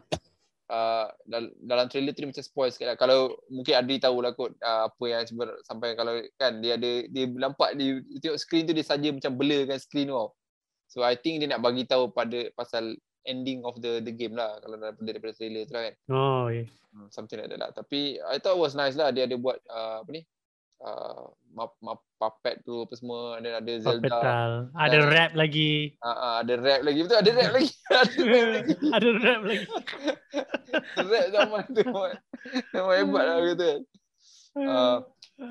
uh, 0.66 1.06
dal- 1.30 1.54
dalam 1.62 1.86
trailer 1.86 2.10
tu 2.10 2.26
dia 2.26 2.30
macam 2.34 2.42
spoil 2.42 2.70
sikit 2.74 2.90
lah. 2.90 2.96
Kalau 2.98 3.38
mungkin 3.46 3.78
Adri 3.78 4.02
tahu 4.02 4.18
lah 4.18 4.34
kot 4.34 4.58
uh, 4.58 4.90
apa 4.90 5.04
yang 5.06 5.22
sebenarnya 5.30 5.62
sampai 5.62 5.94
kalau 5.94 6.18
kan 6.42 6.58
dia 6.58 6.74
ada 6.74 7.06
dia 7.06 7.24
nampak 7.30 7.78
dia 7.78 8.02
tengok 8.18 8.38
screen 8.42 8.66
tu 8.66 8.74
dia 8.74 8.82
saja 8.82 9.14
macam 9.14 9.30
blurkan 9.38 9.78
screen 9.78 10.10
tu 10.10 10.18
tau. 10.18 10.34
So 10.90 11.06
I 11.06 11.14
think 11.14 11.38
dia 11.38 11.54
nak 11.54 11.62
bagi 11.62 11.86
tahu 11.86 12.10
pada 12.10 12.50
pasal 12.58 12.98
ending 13.22 13.62
of 13.62 13.78
the 13.78 14.02
the 14.02 14.10
game 14.10 14.34
lah 14.34 14.58
kalau 14.58 14.74
daripada, 14.74 15.06
daripada 15.06 15.32
trailer 15.38 15.62
tu 15.70 15.74
lah 15.78 15.82
kan. 15.86 15.94
oh 16.10 16.46
ya 16.50 16.66
Hmm, 16.88 17.06
something 17.14 17.38
like 17.38 17.52
that 17.52 17.60
lah. 17.62 17.70
Tapi 17.70 18.16
I 18.26 18.40
thought 18.42 18.58
it 18.58 18.64
was 18.64 18.74
nice 18.74 18.98
lah 18.98 19.12
dia 19.14 19.28
ada 19.28 19.36
buat 19.38 19.60
uh, 19.70 20.02
apa 20.02 20.10
ni? 20.10 20.24
uh, 20.82 21.30
map, 21.54 22.00
puppet 22.18 22.60
tu 22.66 22.82
apa 22.82 22.94
semua 22.98 23.38
dan 23.38 23.62
ada 23.62 23.72
Zelda. 23.78 24.02
Zelda. 24.02 24.08
Petal. 24.08 24.50
Ada 24.74 24.98
Dan- 24.98 25.08
rap 25.14 25.32
lagi. 25.38 25.72
Uh, 26.02 26.10
uh, 26.10 26.34
ada 26.42 26.54
rap 26.58 26.80
lagi. 26.82 26.98
Betul 27.06 27.18
ada 27.18 27.30
rap 27.30 27.50
lagi. 27.54 27.70
ada 28.96 29.08
rap 29.22 29.40
lagi. 29.46 29.66
Rap 30.98 31.26
zaman 31.32 31.64
tu. 31.72 31.84
Memang 32.76 32.96
hebat 33.00 33.24
lah 33.24 33.36
kan. 33.56 33.80
Uh, 34.58 34.98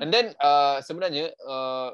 and 0.04 0.10
then 0.12 0.26
uh, 0.38 0.78
sebenarnya 0.84 1.32
uh, 1.42 1.90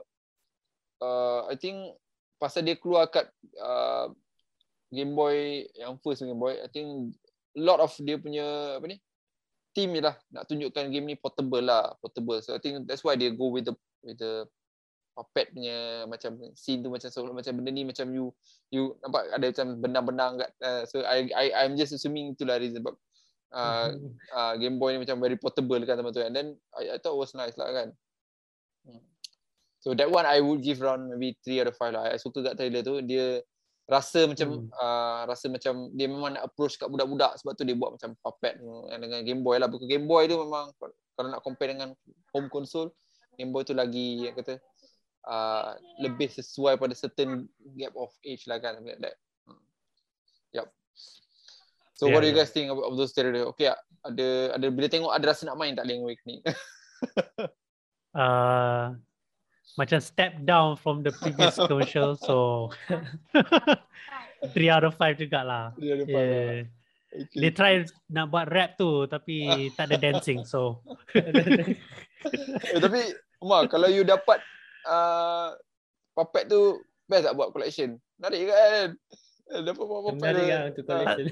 uh, 0.99 1.41
I 1.47 1.55
think 1.57 1.95
pasal 2.43 2.67
dia 2.67 2.77
keluar 2.77 3.09
kat 3.09 3.31
uh, 3.63 4.11
Game 4.91 5.15
Boy 5.15 5.67
yang 5.79 5.99
first 6.03 6.23
Game 6.23 6.39
Boy, 6.39 6.59
I 6.59 6.69
think 6.71 7.15
lot 7.55 7.79
of 7.79 7.95
dia 8.03 8.19
punya 8.19 8.79
apa 8.79 8.87
ni 8.91 8.99
team 9.75 9.91
je 9.99 10.03
lah 10.07 10.15
nak 10.31 10.47
tunjukkan 10.47 10.87
game 10.95 11.07
ni 11.11 11.17
portable 11.19 11.63
lah, 11.63 11.99
portable. 11.99 12.39
So 12.39 12.55
I 12.55 12.63
think 12.63 12.87
that's 12.87 13.03
why 13.03 13.19
they 13.19 13.35
go 13.35 13.51
with 13.51 13.67
the 13.67 13.75
with 14.05 14.21
the 14.21 14.45
puppet 15.15 15.55
punya 15.55 16.05
macam 16.11 16.35
scene 16.59 16.83
tu 16.83 16.91
macam 16.91 17.07
seolah 17.07 17.33
macam 17.33 17.55
benda 17.55 17.71
ni 17.71 17.87
macam 17.87 18.11
you 18.11 18.35
you 18.75 18.99
nampak 18.99 19.31
ada 19.31 19.47
macam 19.55 19.67
benang-benang 19.79 20.33
kat 20.43 20.51
uh, 20.61 20.83
so 20.85 21.07
I 21.07 21.31
I 21.31 21.45
I'm 21.65 21.79
just 21.79 21.95
assuming 21.95 22.35
itulah 22.35 22.59
reason 22.59 22.83
sebab 22.83 22.99
uh, 23.55 23.95
uh, 24.37 24.53
Game 24.59 24.83
Boy 24.83 24.99
ni 24.99 25.07
macam 25.07 25.23
very 25.23 25.39
portable 25.39 25.79
kan 25.87 25.95
teman 25.95 26.11
tu 26.11 26.21
and 26.21 26.35
then 26.35 26.59
I, 26.75 26.99
I 26.99 26.99
thought 26.99 27.15
it 27.15 27.23
was 27.23 27.33
nice 27.39 27.55
lah 27.55 27.71
kan. 27.71 27.89
Hmm. 28.85 29.01
so 29.81 29.97
that 29.97 30.11
one 30.11 30.27
I 30.27 30.43
would 30.43 30.61
give 30.61 30.83
around 30.83 31.09
maybe 31.09 31.39
3 31.47 31.65
out 31.65 31.71
of 31.73 31.79
5 31.79 31.95
lah. 31.95 32.03
I 32.11 32.21
suka 32.21 32.45
kat 32.45 32.61
trailer 32.61 32.85
tu. 32.85 33.01
Dia 33.01 33.41
rasa 33.89 34.29
macam 34.29 34.49
Hmm. 34.65 34.69
uh, 34.77 35.23
rasa 35.29 35.47
macam 35.49 35.89
dia 35.95 36.09
memang 36.11 36.37
nak 36.37 36.45
approach 36.49 36.77
kat 36.77 36.89
budak-budak 36.89 37.37
sebab 37.41 37.53
tu 37.57 37.65
dia 37.65 37.77
buat 37.77 37.97
macam 37.97 38.17
puppet 38.21 38.61
dengan 38.99 39.21
Game 39.25 39.41
Boy 39.41 39.57
lah. 39.57 39.71
Bukan 39.71 39.87
Game 39.89 40.05
Boy 40.05 40.29
tu 40.29 40.37
memang 40.37 40.73
kalau 41.15 41.29
nak 41.31 41.41
compare 41.47 41.73
dengan 41.73 41.95
home 42.35 42.51
console 42.51 42.91
Boy 43.39 43.63
tu 43.67 43.75
lagi 43.75 44.29
yang 44.29 44.35
kata 44.39 44.61
uh, 45.27 45.75
lebih 46.01 46.31
sesuai 46.31 46.79
pada 46.79 46.95
certain 46.95 47.49
gap 47.75 47.95
of 47.99 48.13
age 48.23 48.47
lah 48.47 48.61
kan 48.61 48.79
like 48.85 49.01
that. 49.01 49.17
Hmm. 49.49 49.63
Yup. 50.55 50.69
So 51.95 52.11
Yeah, 52.11 52.15
what 52.15 52.21
do 52.23 52.31
you 52.31 52.35
yeah. 52.35 52.47
guys 52.47 52.55
think 52.55 52.71
of, 52.71 52.79
of 52.83 52.95
those 52.99 53.15
trailer? 53.15 53.51
Okay, 53.55 53.71
ada 54.05 54.29
ada 54.59 54.67
bila 54.71 54.87
tengok 54.91 55.11
ada 55.15 55.25
rasa 55.31 55.47
nak 55.49 55.59
main 55.59 55.75
tak 55.75 55.87
Link 55.89 56.03
Awakening? 56.03 56.43
Uh, 58.15 58.95
macam 59.75 59.99
step 59.99 60.39
down 60.47 60.79
from 60.79 61.03
the 61.03 61.11
previous 61.11 61.59
commercial. 61.59 62.15
So, 62.15 62.71
3 64.55 64.71
out 64.71 64.87
of 64.87 64.95
5 64.95 65.19
jugalah. 65.19 65.75
Dia 65.75 65.99
ada 65.99 66.05
faham. 66.07 66.23
Yeah. 66.23 66.63
Dia 67.31 67.51
try 67.51 67.75
nak 68.09 68.27
buat 68.29 68.47
rap 68.47 68.75
tu 68.75 69.07
tapi 69.07 69.47
tak 69.73 69.87
ada 69.87 69.97
dancing. 70.01 70.43
So, 70.43 70.83
Eh, 72.67 72.81
tapi 72.81 73.01
Umar, 73.39 73.69
kalau 73.69 73.87
you 73.87 74.01
dapat 74.01 74.41
uh, 74.85 75.53
puppet 76.13 76.49
tu 76.49 76.81
best 77.05 77.25
tak 77.25 77.35
buat 77.35 77.51
collection? 77.51 78.01
Menarik 78.17 78.49
kan? 78.49 78.97
Eh, 79.45 79.61
Dapat 79.61 79.77
buat 79.79 80.01
puppet 80.03 80.19
Menarik 80.19 80.41
tu. 80.41 80.49
lah 80.49 80.63
untuk 80.65 80.85
collection. 80.85 81.25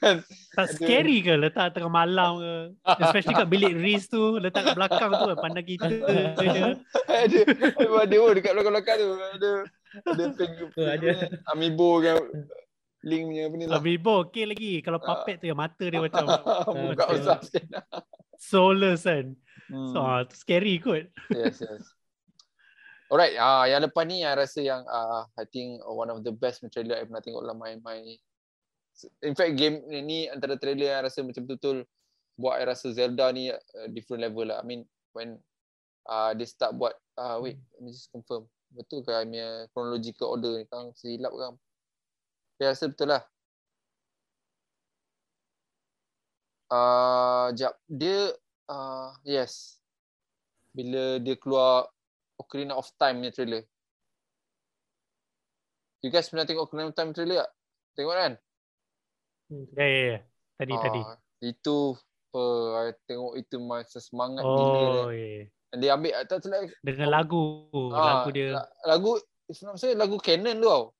Kan? 0.00 0.16
tak 0.50 0.66
scary 0.72 1.18
ke 1.20 1.32
letak 1.36 1.66
tengah 1.70 1.92
malam 1.92 2.40
ke? 2.40 2.54
Especially 2.98 3.36
kat 3.36 3.46
bilik 3.46 3.74
Riz 3.76 4.08
tu, 4.08 4.40
letak 4.40 4.64
kat 4.64 4.74
belakang 4.74 5.10
tu 5.12 5.26
kan, 5.28 5.38
pandang 5.38 5.66
kita 5.66 5.86
ada 5.86 6.64
ada 7.06 7.38
ada 8.00 8.14
oh, 8.16 8.32
dekat 8.32 8.52
belakang-belakang 8.52 8.96
tu 8.96 9.08
ada 9.36 9.50
ada 10.02 10.24
pink, 10.32 10.52
Oh, 10.72 10.88
ada. 10.88 11.08
amiibo 11.52 12.00
kan 12.00 12.16
link 13.02 13.22
punya 13.26 13.42
apa 13.46 13.54
ni 13.58 13.64
lah. 13.66 13.78
Amiibo 13.78 14.12
okey 14.26 14.44
lagi. 14.46 14.72
Kalau 14.80 14.98
puppet 14.98 15.38
tu 15.38 15.46
yang 15.46 15.58
mata 15.58 15.84
dia 15.84 15.98
macam 15.98 16.26
Buka 16.94 17.04
besar 17.10 17.38
sikit. 17.42 17.66
soulless 18.38 19.04
kan. 19.04 19.34
So, 19.92 19.98
Hmm. 19.98 20.04
ah, 20.04 20.20
tu 20.26 20.34
scary 20.36 20.76
kot. 20.76 21.08
Yes, 21.32 21.62
yes. 21.62 21.94
Alright, 23.08 23.36
ah 23.36 23.64
yang 23.64 23.84
lepas 23.84 24.04
ni 24.04 24.20
yang 24.20 24.36
rasa 24.36 24.60
yang 24.60 24.84
ah 24.84 25.28
I 25.36 25.44
think 25.44 25.80
one 25.84 26.08
of 26.08 26.24
the 26.24 26.32
best 26.32 26.64
trailer 26.68 26.96
I 26.96 27.04
pernah 27.04 27.20
tengok 27.20 27.40
dalam 27.40 27.56
my 27.56 27.76
my 27.80 28.00
In 29.24 29.32
fact 29.32 29.56
game 29.56 29.80
ni 29.88 30.28
antara 30.28 30.56
trailer 30.56 30.92
yang 30.92 31.02
rasa 31.04 31.24
macam 31.24 31.44
betul-betul 31.44 31.84
buat 32.36 32.60
I 32.60 32.64
rasa 32.68 32.92
Zelda 32.92 33.32
ni 33.32 33.48
uh, 33.48 33.58
different 33.88 34.24
level 34.24 34.48
lah. 34.48 34.60
I 34.60 34.64
mean 34.64 34.84
when 35.12 35.40
uh, 36.04 36.32
dia 36.32 36.44
start 36.44 36.76
buat 36.76 36.92
uh, 37.16 37.40
wait, 37.40 37.56
let 37.76 37.80
me 37.80 37.92
just 37.92 38.12
confirm. 38.12 38.44
Betul 38.72 39.04
ke 39.04 39.12
I 39.12 39.24
punya 39.24 39.48
chronological 39.72 40.32
order 40.32 40.56
ni 40.56 40.64
kang 40.68 40.92
silap 40.92 41.32
kan? 41.32 41.56
Saya 42.62 42.78
rasa 42.78 42.86
betul 42.86 43.10
lah. 43.10 43.22
Uh, 46.70 47.50
jap. 47.58 47.74
Dia 47.90 48.30
uh, 48.70 49.10
yes. 49.26 49.82
Bila 50.70 51.18
dia 51.18 51.34
keluar 51.34 51.90
Ocarina 52.38 52.78
of 52.78 52.86
Time 53.02 53.18
punya 53.18 53.34
trailer. 53.34 53.66
You 56.06 56.14
guys 56.14 56.30
pernah 56.30 56.46
tengok 56.46 56.70
Ocarina 56.70 56.86
of 56.86 56.94
Time 56.94 57.10
trailer 57.10 57.42
tak? 57.42 57.50
Tengok 57.98 58.14
kan? 58.14 58.32
Ya, 59.74 59.82
ya, 59.82 60.02
ya. 60.06 60.18
Tadi, 60.62 60.74
tadi. 60.78 61.00
Ah, 61.02 61.18
Itu 61.42 61.98
apa, 62.30 62.42
I 62.78 62.90
tengok 63.10 63.42
itu 63.42 63.56
macam 63.58 63.98
semangat 63.98 64.46
gila. 64.46 64.54
Oh, 64.54 65.10
dia. 65.10 65.50
ya. 65.74 65.74
dia 65.82 65.90
ambil 65.98 66.14
tak 66.30 66.46
salah 66.46 66.70
Dengan 66.78 67.08
lagu. 67.10 67.42
ah, 67.90 68.22
Lagu 68.22 68.28
dia. 68.30 68.54
la- 68.54 68.70
lagu 68.86 69.18
mistaken 69.50 69.98
lagu 69.98 70.16
Canon 70.22 70.62
tu 70.62 70.70
tau. 70.70 70.94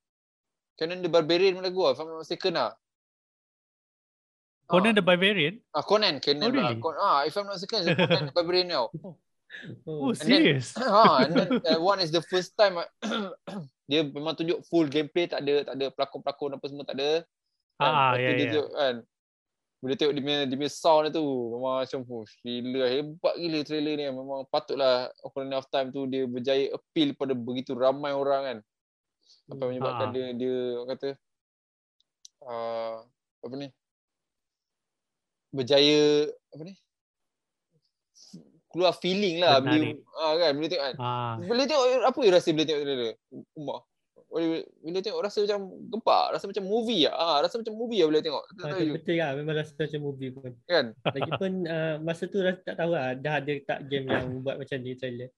Canon 0.78 1.02
the 1.02 1.08
Barbarian 1.08 1.54
punya 1.54 1.68
lagu 1.68 1.80
tau. 1.84 1.92
If 1.92 2.00
I'm 2.00 2.08
not 2.08 2.20
mistaken 2.24 2.52
lah. 2.56 2.72
Conan 4.70 4.92
ah, 4.92 4.96
the 4.96 5.04
Barbarian? 5.04 5.54
ah, 5.76 5.84
Conan, 5.84 6.16
Canon 6.22 6.48
Oh, 6.48 6.48
lah. 6.48 6.54
really? 6.72 6.76
Con- 6.80 6.96
ah, 7.00 7.20
if 7.28 7.34
I'm 7.36 7.44
not 7.44 7.60
mistaken, 7.60 7.84
it's 7.84 7.92
Conan 7.98 8.26
the 8.30 8.34
Barbarian 8.34 8.68
tau. 8.70 8.88
Oh, 9.84 10.08
And 10.08 10.16
then- 10.16 10.24
serious? 10.32 10.72
ha, 10.80 11.20
and 11.28 11.36
then 11.36 11.48
uh, 11.68 11.76
one 11.76 12.00
is 12.00 12.08
the 12.08 12.24
first 12.24 12.56
time 12.56 12.80
dia 13.90 14.00
memang 14.00 14.32
tunjuk 14.32 14.64
full 14.64 14.88
gameplay 14.88 15.28
tak 15.28 15.44
ada 15.44 15.68
tak 15.68 15.74
ada 15.76 15.86
pelakon-pelakon 15.92 16.56
apa 16.56 16.64
semua 16.72 16.88
tak 16.88 16.96
ada. 16.96 17.20
Kan? 17.76 17.92
Ah, 17.92 18.16
Lepas 18.16 18.16
tu 18.16 18.16
ya, 18.16 18.16
dia 18.16 18.32
ya. 18.32 18.40
tunjuk 18.48 18.68
kan. 18.72 18.94
Bila 19.84 19.92
tengok 19.92 20.12
dia 20.16 20.22
punya, 20.24 20.38
dia 20.48 20.56
punya 20.56 20.72
sound 20.72 21.02
dia 21.04 21.12
tu 21.12 21.24
memang 21.52 21.74
macam 21.84 22.00
oh, 22.08 22.24
gila 22.40 22.84
hebat 22.88 23.34
gila 23.36 23.58
trailer 23.60 23.94
ni 24.00 24.04
memang 24.08 24.40
patutlah 24.48 24.96
Ocarina 25.20 25.60
of 25.60 25.68
Time 25.68 25.92
tu 25.92 26.08
dia 26.08 26.24
berjaya 26.24 26.72
appeal 26.72 27.12
pada 27.12 27.36
begitu 27.36 27.76
ramai 27.76 28.16
orang 28.16 28.42
kan. 28.48 28.58
Apa 29.52 29.62
yang 29.62 29.70
menyebabkan 29.72 30.06
Ah. 30.06 30.12
dia 30.12 30.24
dia 30.32 30.54
orang 30.74 30.90
kata 30.90 31.08
uh, 32.42 32.96
apa 33.40 33.54
ni? 33.54 33.68
Berjaya 35.50 36.00
apa 36.48 36.62
ni? 36.62 36.74
Keluar 38.66 38.96
feeling 38.96 39.36
lah 39.36 39.60
bila 39.60 39.76
Menarik. 39.76 39.96
ah, 40.16 40.32
kan 40.34 40.52
bila 40.56 40.66
tengok 40.66 40.84
kan. 40.86 40.94
Ah, 40.96 41.32
Bila 41.36 41.62
tengok 41.62 41.86
apa 42.02 42.18
you 42.18 42.32
rasa 42.32 42.48
bila 42.50 42.64
tengok 42.64 42.82
trailer? 42.82 43.14
Umar. 43.52 43.80
Bila, 44.32 44.46
bila 44.80 44.98
tengok 45.04 45.20
rasa 45.20 45.38
macam 45.44 45.60
gempak, 45.92 46.24
rasa 46.32 46.44
macam 46.48 46.64
movie 46.64 47.04
ah. 47.04 47.12
Ah, 47.12 47.38
rasa 47.44 47.60
macam 47.60 47.74
movie 47.76 48.00
ah 48.00 48.08
bila 48.08 48.20
tengok. 48.20 48.44
Tak 48.50 48.64
Ah, 48.64 48.68
tahu 48.72 48.96
betul 48.96 49.14
lah. 49.14 49.30
Memang 49.36 49.54
rasa 49.54 49.72
macam 49.76 50.00
movie 50.02 50.30
pun. 50.32 50.50
kan. 50.64 50.84
Lagipun 51.04 51.52
uh, 51.68 51.94
masa 52.00 52.22
tu 52.26 52.40
rasa 52.40 52.60
tak 52.64 52.76
tahu 52.76 52.90
lah. 52.90 53.12
Dah 53.12 53.34
ada 53.38 53.52
tak 53.60 53.78
game 53.86 54.08
yang 54.08 54.40
buat 54.40 54.56
macam 54.56 54.76
ni 54.80 54.96
trailer. 54.96 55.28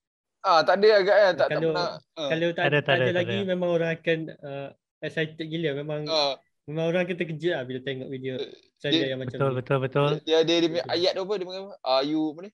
Ah, 0.44 0.60
tak 0.60 0.76
ada 0.76 0.88
agak 0.94 1.16
kan, 1.16 1.32
tak, 1.32 1.46
tak 1.48 1.48
Kalau- 1.50 1.72
pernah. 1.72 1.88
Ah. 2.14 2.28
Kalau 2.28 2.48
tak, 2.48 2.56
Tak 2.56 2.66
ada, 2.66 2.78
tak, 2.78 2.84
tak 2.84 2.94
ada, 2.94 3.00
ada, 3.00 3.08
tak 3.08 3.16
lagi 3.16 3.36
ada. 3.38 3.48
memang 3.48 3.68
orang 3.70 3.90
akan 3.90 4.18
uh, 4.38 4.68
excited 5.00 5.40
gila. 5.42 5.70
Memang 5.74 6.00
Ah, 6.04 6.32
memang 6.64 6.84
orang 6.86 7.00
akan 7.02 7.16
terkejut 7.16 7.52
lah 7.52 7.62
bila 7.62 7.78
tengok 7.80 8.08
video 8.08 8.34
trailer 8.76 9.08
yang 9.08 9.18
macam 9.18 9.32
betul, 9.34 9.48
ni. 9.48 9.56
betul, 9.56 9.78
betul. 9.80 10.08
dia 10.22 10.36
ada 10.38 10.52
dia 10.52 10.68
punya 10.68 10.84
ayat 10.86 11.12
tu 11.12 11.22
apa 11.22 11.32
dia 11.34 11.44
panggil 11.44 11.62
apa? 11.62 11.74
Are 11.82 12.04
you 12.04 12.22
apa 12.28 12.40
ni? 12.40 12.50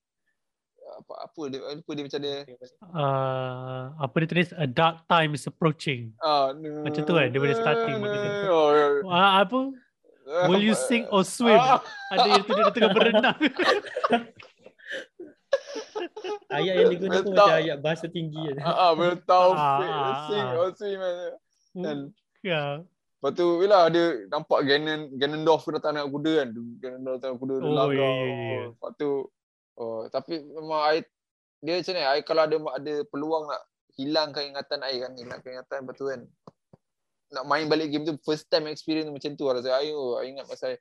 Apa 0.81 1.13
apa 1.23 1.41
dia 1.47 1.59
lupa 1.73 1.91
dia 1.93 2.05
macam 2.05 2.21
dia. 2.21 2.35
Uh, 2.85 3.83
apa 3.97 4.15
dia 4.17 4.27
tulis? 4.29 4.49
A 4.53 4.67
dark 4.67 4.97
time 5.05 5.31
is 5.33 5.45
approaching. 5.45 6.15
Ah, 6.19 6.51
Macam 6.55 7.01
tu 7.01 7.13
kan, 7.13 7.27
dia 7.27 7.39
punya 7.39 7.55
starting 7.55 7.97
macam 7.99 8.19
tu. 8.19 8.31
Oh. 8.51 9.11
Ah, 9.11 9.43
apa? 9.43 9.71
Will 10.47 10.63
you 10.63 10.75
sing 10.77 11.11
or 11.11 11.23
swim? 11.23 11.55
Ah, 11.55 11.83
Ada 12.09 12.27
yang 12.29 12.43
tu 12.45 12.53
dia 12.53 12.71
tengah 12.71 12.91
berenang. 12.93 13.35
Ayat 16.57 16.75
yang 16.77 16.91
digunakan 16.93 17.23
pun 17.23 17.35
macam 17.35 17.57
ayat 17.57 17.79
bahasa 17.81 18.07
tinggi 18.11 18.39
je. 18.41 18.53
ah, 18.61 18.71
ah, 18.71 18.91
belum 18.97 19.19
tahu 19.25 19.51
Ah, 19.61 19.79
ah, 19.81 20.15
sing 20.27 20.45
ah. 20.45 20.71
swim 20.75 20.99
kan. 21.01 21.17
Kan. 21.85 21.99
ya. 22.43 22.63
Lepas 23.21 23.31
tu 23.37 23.47
bila 23.61 23.85
dia 23.93 24.25
nampak 24.33 24.65
Ganon 24.65 25.13
Ganondorf 25.21 25.69
tu 25.69 25.71
datang 25.77 25.93
nak 25.93 26.09
kuda 26.09 26.33
kan. 26.41 26.49
Ganondorf 26.81 27.17
datang 27.21 27.37
kuda 27.37 27.55
dia 27.61 27.69
Oh, 27.69 27.75
langgar. 27.77 28.01
ya, 28.01 28.09
ya, 28.09 28.33
ya. 28.33 28.61
Lepas 28.73 28.91
tu 28.97 29.11
oh 29.77 30.01
tapi 30.09 30.35
memang 30.41 30.81
I, 30.89 30.99
dia 31.61 31.81
macam 31.81 31.93
ni 31.93 32.03
I 32.03 32.21
kalau 32.25 32.43
ada 32.49 32.57
ada 32.57 32.95
peluang 33.09 33.45
nak 33.49 33.61
hilangkan 33.97 34.43
ingatan 34.57 34.81
I 34.81 34.95
kan, 35.05 35.13
hilangkan 35.17 35.51
ingatan 35.61 35.77
lepas 35.85 35.95
tu 35.97 36.07
kan. 36.09 36.21
Nak 37.31 37.45
main 37.47 37.69
balik 37.69 37.93
game 37.93 38.03
tu 38.03 38.17
first 38.25 38.49
time 38.49 38.67
experience 38.67 39.07
macam 39.07 39.37
tu 39.37 39.45
lah. 39.47 39.61
Rasa 39.61 39.77
I, 39.79 39.93
oh, 39.93 40.17
I 40.17 40.33
ingat 40.33 40.49
masa 40.49 40.73
I, 40.73 40.77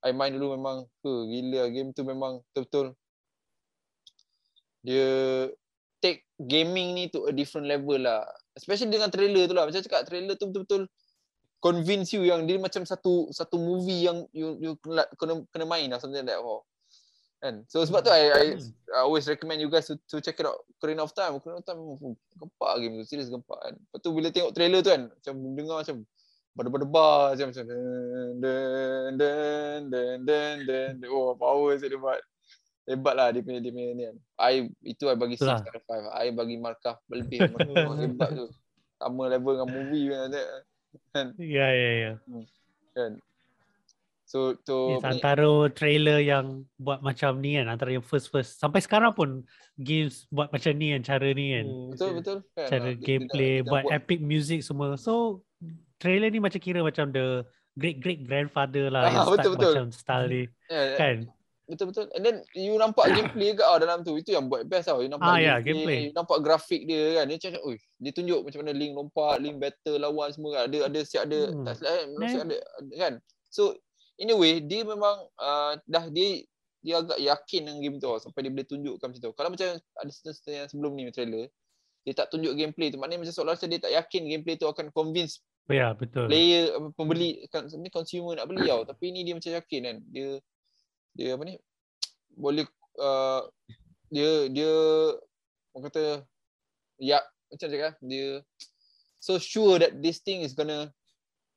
I 0.00 0.10
main 0.14 0.32
dulu 0.32 0.54
memang 0.54 0.86
ke 1.02 1.10
gila 1.28 1.68
game 1.68 1.90
tu 1.90 2.06
memang 2.06 2.40
betul-betul 2.54 2.94
dia 4.80 5.08
take 6.00 6.24
gaming 6.40 6.96
ni 6.96 7.12
to 7.12 7.28
a 7.28 7.32
different 7.32 7.68
level 7.68 8.00
lah. 8.00 8.24
Especially 8.56 8.88
dengan 8.88 9.12
trailer 9.12 9.44
tu 9.46 9.54
lah. 9.54 9.68
Macam 9.68 9.84
cakap 9.84 10.08
trailer 10.08 10.34
tu 10.34 10.48
betul-betul 10.48 10.88
convince 11.60 12.16
you 12.16 12.24
yang 12.24 12.48
dia 12.48 12.56
macam 12.56 12.88
satu 12.88 13.28
satu 13.30 13.60
movie 13.60 14.08
yang 14.08 14.24
you 14.32 14.56
you 14.58 14.72
kena 14.80 15.04
kena, 15.52 15.68
main 15.68 15.92
lah 15.92 16.00
something 16.00 16.24
like 16.24 16.32
that. 16.32 16.40
Oh. 16.40 16.64
Kan? 17.40 17.64
So 17.68 17.84
sebab 17.84 18.04
tu 18.04 18.12
I, 18.12 18.22
I. 18.32 18.44
I 18.90 19.00
always 19.04 19.24
recommend 19.28 19.64
you 19.64 19.72
guys 19.72 19.88
to, 19.88 19.96
to 20.08 20.20
check 20.20 20.36
it 20.40 20.44
out. 20.44 20.60
Ocarina 20.76 21.04
of 21.04 21.12
Time. 21.12 21.36
Ocarina 21.36 21.60
of 21.60 21.68
Time 21.68 21.80
oh, 21.80 22.16
gempak 22.36 22.72
game 22.80 23.00
tu. 23.00 23.04
Serius 23.04 23.28
gempak 23.28 23.60
kan. 23.60 23.74
Lepas 23.76 23.98
tu 24.00 24.10
bila 24.12 24.28
tengok 24.32 24.52
trailer 24.56 24.80
tu 24.80 24.90
kan, 24.92 25.02
macam 25.08 25.34
dengar 25.56 25.76
macam 25.84 25.96
berdebar-debar 26.50 27.38
macam 27.38 27.46
macam 27.54 27.64
den 27.64 28.32
den 28.42 29.10
den 29.16 29.80
den 29.88 30.16
den 30.26 30.56
den. 30.66 30.92
Oh 31.08 31.32
power 31.36 31.76
saya 31.76 31.92
dia 31.92 32.00
buat. 32.00 32.20
Hebat 32.90 33.14
lah 33.14 33.30
dia 33.30 33.38
punya 33.40 33.62
dia 33.62 33.70
punya 33.70 33.88
ni 33.94 34.02
kan. 34.10 34.16
I 34.42 34.54
itu 34.82 35.04
I 35.06 35.14
bagi 35.14 35.38
6 35.38 35.46
Itulah. 35.46 35.60
out 35.62 35.78
of 35.78 35.84
5. 35.86 36.10
I 36.10 36.26
bagi 36.34 36.56
markah. 36.58 36.96
Markah 37.06 37.94
hebat 38.02 38.30
tu. 38.34 38.46
Sama 38.98 39.22
level 39.30 39.52
dengan 39.56 39.68
movie 39.70 40.04
kan. 40.10 40.28
Kan? 41.14 41.26
Ya, 41.38 41.70
ya, 41.70 41.90
ya. 41.94 42.12
kan. 42.92 43.12
So 44.26 44.54
to 44.62 44.94
It's 44.94 45.06
antara 45.06 45.46
trailer 45.70 46.18
yang 46.18 46.62
buat 46.78 46.98
macam 46.98 47.38
ni 47.38 47.58
kan. 47.58 47.66
Antara 47.66 47.90
yang 47.90 48.02
first-first. 48.02 48.58
Sampai 48.58 48.78
sekarang 48.78 49.10
pun 49.10 49.42
games 49.74 50.26
buat 50.28 50.50
macam 50.50 50.70
ni 50.74 50.94
kan. 50.94 51.02
Cara 51.02 51.26
ni 51.30 51.46
kan. 51.50 51.66
Hmm, 51.66 51.88
betul 51.90 52.10
betul 52.18 52.36
kan. 52.54 52.66
Cara 52.66 52.88
Dia- 52.90 52.94
dia 52.94 53.06
gameplay, 53.06 53.52
dah- 53.52 53.62
dah 53.62 53.70
buat 53.70 53.84
epic 53.90 54.18
music 54.18 54.62
semua. 54.62 54.94
So, 54.94 55.42
trailer 55.98 56.30
ni 56.30 56.38
macam 56.38 56.58
kira 56.58 56.78
macam 56.78 57.10
the 57.10 57.42
great-great 57.74 58.22
grandfather 58.22 58.90
lah 58.90 59.02
Ah, 59.02 59.08
yang 59.08 59.24
start 59.26 59.38
betul, 59.38 59.52
betul. 59.54 59.72
macam 59.74 59.86
style 59.90 60.26
ni. 60.26 60.42
Yeah, 60.70 60.94
Kan? 60.94 61.16
Betul 61.70 61.94
betul. 61.94 62.06
And 62.12 62.22
then 62.26 62.36
you 62.52 62.74
nampak 62.74 63.06
gameplay 63.16 63.54
ke 63.54 63.62
ah 63.62 63.78
dalam 63.78 64.02
tu. 64.02 64.18
Itu 64.18 64.34
yang 64.34 64.50
buat 64.50 64.66
best 64.66 64.90
tau. 64.90 64.98
You 65.00 65.08
nampak 65.08 65.30
Ah, 65.30 65.38
ya, 65.38 65.54
gameplay, 65.62 65.62
gameplay. 65.62 65.98
you 66.10 66.12
nampak 66.12 66.38
grafik 66.42 66.82
dia 66.84 67.22
kan. 67.22 67.30
Dia 67.30 67.36
macam 67.38 67.50
oi, 67.70 67.76
dia 67.78 68.10
tunjuk 68.10 68.40
macam 68.42 68.58
mana 68.60 68.72
Link 68.74 68.92
lompat, 68.98 69.36
Link 69.38 69.56
battle 69.62 69.96
lawan 70.02 70.28
semua 70.34 70.50
kan. 70.58 70.62
Ada 70.66 70.78
ada 70.90 71.00
siap 71.06 71.22
ada 71.30 71.38
Hmm. 71.54 71.62
tak 71.62 71.74
silap 71.78 71.92
kan. 71.94 72.08
Eh. 72.10 72.28
siap 72.28 72.44
ada 72.44 72.56
kan. 72.98 73.12
So 73.48 73.62
in 74.18 74.28
a 74.28 74.36
way 74.36 74.58
dia 74.58 74.82
memang 74.82 75.16
uh, 75.38 75.78
dah 75.86 76.10
dia 76.10 76.42
dia 76.80 76.96
agak 76.98 77.20
yakin 77.20 77.60
dengan 77.68 77.78
game 77.78 77.96
tu 78.00 78.08
sampai 78.18 78.40
dia 78.42 78.50
boleh 78.50 78.66
tunjukkan 78.66 79.06
macam 79.06 79.22
tu. 79.22 79.32
Kalau 79.32 79.48
macam 79.52 79.66
ada 79.78 80.10
certain 80.10 80.64
yang 80.64 80.68
sebelum 80.68 80.92
ni 80.98 81.08
trailer 81.08 81.46
dia 82.00 82.16
tak 82.16 82.32
tunjuk 82.32 82.56
gameplay 82.56 82.88
tu 82.88 82.96
maknanya 82.96 83.28
macam 83.28 83.34
seolah-olah 83.36 83.68
dia 83.68 83.76
tak 83.76 83.92
yakin 83.92 84.22
gameplay 84.24 84.56
tu 84.56 84.64
akan 84.64 84.88
convince 84.88 85.44
ya, 85.68 85.92
betul. 85.92 86.32
player 86.32 86.72
pembeli 86.96 87.44
kan 87.52 87.68
consumer 87.92 88.40
nak 88.40 88.48
beli 88.48 88.64
tau 88.64 88.88
tapi 88.88 89.12
ni 89.12 89.20
dia 89.20 89.36
macam 89.36 89.52
yakin 89.52 89.80
kan 89.84 89.96
dia 90.08 90.40
dia 91.20 91.36
apa 91.36 91.44
ni 91.44 91.60
boleh 92.32 92.64
uh, 92.96 93.44
dia 94.08 94.48
dia 94.48 94.72
orang 95.76 95.84
kata 95.86 96.24
ya 96.96 97.20
macam 97.52 97.68
cakap 97.68 97.92
dia 98.00 98.40
so 99.20 99.36
sure 99.36 99.76
that 99.76 99.92
this 100.00 100.24
thing 100.24 100.40
is 100.40 100.56
gonna 100.56 100.88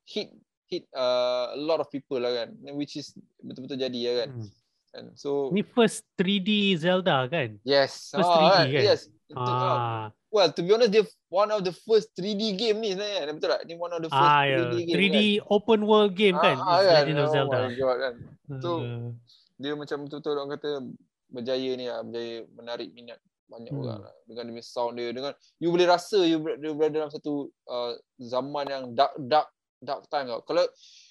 hit 0.04 0.28
hit 0.68 0.84
uh, 0.92 1.56
a 1.56 1.58
lot 1.58 1.80
of 1.80 1.88
people 1.88 2.20
lah 2.20 2.44
kan 2.44 2.52
which 2.76 2.94
is 2.94 3.16
betul-betul 3.40 3.80
jadi 3.80 3.98
ya 3.98 4.12
kan 4.20 4.30
Hmm. 4.36 4.48
kan 4.92 5.04
so 5.16 5.48
Ni 5.50 5.64
first 5.64 6.04
3D 6.14 6.76
Zelda 6.76 7.24
kan? 7.26 7.56
yes 7.64 8.12
first 8.12 8.28
Ah, 8.28 8.36
3D 8.36 8.44
kan? 8.52 8.66
kan? 8.68 8.82
yes 8.84 9.00
ah. 9.34 10.06
Well 10.30 10.50
to 10.50 10.60
be 10.62 10.70
honest 10.70 10.90
dia 10.90 11.02
one 11.30 11.50
of 11.50 11.62
the 11.62 11.70
first 11.72 12.10
3D 12.14 12.54
game 12.54 12.78
ni 12.78 12.92
sebenarnya 12.92 13.32
betul 13.32 13.50
tak 13.50 13.62
ni 13.66 13.74
one 13.74 13.90
of 13.90 14.02
the 14.02 14.10
first 14.10 14.30
ah 14.30 14.42
ya. 14.44 14.56
3D 14.70 14.74
game 14.84 14.94
3D 14.94 15.16
kan? 15.40 15.46
open 15.50 15.80
world 15.82 16.12
game 16.14 16.36
kan? 16.36 16.56
Ah, 16.58 16.78
It's 16.78 16.86
kan? 16.86 16.94
Legend 17.02 17.18
of 17.18 17.28
Zelda. 17.30 17.56
Oh 17.56 17.62
my 17.64 17.74
god 17.74 17.96
kan. 17.98 18.14
So- 18.60 18.82
Ah. 18.82 19.08
Dia 19.56 19.72
macam 19.74 20.04
betul-betul 20.04 20.34
orang 20.34 20.50
kata 20.54 20.70
berjaya 21.28 21.70
ni 21.74 21.86
lah, 21.86 22.02
berjaya 22.02 22.46
menarik 22.52 22.88
minat 22.90 23.18
banyak 23.44 23.70
Hmm. 23.70 23.82
orang 23.84 24.00
lah. 24.02 24.14
Dengan 24.24 24.42
dia 24.44 24.52
punya 24.52 24.66
sound 24.66 24.94
dia, 24.96 25.08
dengan 25.10 25.32
you 25.58 25.68
boleh 25.68 25.86
rasa 25.86 26.18
you 26.22 26.38
ber- 26.40 26.58
dia 26.58 26.70
berada 26.72 26.94
dalam 26.96 27.12
satu 27.12 27.32
uh, 27.66 27.92
zaman 28.16 28.66
yang 28.66 28.84
dark 28.92 29.14
dark 29.20 29.48
dark 29.78 30.02
time 30.08 30.26
tau. 30.26 30.40
Kalau 30.42 30.64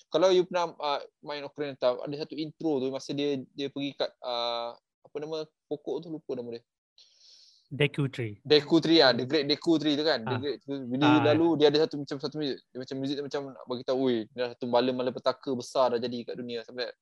kalau 0.09 0.29
you 0.29 0.45
pernah 0.45 0.69
uh, 0.77 1.01
main 1.21 1.41
Ocarina 1.41 1.73
Time, 1.73 1.97
ada 1.99 2.15
satu 2.19 2.35
intro 2.35 2.77
tu 2.77 2.89
masa 2.89 3.13
dia 3.13 3.37
dia 3.53 3.69
pergi 3.69 3.93
kat 3.93 4.11
uh, 4.21 4.73
apa 5.03 5.15
nama 5.17 5.41
pokok 5.67 5.95
tu 6.01 6.07
lupa 6.09 6.33
nama 6.35 6.57
dia. 6.57 6.63
Deku 7.73 8.05
Tree. 8.05 8.37
Deku 8.45 8.77
Tree 8.77 9.01
ah, 9.01 9.09
The 9.09 9.25
Great 9.25 9.49
Deku 9.49 9.81
Tree 9.81 9.97
tu 9.97 10.05
kan. 10.05 10.21
The 10.21 10.29
Ah. 10.29 10.37
Great 10.37 10.61
bila 10.61 11.05
Ah. 11.09 11.33
lalu 11.33 11.57
dia 11.57 11.73
ada 11.73 11.81
satu 11.81 11.97
macam 11.97 12.17
satu 12.21 12.37
muzik. 12.37 12.61
Dia 12.69 12.77
macam 12.77 12.95
muzik 13.01 13.15
tu 13.17 13.23
macam 13.25 13.41
nak 13.49 13.63
bagi 13.65 13.83
tahu, 13.83 13.97
"Oi, 14.05 14.17
ni 14.25 14.37
dah 14.37 14.47
satu 14.53 14.65
bala-bala 14.69 15.09
petaka 15.09 15.49
besar 15.57 15.85
dah 15.89 15.99
jadi 15.99 16.17
kat 16.21 16.35
dunia." 16.37 16.61
Sampai 16.61 16.93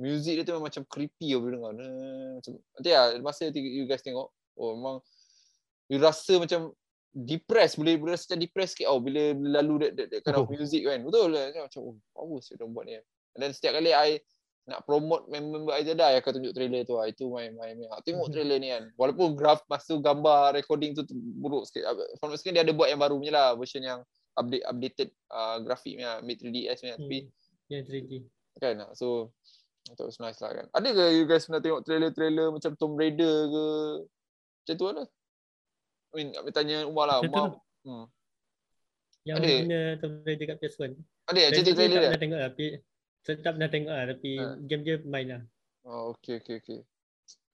muzik 0.00 0.32
dia 0.40 0.44
tu 0.48 0.56
memang 0.56 0.72
macam 0.72 0.82
creepy 0.88 1.36
aku 1.36 1.52
dengar. 1.52 1.72
Nah, 1.76 2.40
macam 2.40 2.52
nanti 2.56 2.90
ah 2.96 3.06
masa 3.20 3.52
you 3.52 3.84
guys 3.84 4.00
tengok, 4.00 4.32
oh 4.56 4.70
memang 4.74 4.96
you 5.92 6.00
rasa 6.00 6.40
macam 6.40 6.72
depressed 7.10 7.76
boleh 7.76 7.98
boleh 7.98 8.14
rasa 8.16 8.32
macam 8.32 8.40
depressed 8.40 8.72
sikit 8.78 8.86
oh 8.86 9.02
bila, 9.02 9.34
bila 9.34 9.58
lalu 9.60 9.74
that, 9.82 9.92
that, 9.98 10.08
that 10.08 10.20
kind 10.24 10.38
of 10.38 10.46
Oh. 10.46 10.52
music 10.54 10.86
kan. 10.88 11.02
Betul 11.04 11.34
lah 11.36 11.52
macam 11.52 11.80
oh 11.84 11.94
power 12.16 12.38
sih 12.40 12.54
dia 12.56 12.64
buat 12.64 12.84
ni. 12.88 12.96
kan. 12.96 13.04
And 13.36 13.40
then 13.44 13.50
setiap 13.52 13.72
kali 13.76 13.92
I 13.92 14.18
nak 14.68 14.86
promote 14.86 15.26
member 15.26 15.74
I 15.74 15.82
Jedi 15.82 15.98
I 16.06 16.22
akan 16.22 16.30
tunjuk 16.38 16.54
trailer 16.54 16.86
tu 16.86 16.94
lah. 16.94 17.10
Itu 17.10 17.26
my 17.28 17.50
my, 17.52 17.74
my. 17.74 18.00
tengok 18.06 18.30
trailer 18.30 18.56
ni 18.62 18.70
kan. 18.70 18.88
Walaupun 18.94 19.34
graf 19.34 19.60
masa 19.66 19.92
tu 19.92 19.98
gambar 19.98 20.54
recording 20.54 20.94
tu 20.94 21.02
buruk 21.42 21.66
sikit. 21.66 21.90
From 22.22 22.30
sekarang 22.38 22.56
dia 22.56 22.64
ada 22.64 22.72
buat 22.72 22.86
yang 22.88 23.02
baru 23.02 23.18
punya 23.18 23.32
lah 23.34 23.48
version 23.58 23.82
yang 23.82 24.00
update 24.38 24.62
updated 24.62 25.08
uh, 25.34 25.58
grafik 25.60 25.98
punya 25.98 26.22
mid 26.22 26.38
3DS 26.38 26.78
punya 26.80 26.94
tapi 26.96 27.18
Hmm. 27.26 27.70
Yang 27.70 27.82
3D. 27.86 28.12
kan 28.58 28.82
so 28.94 29.30
that 29.88 30.04
was 30.04 30.20
nice 30.20 30.38
lah 30.44 30.52
kan. 30.52 30.66
Ada 30.76 30.88
ke 30.92 31.04
you 31.16 31.24
guys 31.24 31.48
pernah 31.48 31.62
tengok 31.62 31.82
trailer-trailer 31.86 32.48
macam 32.52 32.72
Tomb 32.76 32.94
Raider 32.98 33.34
ke 33.48 33.64
macam 34.60 34.74
tu 34.76 34.84
lah. 34.92 35.08
I 36.10 36.14
mean, 36.18 36.28
nak 36.34 36.42
tanya 36.50 36.76
Umar 36.84 37.06
lah. 37.06 37.18
Umar, 37.22 37.56
hmm. 37.86 38.06
Yang 39.24 39.36
Ada. 39.36 39.46
original 39.46 39.86
Tomb 40.02 40.16
Raider 40.26 40.46
kat 40.50 40.56
PS1. 40.58 40.92
Ada 41.30 41.38
ya 41.38 41.48
cerita 41.54 41.70
Trailer 41.70 41.70
tu 41.70 41.78
trailer 41.78 41.94
tak 41.94 42.00
dia? 42.00 42.08
pernah 42.08 42.22
tengok 42.22 42.38
lah. 42.38 42.48
Tapi, 42.50 42.66
saya 43.20 43.36
tak 43.38 43.52
pernah 43.54 43.70
tengok 43.70 43.94
lah. 43.94 44.04
Tapi 44.10 44.30
Ha. 44.36 44.46
game 44.66 44.82
je 44.82 44.94
main 45.06 45.26
lah. 45.28 45.42
Oh, 45.86 46.02
okay, 46.12 46.34
okay, 46.42 46.56
okay. 46.60 46.80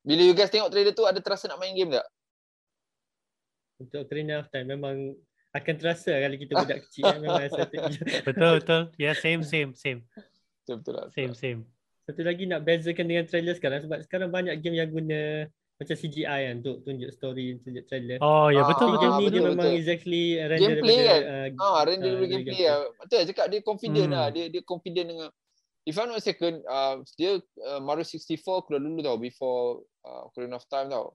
Bila 0.07 0.23
you 0.23 0.35
guys 0.35 0.51
tengok 0.51 0.71
trailer 0.71 0.95
tu, 0.95 1.05
ada 1.05 1.19
terasa 1.19 1.47
nak 1.51 1.59
main 1.59 1.75
game 1.75 1.93
tak? 1.95 2.07
Untuk 3.77 4.09
Ocarina 4.09 4.41
of 4.41 4.49
Time 4.49 4.73
memang 4.73 5.13
akan 5.53 5.75
terasa 5.77 6.13
kalau 6.17 6.37
kita 6.37 6.53
budak 6.57 6.79
kecil 6.89 7.03
kan. 7.13 7.19
Memang 7.21 7.43
rasa 7.45 7.61
tu. 7.69 7.77
Betul 8.29 8.51
betul. 8.61 8.83
Ya 8.97 9.13
yeah, 9.13 9.15
same 9.17 9.43
same 9.45 9.73
same. 9.77 10.01
Betul-betul 10.65 10.93
lah. 10.97 11.07
Same 11.13 11.35
same. 11.37 11.61
Satu 12.07 12.23
lagi 12.23 12.47
nak 12.47 12.63
bezakan 12.63 13.05
dengan 13.05 13.27
trailer 13.27 13.53
sekarang 13.53 13.83
sebab 13.83 13.99
sekarang 14.01 14.31
banyak 14.31 14.55
game 14.59 14.79
yang 14.79 14.87
guna 14.87 15.51
macam 15.77 15.93
CGI 15.93 16.25
kan 16.49 16.55
untuk 16.63 16.77
tunjuk 16.83 17.11
story, 17.11 17.59
tunjuk 17.61 17.85
trailer. 17.85 18.17
Oh 18.19 18.49
ya 18.49 18.63
Ah, 18.63 18.67
betul 18.67 18.87
Tapi 18.87 18.95
betul. 18.95 19.03
game 19.03 19.19
ni 19.19 19.27
dia 19.29 19.41
memang 19.43 19.59
betul. 19.61 19.75
exactly 19.77 20.25
render 20.39 20.57
Gameplay 20.73 20.97
daripada, 20.97 21.11
kan? 21.11 21.21
uh, 21.21 21.67
Ah, 21.67 21.81
render 21.83 22.07
Ah, 22.07 22.15
daripada 22.15 22.23
dari 22.23 22.31
gameplay 22.31 22.45
gameplay. 22.57 22.65
lah. 22.65 22.81
Betul 22.97 23.21
cakap 23.27 23.47
dia 23.47 23.61
confident 23.61 24.07
Hmm. 24.07 24.15
lah. 24.15 24.27
Dia 24.31 24.45
dia 24.49 24.63
confident 24.63 25.09
dengan 25.09 25.29
If 25.83 25.95
I'm 25.95 26.11
not 26.11 26.19
mistaken, 26.19 26.67
uh, 26.67 26.99
dia 27.15 27.39
uh, 27.61 27.79
Mario 27.79 28.03
64 28.03 28.43
keluar 28.67 28.83
dulu 28.83 28.99
tau 29.01 29.15
before 29.17 29.65
uh, 30.03 30.27
Ocarina 30.27 30.59
of 30.59 30.67
Time 30.67 30.91
tau. 30.91 31.15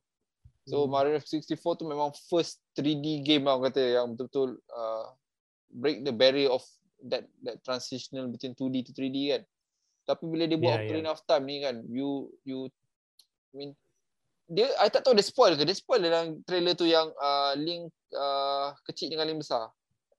So 0.64 0.86
Hmm. 0.86 0.92
Mario 0.92 1.18
64 1.18 1.44
tu 1.76 1.84
memang 1.84 2.12
first 2.26 2.60
3D 2.74 3.20
game 3.20 3.44
lah 3.44 3.56
orang 3.56 3.68
kata 3.68 3.84
yang 3.84 4.12
betul-betul 4.12 4.56
uh, 4.68 5.12
break 5.70 6.04
the 6.04 6.12
barrier 6.12 6.48
of 6.48 6.64
that 7.04 7.28
that 7.42 7.60
transitional 7.62 8.28
between 8.28 8.52
2D 8.54 8.84
to 8.86 8.92
3D 8.92 9.18
kan. 9.30 9.44
Tapi 10.02 10.24
bila 10.26 10.44
dia 10.46 10.58
buat 10.58 10.76
Yeah, 10.76 10.84
Ocarina 10.88 11.10
of 11.14 11.22
Time 11.24 11.46
ni 11.46 11.62
kan, 11.62 11.76
you 11.88 12.10
you 12.42 12.68
I 13.52 13.56
mean 13.56 13.72
dia 14.46 14.68
I 14.78 14.92
tak 14.92 15.06
tahu 15.06 15.16
dia 15.16 15.24
spoil 15.24 15.56
ke? 15.56 15.64
Dia 15.64 15.78
spoil 15.78 16.02
dalam 16.04 16.44
trailer 16.44 16.74
tu 16.74 16.84
yang 16.84 17.08
uh, 17.16 17.56
Link 17.56 17.88
uh, 18.12 18.76
kecil 18.84 19.08
dengan 19.08 19.30
Link 19.30 19.40
besar. 19.40 19.72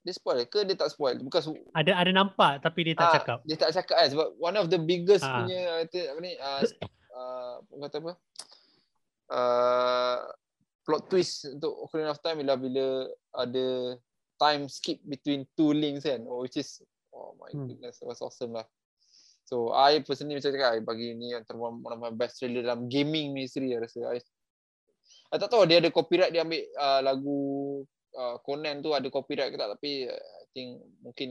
Dia 0.02 0.14
spoil 0.14 0.42
ke 0.46 0.64
dia 0.64 0.74
tak 0.74 0.90
spoil? 0.90 1.20
Bukan 1.20 1.54
Ada 1.74 1.92
ada 1.94 2.10
nampak 2.10 2.58
tapi 2.58 2.88
dia 2.88 2.94
tak 2.96 3.06
Ah, 3.06 3.14
cakap. 3.18 3.38
Dia 3.44 3.56
tak 3.56 3.70
cakap 3.76 3.96
kan 4.00 4.08
sebab 4.08 4.28
one 4.36 4.56
of 4.56 4.66
the 4.66 4.80
biggest 4.80 5.22
Ah. 5.22 5.42
punya 5.44 5.60
kata 5.84 6.00
apa 6.10 6.20
ni 6.20 6.32
uh, 6.38 6.60
uh, 7.12 7.54
kata 7.86 7.96
apa? 8.00 8.12
Uh, 9.32 10.18
plot 10.82 11.02
twist 11.08 11.46
untuk 11.48 11.72
Ocarina 11.78 12.12
of 12.12 12.20
Time 12.20 12.42
bila 12.42 12.58
bila 12.58 12.84
ada 13.32 13.96
time 14.36 14.66
skip 14.66 14.98
between 15.06 15.46
two 15.54 15.70
links 15.70 16.02
kan. 16.02 16.26
Oh, 16.26 16.42
which 16.42 16.58
is 16.58 16.82
oh 17.12 17.32
my 17.38 17.48
Hmm. 17.52 17.68
goodness, 17.68 18.00
that 18.00 18.08
was 18.08 18.20
awesome 18.20 18.52
lah. 18.52 18.66
So 19.42 19.74
I 19.74 20.00
personally 20.06 20.38
macam 20.38 20.54
cakap 20.54 20.70
I 20.78 20.80
bagi 20.80 21.18
ni 21.18 21.34
antara 21.34 21.58
one 21.58 21.82
one 21.82 21.94
of 21.94 22.00
my 22.00 22.14
best 22.14 22.38
trailer 22.38 22.62
dalam 22.62 22.86
gaming 22.86 23.34
history 23.36 23.74
I 23.74 23.82
rasa. 23.82 24.00
I, 24.14 24.20
I 25.34 25.36
tak 25.36 25.50
tahu 25.50 25.66
dia 25.66 25.82
ada 25.82 25.90
copyright 25.90 26.30
dia 26.30 26.46
ambil 26.46 26.62
uh, 26.78 27.00
lagu 27.02 27.40
uh, 28.16 28.36
Conan 28.46 28.80
tu 28.80 28.94
ada 28.94 29.08
copyright 29.10 29.50
ke 29.52 29.56
tak 29.58 29.70
tapi 29.78 30.06
uh, 30.06 30.14
I 30.14 30.46
think 30.54 30.68
mungkin 31.02 31.28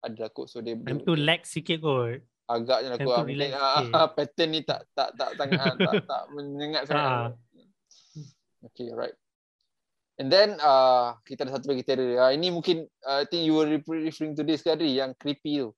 ada 0.00 0.16
lah 0.16 0.30
kot 0.32 0.48
so 0.48 0.64
dia, 0.64 0.78
Time 0.80 1.04
tu 1.04 1.12
lag 1.12 1.44
sikit 1.44 1.84
kot. 1.84 2.24
agaknya 2.50 2.88
lah 2.96 2.98
kot 2.98 3.14
ah, 3.14 3.18
mungkin 3.22 3.36
relax 3.36 3.50
ah, 3.52 3.76
sikit. 3.78 3.94
ah, 3.94 4.08
pattern 4.10 4.50
ni 4.50 4.60
tak 4.64 4.80
tak 4.96 5.08
tak 5.14 5.30
sangat 5.36 5.60
ah, 5.60 5.74
tak 5.76 5.94
tak 6.10 6.22
menyengat 6.34 6.82
sangat. 6.88 7.10
Ah. 7.10 7.30
Okay, 8.60 8.92
right. 8.92 9.16
And 10.20 10.28
then 10.28 10.60
uh, 10.60 11.16
kita 11.24 11.48
ada 11.48 11.56
satu 11.56 11.72
lagi 11.72 11.80
terror. 11.80 12.20
Uh, 12.20 12.28
ini 12.36 12.52
mungkin 12.52 12.84
uh, 13.08 13.24
I 13.24 13.26
think 13.26 13.48
you 13.48 13.56
were 13.56 13.64
re- 13.64 14.04
referring 14.04 14.36
to 14.36 14.44
this 14.44 14.60
tadi 14.60 15.00
yang 15.00 15.16
creepy 15.16 15.64
tu. 15.64 15.72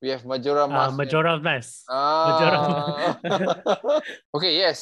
We 0.00 0.08
have 0.08 0.24
Majora 0.24 0.64
Ah 0.64 0.72
Mask. 0.88 0.96
Majora's 0.96 1.40
Mask. 1.44 1.84
Ah. 1.92 2.24
Majora's 2.32 2.64
okay, 4.36 4.56
yes. 4.56 4.80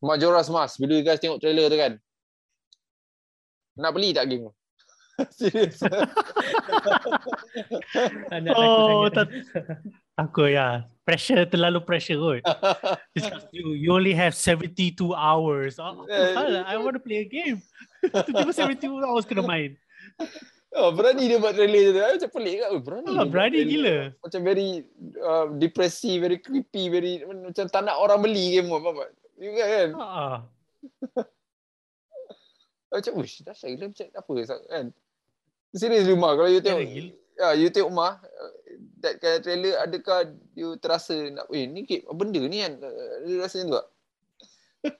Majora's 0.00 0.48
Mask. 0.48 0.80
Bila 0.80 0.96
you 0.96 1.04
guys 1.04 1.20
tengok 1.20 1.36
trailer 1.36 1.68
tu 1.68 1.76
kan. 1.76 1.92
Nak 3.76 3.92
beli 3.92 4.16
tak 4.16 4.24
game 4.32 4.48
tu? 4.48 4.52
Serius. 5.28 5.82
Oh, 8.54 9.10
sangat. 9.12 9.28
Takut 10.16 10.48
ya. 10.50 10.86
Pressure 11.04 11.44
terlalu 11.48 11.80
pressure 11.84 12.16
kot. 12.20 12.40
You, 13.52 13.72
you 13.74 13.88
only 13.92 14.12
have 14.14 14.32
72 14.36 14.94
hours. 15.12 15.76
Oh, 15.80 16.04
I 16.08 16.76
want 16.76 16.94
to 16.96 17.02
play 17.02 17.24
a 17.24 17.28
game. 17.28 17.58
Tiba-tiba 18.04 18.52
72 18.54 18.88
hours 19.02 19.24
kena 19.26 19.42
main. 19.42 19.74
Oh, 20.76 20.92
berani 20.92 21.32
dia 21.32 21.40
buat 21.40 21.56
trailer 21.56 21.96
tu. 21.96 22.00
Ah, 22.04 22.12
Macam 22.12 22.30
pelik 22.36 22.54
kan? 22.60 22.68
Oh, 22.76 22.80
berani. 22.84 23.08
Buat 23.16 23.30
berani 23.32 23.60
gila. 23.64 23.96
Macam 24.20 24.40
very 24.44 24.68
uh, 25.16 25.46
depressive, 25.56 26.20
very 26.20 26.36
creepy, 26.36 26.92
very 26.92 27.24
macam 27.24 27.64
tak 27.72 27.82
nak 27.88 27.96
orang 27.96 28.20
beli 28.20 28.52
game 28.60 28.68
tu. 28.68 28.76
Faham 28.76 29.00
tak? 29.00 29.10
You 29.38 29.50
kan? 29.56 29.88
Ah, 29.96 30.36
Macam, 32.88 33.20
uish, 33.20 33.44
dah 33.44 33.52
saya 33.52 33.76
macam 33.76 34.08
apa 34.16 34.32
kan? 34.68 34.86
Serius 35.76 36.08
rumah 36.08 36.32
kalau 36.32 36.48
you 36.48 36.64
tengok. 36.64 36.88
Ya, 37.38 37.52
you 37.52 37.68
tengok 37.68 37.92
rumah 37.92 38.16
uh, 38.18 38.52
that 39.04 39.20
kind 39.20 39.38
of 39.38 39.42
trailer 39.44 39.76
adakah 39.78 40.32
you 40.56 40.74
terasa 40.80 41.14
nak 41.28 41.46
eh 41.52 41.68
ni 41.68 41.84
game 41.84 42.08
benda 42.16 42.40
ni 42.40 42.64
kan? 42.64 42.80
Uh, 42.80 43.28
You 43.28 43.44
rasa 43.44 43.60
macam 43.62 43.68
tu 43.68 43.76
tak? 43.76 43.86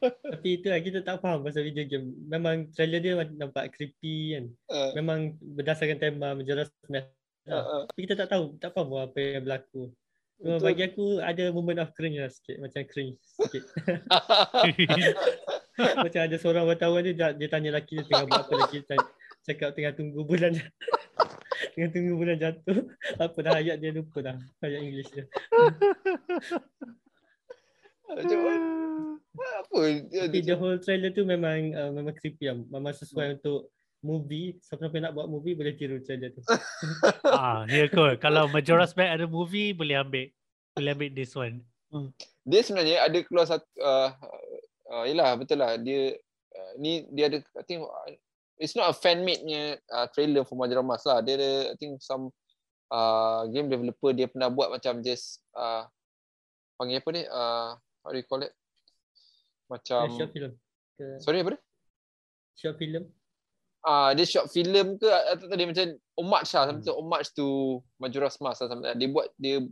Tapi 0.09 0.49
itu 0.59 0.67
lah 0.69 0.81
kita 0.83 0.99
tak 1.07 1.23
faham 1.23 1.47
pasal 1.47 1.63
video 1.63 1.87
game. 1.87 2.15
Memang 2.27 2.71
trailer 2.75 3.01
dia 3.01 3.15
nampak 3.39 3.75
creepy 3.75 4.35
kan. 4.35 4.45
Uh, 4.67 4.91
Memang 4.99 5.39
berdasarkan 5.39 5.99
tema 5.99 6.35
Majora's 6.35 6.71
Mask. 6.91 7.11
uh, 7.47 7.55
uh. 7.55 7.83
Tapi 7.87 8.01
kita 8.05 8.15
tak 8.19 8.29
tahu, 8.35 8.59
tak 8.59 8.75
faham 8.75 8.99
apa 8.99 9.19
yang 9.19 9.47
berlaku. 9.47 9.95
Cuma 10.39 10.55
Betul. 10.55 10.67
bagi 10.71 10.83
aku 10.87 11.07
ada 11.19 11.45
moment 11.51 11.83
of 11.83 11.91
cringe 11.99 12.19
lah 12.23 12.31
sikit. 12.31 12.63
Macam 12.63 12.83
cringe 12.87 13.19
sikit. 13.19 13.63
macam 16.07 16.21
ada 16.23 16.37
seorang 16.39 16.65
wartawan 16.67 17.03
dia, 17.03 17.35
dia, 17.35 17.49
tanya 17.51 17.75
lelaki 17.75 17.99
dia 17.99 18.07
tengah 18.07 18.27
buat 18.31 18.47
apa. 18.47 18.71
Tanya, 18.71 19.07
cakap 19.43 19.69
tengah 19.75 19.93
tunggu 19.99 20.23
bulan 20.23 20.55
tengah 21.75 21.91
tunggu 21.91 22.15
bulan 22.15 22.39
jatuh. 22.39 22.87
Apa 23.19 23.39
dah 23.43 23.59
ayat 23.59 23.83
dia 23.83 23.91
lupa 23.91 24.23
dah. 24.23 24.39
Ayat 24.63 24.79
English 24.79 25.11
dia. 25.11 25.27
Macam 28.09 28.39
apa? 29.43 29.81
Tapi 30.09 30.39
the 30.43 30.55
whole 30.57 30.79
trailer 30.81 31.11
tu 31.13 31.23
memang 31.23 31.75
uh, 31.75 31.91
memang 31.93 32.15
creepy 32.17 32.51
lah. 32.51 32.59
Memang 32.69 32.95
sesuai 32.95 33.41
untuk 33.41 33.71
movie. 34.03 34.59
Siapa-siapa 34.63 34.99
nak 35.03 35.15
buat 35.15 35.27
movie 35.27 35.59
boleh 35.59 35.75
tiru 35.75 35.99
trailer 36.03 36.31
tu. 36.35 36.43
ah, 37.29 37.67
ya 37.67 37.91
kot. 37.91 38.19
Kalau 38.23 38.47
Majora's 38.51 38.95
Mask 38.95 39.15
ada 39.15 39.27
movie, 39.27 39.75
boleh 39.75 39.99
ambil. 39.99 40.27
Boleh 40.75 40.91
ambil 40.95 41.11
this 41.15 41.35
one. 41.35 41.63
dia 42.45 42.61
sebenarnya 42.61 43.01
ada 43.01 43.19
keluar 43.25 43.49
satu 43.49 43.65
uh, 43.81 44.13
uh, 44.93 45.05
yalah 45.09 45.41
betul 45.41 45.57
lah 45.57 45.81
dia 45.81 46.21
uh, 46.53 46.73
ni 46.77 47.09
dia 47.17 47.33
ada 47.33 47.41
I 47.57 47.65
think 47.65 47.81
uh, 47.81 48.09
it's 48.61 48.77
not 48.77 48.93
a 48.93 48.95
fan 48.97 49.25
made 49.25 49.41
punya 49.41 49.81
uh, 49.89 50.05
trailer 50.13 50.45
for 50.45 50.57
Majora's 50.61 50.85
Mask 50.85 51.09
lah 51.09 51.25
dia 51.25 51.41
ada 51.41 51.53
I 51.73 51.77
think 51.81 52.01
some 52.05 52.29
uh, 52.93 53.49
game 53.49 53.73
developer 53.73 54.13
dia 54.13 54.29
pernah 54.29 54.53
buat 54.53 54.69
macam 54.69 55.01
just 55.01 55.41
uh, 55.57 55.89
panggil 56.77 57.01
apa 57.01 57.09
ni 57.13 57.23
uh, 57.29 57.77
how 57.77 58.11
do 58.13 58.21
you 58.21 58.27
call 58.29 58.45
it 58.45 58.53
macam 59.69 60.03
Um, 60.05 60.17
short 60.17 60.31
film. 60.33 60.53
Ke, 60.95 61.05
sorry 61.21 61.41
apa 61.41 61.53
dia 61.53 61.61
short 62.55 62.77
film. 62.77 63.05
Ah, 63.81 64.11
dia 64.11 64.27
short 64.27 64.51
film 64.51 64.99
ke 64.99 65.07
atau 65.07 65.55
dia 65.55 65.63
macam 65.63 65.87
homage 66.19 66.51
lah, 66.51 66.65
something 66.67 66.91
homage 66.91 67.31
to 67.31 67.47
Majora's 67.97 68.37
Mask 68.39 68.67
lah. 68.67 68.93
Dia 68.93 69.07
buat 69.07 69.31
dia 69.39 69.63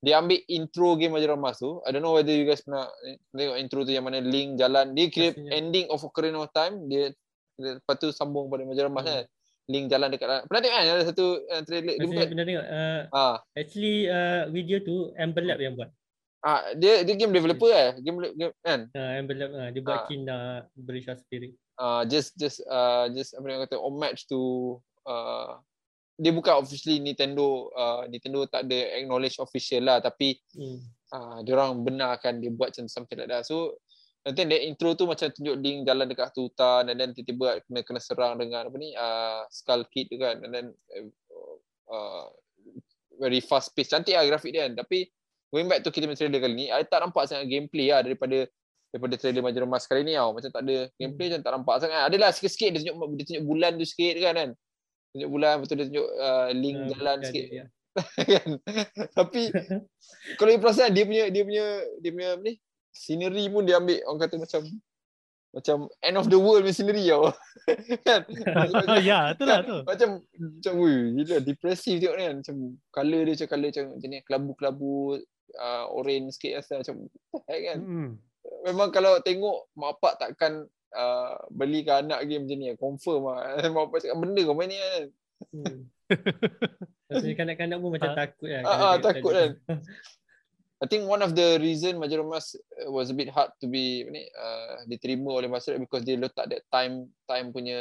dia 0.00 0.14
ambil 0.16 0.40
intro 0.48 0.96
game 0.96 1.12
Majora's 1.12 1.36
Mask 1.36 1.60
tu. 1.60 1.84
I 1.84 1.92
don't 1.92 2.00
know 2.00 2.16
whether 2.16 2.32
you 2.32 2.42
guys 2.42 2.64
pernah 2.64 2.88
eh, 3.04 3.20
tengok 3.28 3.58
intro 3.60 3.84
tu 3.84 3.92
yang 3.92 4.02
mana 4.02 4.18
Link 4.18 4.56
jalan. 4.56 4.96
Dia 4.96 5.06
kira 5.06 5.30
Pastinya. 5.30 5.50
ending 5.52 5.86
of 5.86 6.00
Ocarina 6.00 6.40
of 6.40 6.50
Time. 6.50 6.88
Dia, 6.88 7.12
dia 7.54 7.70
lepas 7.76 7.94
tu 7.98 8.08
sambung 8.08 8.48
pada 8.48 8.64
Majora's 8.64 8.88
Mask 8.90 9.04
Hmm. 9.04 9.16
kan. 9.20 9.26
Link 9.62 9.86
jalan 9.86 10.08
dekat. 10.10 10.28
Pernah 10.42 10.60
tengok 10.60 10.74
kan 10.74 10.84
ada 10.88 11.04
satu 11.06 11.26
uh, 11.38 11.62
trailer 11.62 11.94
dia 11.94 12.02
bukan. 12.02 12.26
pernah 12.26 12.46
tengok. 12.48 12.66
Uh, 12.66 13.00
Ah, 13.12 13.36
actually 13.54 13.96
uh, 14.08 14.42
video 14.48 14.80
tu 14.80 15.12
Amber 15.14 15.44
Lab 15.44 15.60
yang 15.60 15.76
buat. 15.76 15.92
Ah 16.42 16.74
dia 16.74 17.06
dia 17.06 17.14
game 17.14 17.30
developer 17.30 17.70
eh. 17.70 17.94
Game, 18.02 18.18
game 18.34 18.52
kan. 18.60 18.90
Uh, 18.90 19.22
Lab 19.22 19.52
uh, 19.54 19.68
dia 19.70 19.80
buat 19.80 19.98
Ah. 20.02 20.06
Kina 20.06 20.36
Bridge 20.74 21.06
of 21.06 21.22
Spirit. 21.22 21.54
uh, 21.78 22.02
just 22.04 22.34
just 22.36 22.60
uh, 22.66 23.06
just 23.10 23.32
apa 23.32 23.46
yang 23.48 23.60
kata 23.64 23.78
homage 23.78 24.26
to 24.26 24.76
uh, 25.06 25.56
dia 26.18 26.30
bukan 26.30 26.60
officially 26.60 27.00
Nintendo 27.00 27.72
uh, 27.72 28.04
Nintendo 28.06 28.44
tak 28.46 28.68
ada 28.68 28.78
acknowledge 29.00 29.40
official 29.40 29.82
lah 29.86 29.98
tapi 29.98 30.36
Hmm. 30.52 30.78
uh, 31.10 31.38
dia 31.42 31.56
orang 31.56 31.80
benarkan 31.82 32.38
dia 32.38 32.52
buat 32.52 32.70
macam 32.76 32.86
something 32.86 33.16
like 33.16 33.30
that 33.30 33.42
so 33.42 33.80
nanti 34.22 34.46
that 34.46 34.62
intro 34.62 34.94
tu 34.94 35.08
macam 35.08 35.32
tunjuk 35.32 35.56
Link 35.58 35.82
jalan 35.82 36.06
dekat 36.06 36.30
tu 36.30 36.46
hutan 36.46 36.86
dan 36.86 36.94
then 36.94 37.10
tiba-tiba 37.10 37.58
kena 37.66 37.80
kena 37.82 37.98
serang 37.98 38.38
dengan 38.38 38.68
apa 38.68 38.76
ni 38.78 38.94
uh, 38.94 39.42
Skull 39.50 39.82
Kid 39.90 40.12
tu 40.12 40.20
kan 40.20 40.38
and 40.44 40.52
then 40.52 40.66
uh, 40.94 41.56
uh, 41.90 42.24
very 43.18 43.42
fast 43.42 43.74
pace 43.74 43.90
cantik 43.90 44.14
lah 44.14 44.22
grafik 44.22 44.52
dia 44.54 44.68
kan 44.70 44.78
tapi 44.78 45.08
going 45.52 45.68
back 45.68 45.84
to 45.84 45.92
kita 45.92 46.08
punya 46.08 46.18
trailer 46.18 46.40
kali 46.40 46.54
ni 46.56 46.66
I 46.72 46.82
tak 46.88 47.04
nampak 47.04 47.28
sangat 47.28 47.46
gameplay 47.46 47.92
lah 47.92 48.00
daripada 48.00 48.48
daripada 48.92 49.14
trailer 49.16 49.40
Majora's 49.40 49.70
Mask 49.72 49.88
kali 49.88 50.04
ni 50.04 50.14
tau. 50.16 50.36
Macam 50.36 50.50
tak 50.52 50.62
ada 50.68 50.76
gameplay 51.00 51.26
macam 51.32 51.42
tak 51.42 51.52
nampak 51.56 51.76
sangat. 51.80 52.00
Adalah 52.12 52.30
sikit-sikit 52.36 52.68
dia 52.76 52.78
tunjuk 52.84 52.96
dia 53.16 53.24
tunjuk 53.24 53.44
bulan 53.48 53.70
tu 53.80 53.86
sikit 53.88 54.14
kan 54.20 54.34
kan. 54.36 54.50
Tunjuk 55.16 55.30
bulan 55.32 55.52
betul 55.64 55.76
dia 55.80 55.86
tunjuk 55.88 56.08
uh, 56.20 56.48
link 56.52 56.76
Ah, 56.76 56.88
jalan 56.92 57.18
sikit 57.24 57.44
dia. 57.48 57.64
kan. 58.36 58.48
Tapi 59.16 59.42
kalau 60.40 60.50
you 60.52 60.60
perasan 60.60 60.92
dia 60.92 61.04
punya 61.08 61.24
dia 61.32 61.42
punya 61.44 61.66
dia 62.04 62.10
punya 62.12 62.30
ni 62.44 62.52
scenery 62.92 63.48
pun 63.48 63.64
dia 63.64 63.80
ambil 63.80 63.96
orang 64.04 64.20
kata 64.28 64.36
macam 64.36 64.62
macam 65.52 65.76
end 66.00 66.16
of 66.16 66.28
the 66.32 66.36
world 66.36 66.60
punya 66.60 66.76
scenery 66.76 67.08
tau. 67.08 67.32
kan. 68.08 68.20
ya, 69.00 69.32
itulah 69.32 69.64
tu. 69.64 69.76
Macam 69.88 70.08
macam 70.36 70.72
wui 70.76 71.16
gila 71.16 71.40
depressive 71.40 71.96
tengok 71.96 72.16
ni 72.20 72.24
kan. 72.28 72.36
Macam 72.44 72.56
color 72.92 73.20
dia 73.24 73.32
macam 73.40 73.48
color 73.48 73.68
macam 73.72 73.84
macam 73.96 74.08
ni 74.12 74.18
kelabu-kelabu 74.20 74.96
uh, 75.56 75.84
orange 75.90 76.36
sikit 76.36 76.62
rasa 76.62 76.80
macam 76.80 76.96
kan 77.46 77.78
Hmm. 77.80 78.10
memang 78.64 78.88
kalau 78.90 79.18
tengok 79.20 79.70
mak 79.74 79.98
bapak 79.98 80.14
takkan 80.18 80.52
uh, 80.92 81.34
belikan 81.48 82.06
anak 82.06 82.26
game 82.26 82.44
macam 82.44 82.58
ni 82.58 82.74
confirm 82.76 83.22
lah. 83.28 83.56
mak 83.74 83.90
bapak 83.90 83.98
cakap 84.02 84.18
benda 84.18 84.40
kau 84.42 84.56
main 84.56 84.68
ni 84.68 84.78
kan. 84.78 85.04
Hmm. 85.52 85.78
Maksudnya 87.08 87.36
kanak-kanak 87.36 87.78
pun 87.78 87.90
macam 87.92 88.10
Ah. 88.12 88.16
takut 88.16 88.48
kan. 88.48 88.62
Ah, 88.64 88.76
ah, 88.76 88.94
takut 88.98 89.32
trailer. 89.32 89.52
I 90.82 90.90
think 90.90 91.06
one 91.06 91.22
of 91.22 91.38
the 91.38 91.62
reason 91.62 91.94
Majora's 91.94 92.26
Mask 92.26 92.48
uh, 92.58 92.90
was 92.90 93.06
a 93.06 93.14
bit 93.14 93.30
hard 93.30 93.54
to 93.62 93.70
be 93.70 94.02
apa 94.02 94.10
ni 94.10 94.22
uh, 94.34 94.82
diterima 94.90 95.30
oleh 95.30 95.46
masyarakat 95.46 95.78
because 95.78 96.02
dia 96.02 96.18
letak 96.18 96.50
that 96.50 96.66
time 96.74 97.06
time 97.22 97.54
punya 97.54 97.78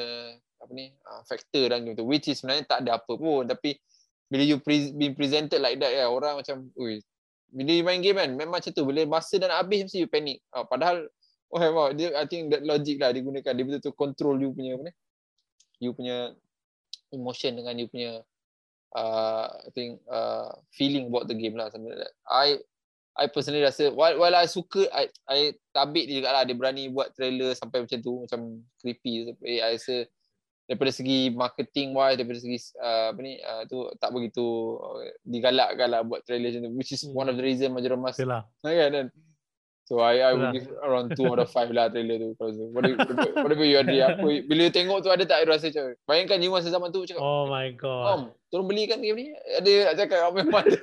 apa 0.61 0.69
ni 0.69 0.93
uh, 1.09 1.25
factor 1.25 1.65
dalam 1.65 1.81
game 1.81 1.97
tu 1.97 2.05
which 2.05 2.29
is 2.29 2.37
sebenarnya 2.37 2.69
tak 2.69 2.85
ada 2.85 3.01
apa 3.01 3.13
pun 3.17 3.49
tapi 3.49 3.73
bila 4.29 4.45
you 4.45 4.61
pre- 4.61 4.93
being 4.93 5.17
presented 5.17 5.57
like 5.57 5.81
that 5.81 5.89
ya 5.89 6.05
orang 6.05 6.37
macam 6.37 6.69
ui 6.77 7.01
bila 7.51 7.71
you 7.75 7.83
main 7.83 7.99
game 7.99 8.17
kan 8.17 8.31
memang 8.31 8.63
macam 8.63 8.71
tu. 8.71 8.87
Bila 8.87 9.03
masa 9.05 9.35
dah 9.35 9.51
nak 9.51 9.67
habis 9.67 9.85
mesti 9.85 10.01
you 10.01 10.09
panic. 10.09 10.39
Uh, 10.55 10.63
padahal 10.63 11.05
oh 11.51 11.59
wow, 11.75 11.91
dia 11.91 12.15
I 12.15 12.25
think 12.25 12.49
that 12.55 12.63
logic 12.63 13.03
lah 13.03 13.11
digunakan. 13.11 13.51
Dia 13.51 13.63
betul-betul 13.67 13.93
control 13.99 14.39
you 14.39 14.55
punya 14.55 14.79
apa 14.79 14.83
ni? 14.87 14.93
You 15.83 15.91
punya 15.91 16.31
emotion 17.11 17.59
dengan 17.59 17.75
you 17.75 17.91
punya 17.91 18.23
uh, 18.95 19.47
I 19.51 19.69
think 19.75 19.99
uh, 20.07 20.55
feeling 20.71 21.11
about 21.11 21.27
the 21.27 21.35
game 21.35 21.59
lah 21.59 21.67
something 21.67 21.91
like 21.91 22.07
that. 22.07 22.15
I 22.23 22.57
I 23.11 23.27
personally 23.27 23.67
rasa 23.67 23.91
while, 23.91 24.15
while 24.15 24.31
I 24.31 24.47
suka 24.47 24.87
I 24.87 25.11
I 25.27 25.39
tabik 25.75 26.07
dia 26.07 26.23
juga 26.23 26.31
lah. 26.31 26.43
Dia 26.47 26.55
berani 26.55 26.87
buat 26.87 27.11
trailer 27.11 27.51
sampai 27.51 27.83
macam 27.83 27.99
tu 27.99 28.23
macam 28.23 28.63
creepy. 28.79 29.35
Tapi 29.35 29.59
I 29.59 29.75
rasa 29.75 30.07
daripada 30.71 30.87
segi 30.87 31.35
marketing 31.35 31.91
wise 31.91 32.15
daripada 32.15 32.39
segi 32.39 32.55
uh, 32.79 33.11
apa 33.11 33.19
ni 33.19 33.35
uh, 33.43 33.67
tu 33.67 33.91
tak 33.99 34.15
begitu 34.15 34.39
uh, 34.79 35.03
digalakkan 35.27 35.91
lah 35.91 35.99
buat 36.01 36.23
trailer 36.23 36.47
macam 36.47 36.63
tu 36.63 36.71
which 36.79 36.95
is 36.95 37.03
Hmm. 37.03 37.11
one 37.11 37.27
of 37.27 37.35
the 37.35 37.43
reason 37.43 37.75
Majora's 37.75 37.99
Mask 37.99 38.23
Itulah. 38.23 38.47
kan 38.63 38.71
kan 38.71 39.07
so 39.83 39.99
I 39.99 40.23
I 40.23 40.31
would 40.31 40.55
give 40.55 40.71
around 40.79 41.11
2 41.11 41.19
out 41.27 41.43
of 41.43 41.51
5 41.51 41.75
lah 41.75 41.91
trailer 41.91 42.15
tu 42.15 42.29
kalau 42.39 42.55
tu 42.55 42.63
what 42.71 42.87
do 42.87 42.95
you, 42.95 42.97
what 43.35 43.51
do 43.51 43.65
you 43.67 43.75
Adri 43.75 43.99
apa 43.99 44.23
bila 44.23 44.61
you 44.63 44.71
tengok 44.71 45.03
tu 45.03 45.11
ada 45.11 45.27
tak 45.27 45.43
rasa 45.43 45.67
macam 45.67 45.91
bayangkan 46.07 46.39
you 46.39 46.47
masa 46.47 46.71
zaman 46.71 46.87
tu 46.95 47.03
cakap 47.03 47.19
Oh 47.19 47.51
my 47.51 47.67
god. 47.75 48.07
Om, 48.07 48.21
tolong 48.47 48.71
belikan 48.71 49.03
game 49.03 49.19
ni. 49.19 49.27
Ada 49.59 49.91
nak 49.91 49.95
cakap 49.99 50.19
oh, 50.23 50.31
memang 50.31 50.63
ada. 50.63 50.79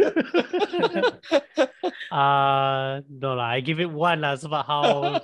Uh, 2.09 3.05
no 3.09 3.37
lah, 3.37 3.53
I 3.53 3.61
give 3.61 3.81
it 3.81 3.89
one 3.89 4.25
lah 4.25 4.37
sebab 4.37 4.65
how 4.65 5.21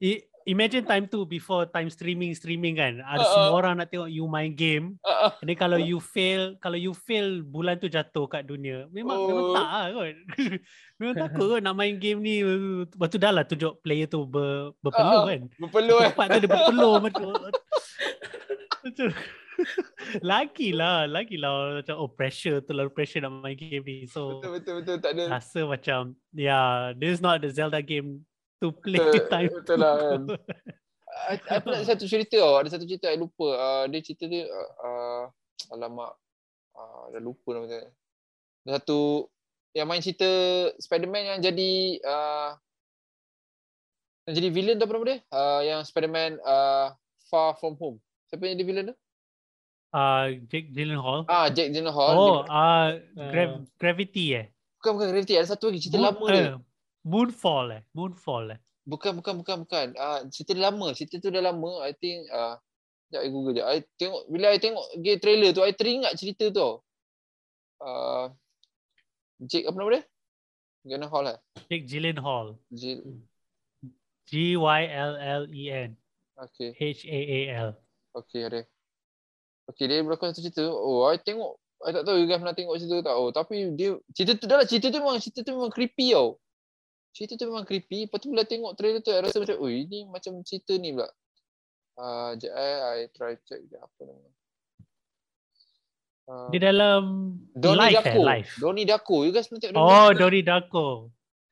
I, 0.00 0.20
imagine 0.46 0.84
time 0.84 1.06
tu 1.06 1.24
before 1.26 1.66
time 1.70 1.88
streaming 1.88 2.34
streaming 2.34 2.78
kan. 2.78 3.02
Ada 3.02 3.22
Uh, 3.22 3.30
semua 3.30 3.54
orang 3.54 3.74
nak 3.78 3.88
tengok 3.90 4.10
you 4.10 4.26
main 4.26 4.52
game. 4.52 4.98
Ah. 5.06 5.34
And 5.40 5.46
then 5.48 5.58
kalau 5.58 5.78
you 5.78 6.02
fail, 6.02 6.58
kalau 6.58 6.76
you 6.76 6.92
fail 6.92 7.42
bulan 7.42 7.78
tu 7.78 7.86
jatuh 7.86 8.26
kat 8.26 8.46
dunia. 8.46 8.90
Memang 8.90 9.16
oh. 9.16 9.26
memang 9.30 9.46
tak 9.54 9.68
lah 9.70 9.84
kot. 9.94 10.14
memang 10.98 11.14
takut 11.16 11.46
kot 11.56 11.60
nak 11.62 11.74
main 11.78 11.94
game 11.96 12.18
ni. 12.20 12.42
Lepas 12.86 13.08
tu 13.10 13.18
dah 13.18 13.32
lah 13.32 13.44
tunjuk 13.46 13.78
player 13.82 14.10
tu 14.10 14.26
ber, 14.26 14.74
berpeluh 14.82 15.22
ah. 15.22 15.28
kan. 15.30 15.42
Berpeluh 15.58 15.98
eh. 16.02 16.10
Tempat 16.10 16.26
tu 16.26 16.38
dia 16.42 16.50
berpeluh 16.50 16.94
macam 16.98 17.26
lagi 20.32 20.74
lah, 20.74 21.06
lagi 21.06 21.38
lah 21.38 21.78
macam 21.78 21.94
oh 22.02 22.10
pressure 22.10 22.58
terlalu 22.66 22.90
pressure 22.90 23.22
nak 23.22 23.32
main 23.42 23.54
game 23.54 23.84
ni. 23.86 23.98
So 24.10 24.42
Betul 24.42 24.50
betul 24.58 24.74
betul 24.82 24.96
tak 24.98 25.12
ada. 25.14 25.38
rasa 25.38 25.60
macam 25.62 26.00
yeah, 26.34 26.90
this 26.98 27.18
is 27.18 27.22
not 27.22 27.38
the 27.40 27.50
Zelda 27.52 27.78
game 27.78 28.26
to 28.62 28.70
play 28.72 28.94
Betul, 28.96 29.26
time. 29.34 29.50
betul 29.52 29.76
lah 29.76 29.94
kan. 29.98 30.22
Pernah 31.60 31.76
ada 31.76 31.88
satu 31.88 32.06
cerita 32.06 32.38
tau. 32.38 32.56
Ada 32.56 32.70
satu 32.72 32.84
cerita 32.84 33.06
I 33.06 33.16
lupa. 33.16 33.48
Uh, 33.50 33.84
dia 33.86 34.00
cerita 34.00 34.24
dia 34.24 34.46
uh, 34.46 34.70
uh, 34.80 35.22
alamak 35.70 36.14
uh, 36.72 37.10
dah 37.10 37.20
lupa 37.20 37.48
nama 37.52 37.66
dia. 37.66 37.90
Ada 38.62 38.78
satu 38.78 39.26
yang 39.72 39.86
main 39.86 39.98
cerita 39.98 40.28
Spider-Man 40.78 41.22
yang 41.26 41.40
jadi 41.42 41.72
uh, 42.00 42.50
yang 44.24 44.34
jadi 44.36 44.48
villain 44.48 44.76
tu 44.76 44.84
apa 44.84 44.92
nama 44.92 45.04
dia? 45.04 45.18
Uh, 45.28 45.60
yang 45.62 45.80
Spider-Man 45.82 46.38
uh, 46.40 46.94
Far 47.26 47.56
From 47.56 47.74
Home. 47.76 47.98
Siapa 48.28 48.44
yang 48.44 48.54
jadi 48.54 48.64
villain 48.64 48.86
tu? 48.88 48.96
Uh, 49.92 50.40
Jake 50.46 50.72
Gyllenhaal. 50.72 51.26
Ah, 51.26 51.50
Jack 51.50 51.68
Gyllenhaal. 51.68 52.14
oh, 52.14 52.24
Dia- 52.40 52.48
uh, 52.48 52.48
Ah. 52.48 52.88
Grav- 53.28 53.68
Gravity 53.76 54.24
eh. 54.32 54.46
bukan 54.74 54.90
bukan 54.96 55.08
Gravity, 55.10 55.34
ada 55.36 55.46
satu 55.46 55.68
lagi 55.68 55.78
cerita 55.78 56.00
Moon- 56.00 56.08
lama 56.08 56.26
dia. 56.26 56.56
Moonfall 57.02 57.68
eh. 57.78 57.82
Moonfall 57.94 58.54
eh. 58.54 58.60
Bukan 58.82 59.18
bukan 59.18 59.42
bukan 59.42 59.56
bukan. 59.66 59.86
Ah, 59.98 60.22
cerita 60.26 60.58
lama. 60.58 60.90
Cerita 60.94 61.22
tu 61.22 61.30
dah 61.30 61.42
lama. 61.42 61.86
I 61.86 61.94
think 61.94 62.26
ah 62.30 62.58
uh, 62.58 63.20
I 63.20 63.28
Google 63.28 63.54
je. 63.54 63.62
I 63.62 63.84
tengok 64.00 64.22
bila 64.32 64.50
I 64.50 64.58
tengok 64.58 64.86
game 65.04 65.20
trailer 65.20 65.50
tu, 65.52 65.62
I 65.62 65.76
teringat 65.76 66.16
cerita 66.16 66.48
tu. 66.48 66.80
Ah 67.82 68.32
Jake 69.42 69.66
apa 69.66 69.76
nama 69.76 69.90
dia? 69.98 70.02
Gyllenhaal 70.82 71.22
lah. 71.22 71.36
Jake 71.70 71.86
Gyllenhaal. 71.86 72.58
G 74.30 74.56
Y 74.56 74.82
L 74.88 75.14
L 75.18 75.44
E 75.50 75.64
N 75.70 75.90
Okay. 76.42 76.74
H 76.74 77.06
A 77.06 77.20
A 77.20 77.40
L. 77.68 77.70
Okay 78.18 78.42
ada. 78.48 78.60
Okay 79.70 79.86
dia 79.86 80.02
berlakon 80.02 80.34
satu 80.34 80.42
cerita. 80.50 80.66
Oh 80.66 81.06
I 81.06 81.22
tengok. 81.22 81.58
I 81.82 81.90
tak 81.94 82.06
tahu 82.06 82.18
you 82.22 82.26
guys 82.30 82.38
pernah 82.38 82.56
tengok 82.56 82.74
cerita 82.82 82.98
tu 82.98 83.04
tak. 83.06 83.14
Oh 83.14 83.30
tapi 83.30 83.70
dia 83.78 83.94
cerita 84.10 84.32
tu 84.38 84.46
dah 84.50 84.56
lah. 84.62 84.66
Cerita 84.66 84.90
tu 84.90 84.98
memang 84.98 85.18
cerita 85.22 85.40
tu 85.46 85.52
memang 85.54 85.70
creepy 85.70 86.14
tau. 86.18 86.41
Cerita 87.12 87.36
tu 87.36 87.44
memang 87.46 87.62
creepy. 87.62 88.08
Lepas 88.08 88.18
tu 88.18 88.28
bila 88.28 88.42
tengok 88.42 88.72
trailer 88.72 89.00
tu 89.00 89.12
I 89.12 89.20
rasa 89.20 89.36
macam 89.36 89.56
oh 89.60 89.68
ini 89.68 90.08
macam 90.08 90.40
cerita 90.42 90.72
ni 90.74 90.90
pula. 90.90 91.08
Ah 91.92 92.32
uh, 92.32 92.56
I, 92.56 92.68
I 93.04 93.12
try 93.12 93.36
check 93.44 93.60
je 93.62 93.76
apa 93.76 94.00
nama. 94.02 94.28
Uh, 96.22 96.48
Dia 96.48 96.70
dalam 96.70 97.02
Donnie 97.52 97.92
live 97.92 97.96
Darko. 98.00 98.16
eh, 98.16 98.24
live. 98.24 98.50
Donnie 98.56 98.86
Darko. 98.86 99.16
You 99.26 99.32
guys 99.34 99.46
pernah 99.46 99.60
tengok 99.60 99.76
Oh, 99.76 99.84
Darko? 99.84 100.16
Donnie 100.16 100.44
Darko. 100.46 100.86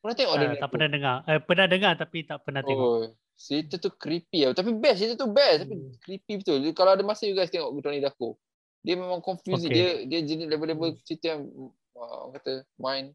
Pernah 0.01 0.17
tengok 0.17 0.33
Uh, 0.33 0.39
Donnie 0.39 0.49
tak 0.49 0.61
Darko? 0.63 0.73
pernah 0.73 0.89
dengar. 0.89 1.17
Eh, 1.27 1.41
pernah 1.43 1.67
dengar 1.69 1.93
tapi 1.99 2.19
tak 2.25 2.39
pernah 2.41 2.63
tengok. 2.65 2.87
Oh, 2.89 3.03
cerita 3.37 3.75
tu 3.77 3.91
creepy 3.93 4.39
tau. 4.47 4.55
Tapi 4.55 4.71
best, 4.79 4.97
cerita 4.97 5.15
tu 5.19 5.29
best. 5.29 5.59
Tapi 5.67 5.75
Hmm. 5.77 5.93
creepy 6.01 6.33
betul. 6.41 6.57
Kalau 6.73 6.91
ada 6.95 7.03
masa 7.05 7.29
you 7.29 7.37
guys 7.37 7.53
tengok 7.53 7.69
Donnie 7.77 8.01
Darko. 8.01 8.39
Dia 8.81 8.97
memang 8.97 9.21
confusing. 9.21 9.69
Okay. 9.69 9.77
Dia 9.77 9.89
dia 10.09 10.21
jenis 10.25 10.49
level-level 10.49 10.97
cerita 11.05 11.37
yang 11.37 11.45
uh, 11.93 12.17
orang 12.25 12.33
kata 12.41 12.53
mind 12.81 13.13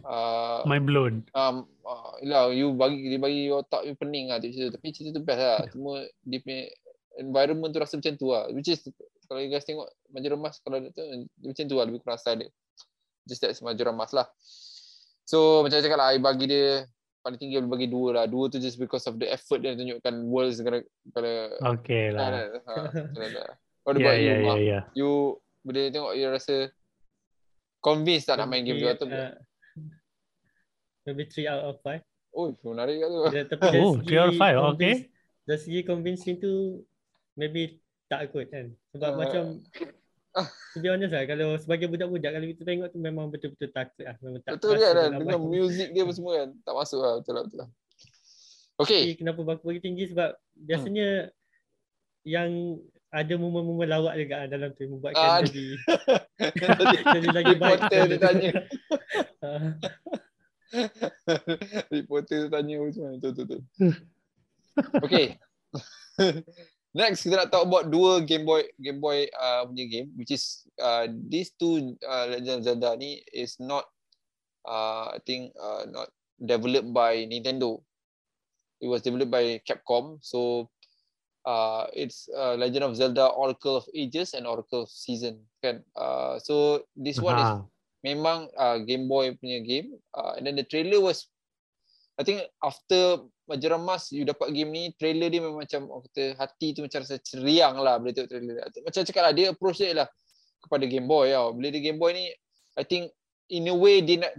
uh, 0.00 0.64
Mind 0.64 0.88
blown. 0.88 1.14
um, 1.36 1.68
uh, 1.84 2.16
yelah, 2.24 2.48
you 2.50 2.72
bagi 2.72 3.12
dia 3.12 3.20
bagi 3.20 3.52
otak 3.52 3.84
you 3.84 3.92
pening 3.94 4.32
lah 4.32 4.40
tu 4.40 4.48
cerita. 4.48 4.80
Tapi 4.80 4.88
cerita 4.90 5.20
tu 5.20 5.22
best 5.24 5.40
lah. 5.40 5.60
Cuma 5.68 6.00
dia 6.24 6.38
punya 6.40 6.72
environment 7.20 7.70
tu 7.70 7.80
rasa 7.80 7.94
macam 8.00 8.12
tu 8.16 8.32
lah. 8.32 8.48
Which 8.48 8.72
is 8.72 8.80
kalau 9.28 9.40
you 9.40 9.52
guys 9.52 9.64
tengok 9.64 9.88
Majoran 10.08 10.40
Mas 10.40 10.56
kalau 10.64 10.80
dia 10.80 10.90
tu 10.92 11.04
dia 11.04 11.48
macam 11.52 11.64
tu 11.68 11.76
lah 11.76 11.84
lebih 11.84 12.00
kurang 12.00 12.20
style 12.20 12.40
dia. 12.46 12.50
Just 13.28 13.40
that's 13.44 13.60
Majoran 13.60 13.92
Mas 13.92 14.10
lah. 14.16 14.26
So 15.28 15.62
macam 15.62 15.78
cakap 15.78 15.98
lah, 16.00 16.12
I 16.12 16.18
bagi 16.18 16.48
dia 16.50 16.88
paling 17.22 17.38
tinggi 17.38 17.54
I 17.56 17.62
bagi 17.62 17.86
dua 17.86 18.08
lah. 18.16 18.24
Dua 18.26 18.50
tu 18.50 18.58
just 18.58 18.76
because 18.76 19.06
of 19.06 19.20
the 19.20 19.30
effort 19.30 19.62
dia 19.62 19.76
tunjukkan 19.78 20.14
worlds 20.26 20.58
pada 20.58 20.82
pada 21.14 21.32
Okay 21.78 22.10
ha, 22.10 22.16
lah. 22.18 22.28
ha, 22.66 22.74
macam 22.90 23.30
lah. 23.30 23.50
What 23.82 23.94
Ya, 23.98 24.02
about 24.02 24.14
ya, 24.14 24.22
you, 24.22 24.30
ya, 24.30 24.46
Mak? 24.46 24.56
ya. 24.58 24.80
You 24.94 25.10
bila 25.62 25.80
tengok 25.94 26.12
you 26.18 26.26
rasa 26.26 26.56
convinced 27.78 28.26
tak 28.26 28.38
nak 28.38 28.50
main 28.50 28.66
game 28.66 28.78
tu 28.78 28.86
Maybe, 28.86 28.94
atau 28.98 29.06
uh, 29.06 29.34
Maybe 31.02 31.22
3 31.24 31.46
out 31.48 31.62
of 31.64 31.76
5. 31.80 31.98
Oh, 32.32 32.48
menarik 32.64 32.96
kat 32.96 33.08
tu. 33.08 33.20
Tapi 33.50 33.62
dari 33.66 33.78
Oh, 33.78 33.94
segi 33.96 34.08
3 34.08 34.16
out 34.16 34.28
of 34.28 34.34
5, 34.34 34.40
okay. 34.40 34.62
convince- 34.62 35.06
Dari 35.42 35.58
segi 35.58 35.80
convincing 35.82 36.36
tu 36.38 36.52
maybe 37.34 37.62
tak 38.06 38.30
kot 38.30 38.46
kan. 38.46 38.66
Sebab 38.90 39.08
Ah. 39.08 39.16
macam 39.16 39.42
to 40.72 40.78
be 40.78 40.88
honest 40.88 41.12
lah 41.12 41.26
kalau 41.26 41.58
sebagai 41.58 41.86
budak-budak 41.86 42.30
kalau 42.30 42.46
kita 42.46 42.62
tengok 42.62 42.88
tu 42.88 42.98
memang 42.98 43.28
betul-betul 43.28 43.68
takut 43.68 44.00
lah. 44.02 44.16
Memang 44.18 44.40
tak 44.40 44.52
Betul 44.54 44.74
kan 44.74 44.90
nak 44.90 44.94
kan? 44.94 45.10
Dengan 45.18 45.38
main. 45.38 45.50
music 45.50 45.88
dia 45.90 46.00
apa 46.00 46.12
semua 46.12 46.32
kan. 46.36 46.48
Tak 46.58 46.74
masuk 46.74 46.98
lah. 46.98 47.12
Betul 47.18 47.32
lah. 47.34 47.42
Betul 47.44 47.58
lah. 47.58 47.70
Okay. 48.78 49.00
Tapi 49.04 49.14
kenapa 49.18 49.38
aku 49.50 49.64
bagi 49.66 49.82
tinggi 49.82 50.04
sebab 50.06 50.30
biasanya 50.56 51.08
yang 52.24 52.50
ada 53.10 53.34
momen-momen 53.34 53.84
lawak 53.84 54.14
juga 54.16 54.34
lah 54.38 54.48
dalam 54.48 54.72
tu 54.72 54.86
membuatkan 54.86 55.20
Ah, 55.20 55.40
jadi 55.42 55.66
jadi 57.14 57.28
lagi 57.30 57.54
baik. 57.54 57.76
Reporter 57.82 58.00
dia 58.06 58.18
tanya. 58.18 58.50
Reporter 61.94 62.48
dia 62.48 62.50
tanya 62.50 62.76
macam 62.80 63.02
mana. 63.04 63.16
Betul, 63.20 63.30
betul, 63.32 63.46
betul. 63.46 63.60
Okay. 65.04 65.26
Next 66.92 67.24
kita 67.24 67.40
nak 67.40 67.48
talk 67.48 67.64
about 67.64 67.88
dua 67.88 68.20
Game 68.20 68.44
Boy 68.44 68.68
Game 68.76 69.00
Boy 69.00 69.24
uh, 69.32 69.64
punya 69.64 69.88
game 69.88 70.08
which 70.12 70.28
is 70.28 70.68
uh, 70.76 71.08
these 71.08 71.56
two 71.56 71.96
uh, 72.04 72.28
Legend 72.28 72.60
of 72.60 72.64
Zelda 72.68 72.90
ni 73.00 73.24
is 73.32 73.56
not 73.56 73.88
uh, 74.68 75.16
I 75.16 75.18
think 75.24 75.56
uh, 75.56 75.88
not 75.88 76.12
developed 76.36 76.92
by 76.92 77.24
Nintendo. 77.24 77.80
It 78.84 78.92
was 78.92 79.00
developed 79.00 79.32
by 79.32 79.64
Capcom. 79.64 80.20
So 80.20 80.68
uh, 81.48 81.88
it's 81.96 82.28
uh, 82.36 82.60
Legend 82.60 82.84
of 82.84 82.96
Zelda 82.96 83.26
Oracle 83.32 83.80
of 83.80 83.88
Ages 83.96 84.34
and 84.36 84.44
Oracle 84.44 84.84
of 84.84 84.92
Season 84.92 85.40
kan. 85.64 85.80
Uh, 85.96 86.36
so 86.44 86.84
this 86.92 87.16
one 87.16 87.40
is 87.40 87.48
Ha. 87.48 87.71
Memang 88.02 88.50
uh, 88.58 88.82
Game 88.82 89.06
Boy 89.06 89.34
punya 89.38 89.62
game 89.62 89.94
uh, 90.14 90.34
and 90.36 90.46
then 90.46 90.58
the 90.58 90.66
trailer 90.66 90.98
was 90.98 91.32
I 92.20 92.22
think 92.26 92.44
after 92.60 93.24
Majoran 93.48 93.82
Mas 93.82 94.12
you 94.12 94.22
dapat 94.22 94.52
game 94.52 94.70
ni 94.70 94.92
trailer 94.94 95.32
dia 95.32 95.40
memang 95.40 95.64
macam 95.64 95.88
orang 95.88 96.04
kata 96.12 96.24
hati 96.36 96.76
tu 96.76 96.84
macam 96.84 97.00
rasa 97.02 97.16
ceriang 97.18 97.80
lah 97.80 97.96
bila 97.98 98.12
tengok 98.12 98.30
trailer. 98.30 98.56
Macam 98.84 99.00
cakap 99.02 99.22
lah 99.24 99.32
dia 99.32 99.46
approach 99.50 99.80
dia 99.80 99.96
lah 99.96 100.08
kepada 100.62 100.84
Game 100.86 101.08
Boy 101.08 101.32
tau. 101.32 101.56
Bila 101.56 101.68
dia 101.72 101.82
Game 101.82 101.98
Boy 101.98 102.12
ni 102.14 102.24
I 102.76 102.84
think 102.84 103.10
in 103.48 103.68
a 103.68 103.74
way 103.76 104.04
dia 104.04 104.28
nak 104.28 104.32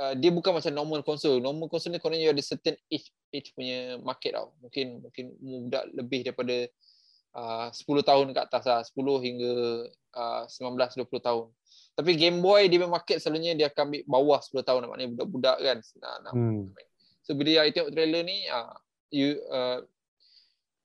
uh, 0.00 0.14
dia 0.16 0.32
bukan 0.32 0.56
macam 0.56 0.72
normal 0.72 1.00
console. 1.04 1.38
Normal 1.38 1.68
console 1.68 1.94
ni 1.94 2.00
kononnya 2.00 2.26
you 2.28 2.32
ada 2.32 2.44
certain 2.44 2.76
age 2.88 3.12
age 3.30 3.52
punya 3.52 4.00
market 4.00 4.32
tau. 4.32 4.56
Mungkin 4.64 5.04
mungkin 5.04 5.24
budak 5.38 5.84
lebih 5.92 6.20
daripada 6.26 6.56
uh, 7.36 7.68
10 7.70 8.08
tahun 8.08 8.26
ke 8.32 8.40
atas 8.40 8.64
lah. 8.64 8.80
10 8.82 8.96
hingga 8.98 9.52
uh, 10.16 10.42
19 10.48 11.06
20 11.06 11.28
tahun 11.28 11.46
tapi 11.92 12.16
Game 12.16 12.40
Boy 12.40 12.72
dia 12.72 12.80
punya 12.80 12.96
market 12.96 13.20
selalunya 13.20 13.52
dia 13.52 13.68
akan 13.68 13.92
ambil 13.92 14.02
bawah 14.08 14.40
10 14.40 14.64
tahun 14.64 14.80
maknanya 14.88 15.10
budak-budak 15.12 15.56
kan 15.60 15.78
nak, 16.00 16.14
nak 16.24 16.32
Hmm. 16.32 16.72
So 17.22 17.38
bila 17.38 17.62
I 17.62 17.70
tengok 17.70 17.94
trailer 17.94 18.22
ni 18.26 18.48
uh, 18.50 18.74
you 19.14 19.38
uh, 19.52 19.84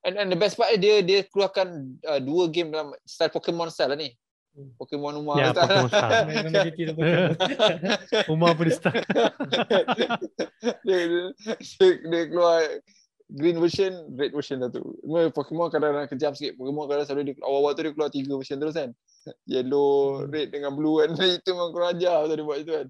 and, 0.05 0.15
and 0.21 0.29
the 0.29 0.37
best 0.37 0.59
part 0.59 0.69
dia 0.77 1.01
dia 1.01 1.25
keluarkan 1.25 1.97
uh, 2.05 2.21
dua 2.21 2.51
game 2.51 2.69
dalam 2.69 2.93
style 3.07 3.33
Pokemon 3.33 3.73
style 3.73 3.95
lah 3.95 3.99
ni. 3.99 4.13
Hmm. 4.53 4.69
Pokemon 4.77 5.17
Umar 5.17 5.35
Ya. 5.41 5.49
Pokemon 5.55 5.89
Pokemon. 6.69 7.07
Umar 8.33 8.51
pun 8.53 8.69
dia, 8.69 8.79
dia, 10.85 10.99
dia, 11.57 11.89
dia 12.05 12.21
keluar 12.29 12.61
green 13.27 13.57
version, 13.59 13.91
red 14.15 14.31
version 14.31 14.61
lah 14.61 14.69
tu. 14.69 14.81
Pokemon 15.33 15.73
kadang-kadang 15.73 16.09
kejam 16.09 16.31
sikit. 16.37 16.55
Pokemon 16.55 16.85
kadang 16.85 17.05
selalu 17.09 17.33
dia 17.33 17.35
awal-awal 17.41 17.73
tu 17.73 17.81
dia 17.81 17.93
keluar 17.93 18.09
tiga 18.13 18.33
version 18.37 18.57
terus 18.61 18.77
kan. 18.77 18.93
Yellow, 19.45 20.25
red 20.27 20.51
dengan 20.51 20.73
blue 20.73 21.03
kan. 21.03 21.13
itu 21.39 21.49
memang 21.51 21.71
kurang 21.75 21.97
ajar 21.97 22.27
tu 22.27 22.33
dia 22.35 22.45
buat 22.45 22.59
itu 22.59 22.71
kan. 22.73 22.87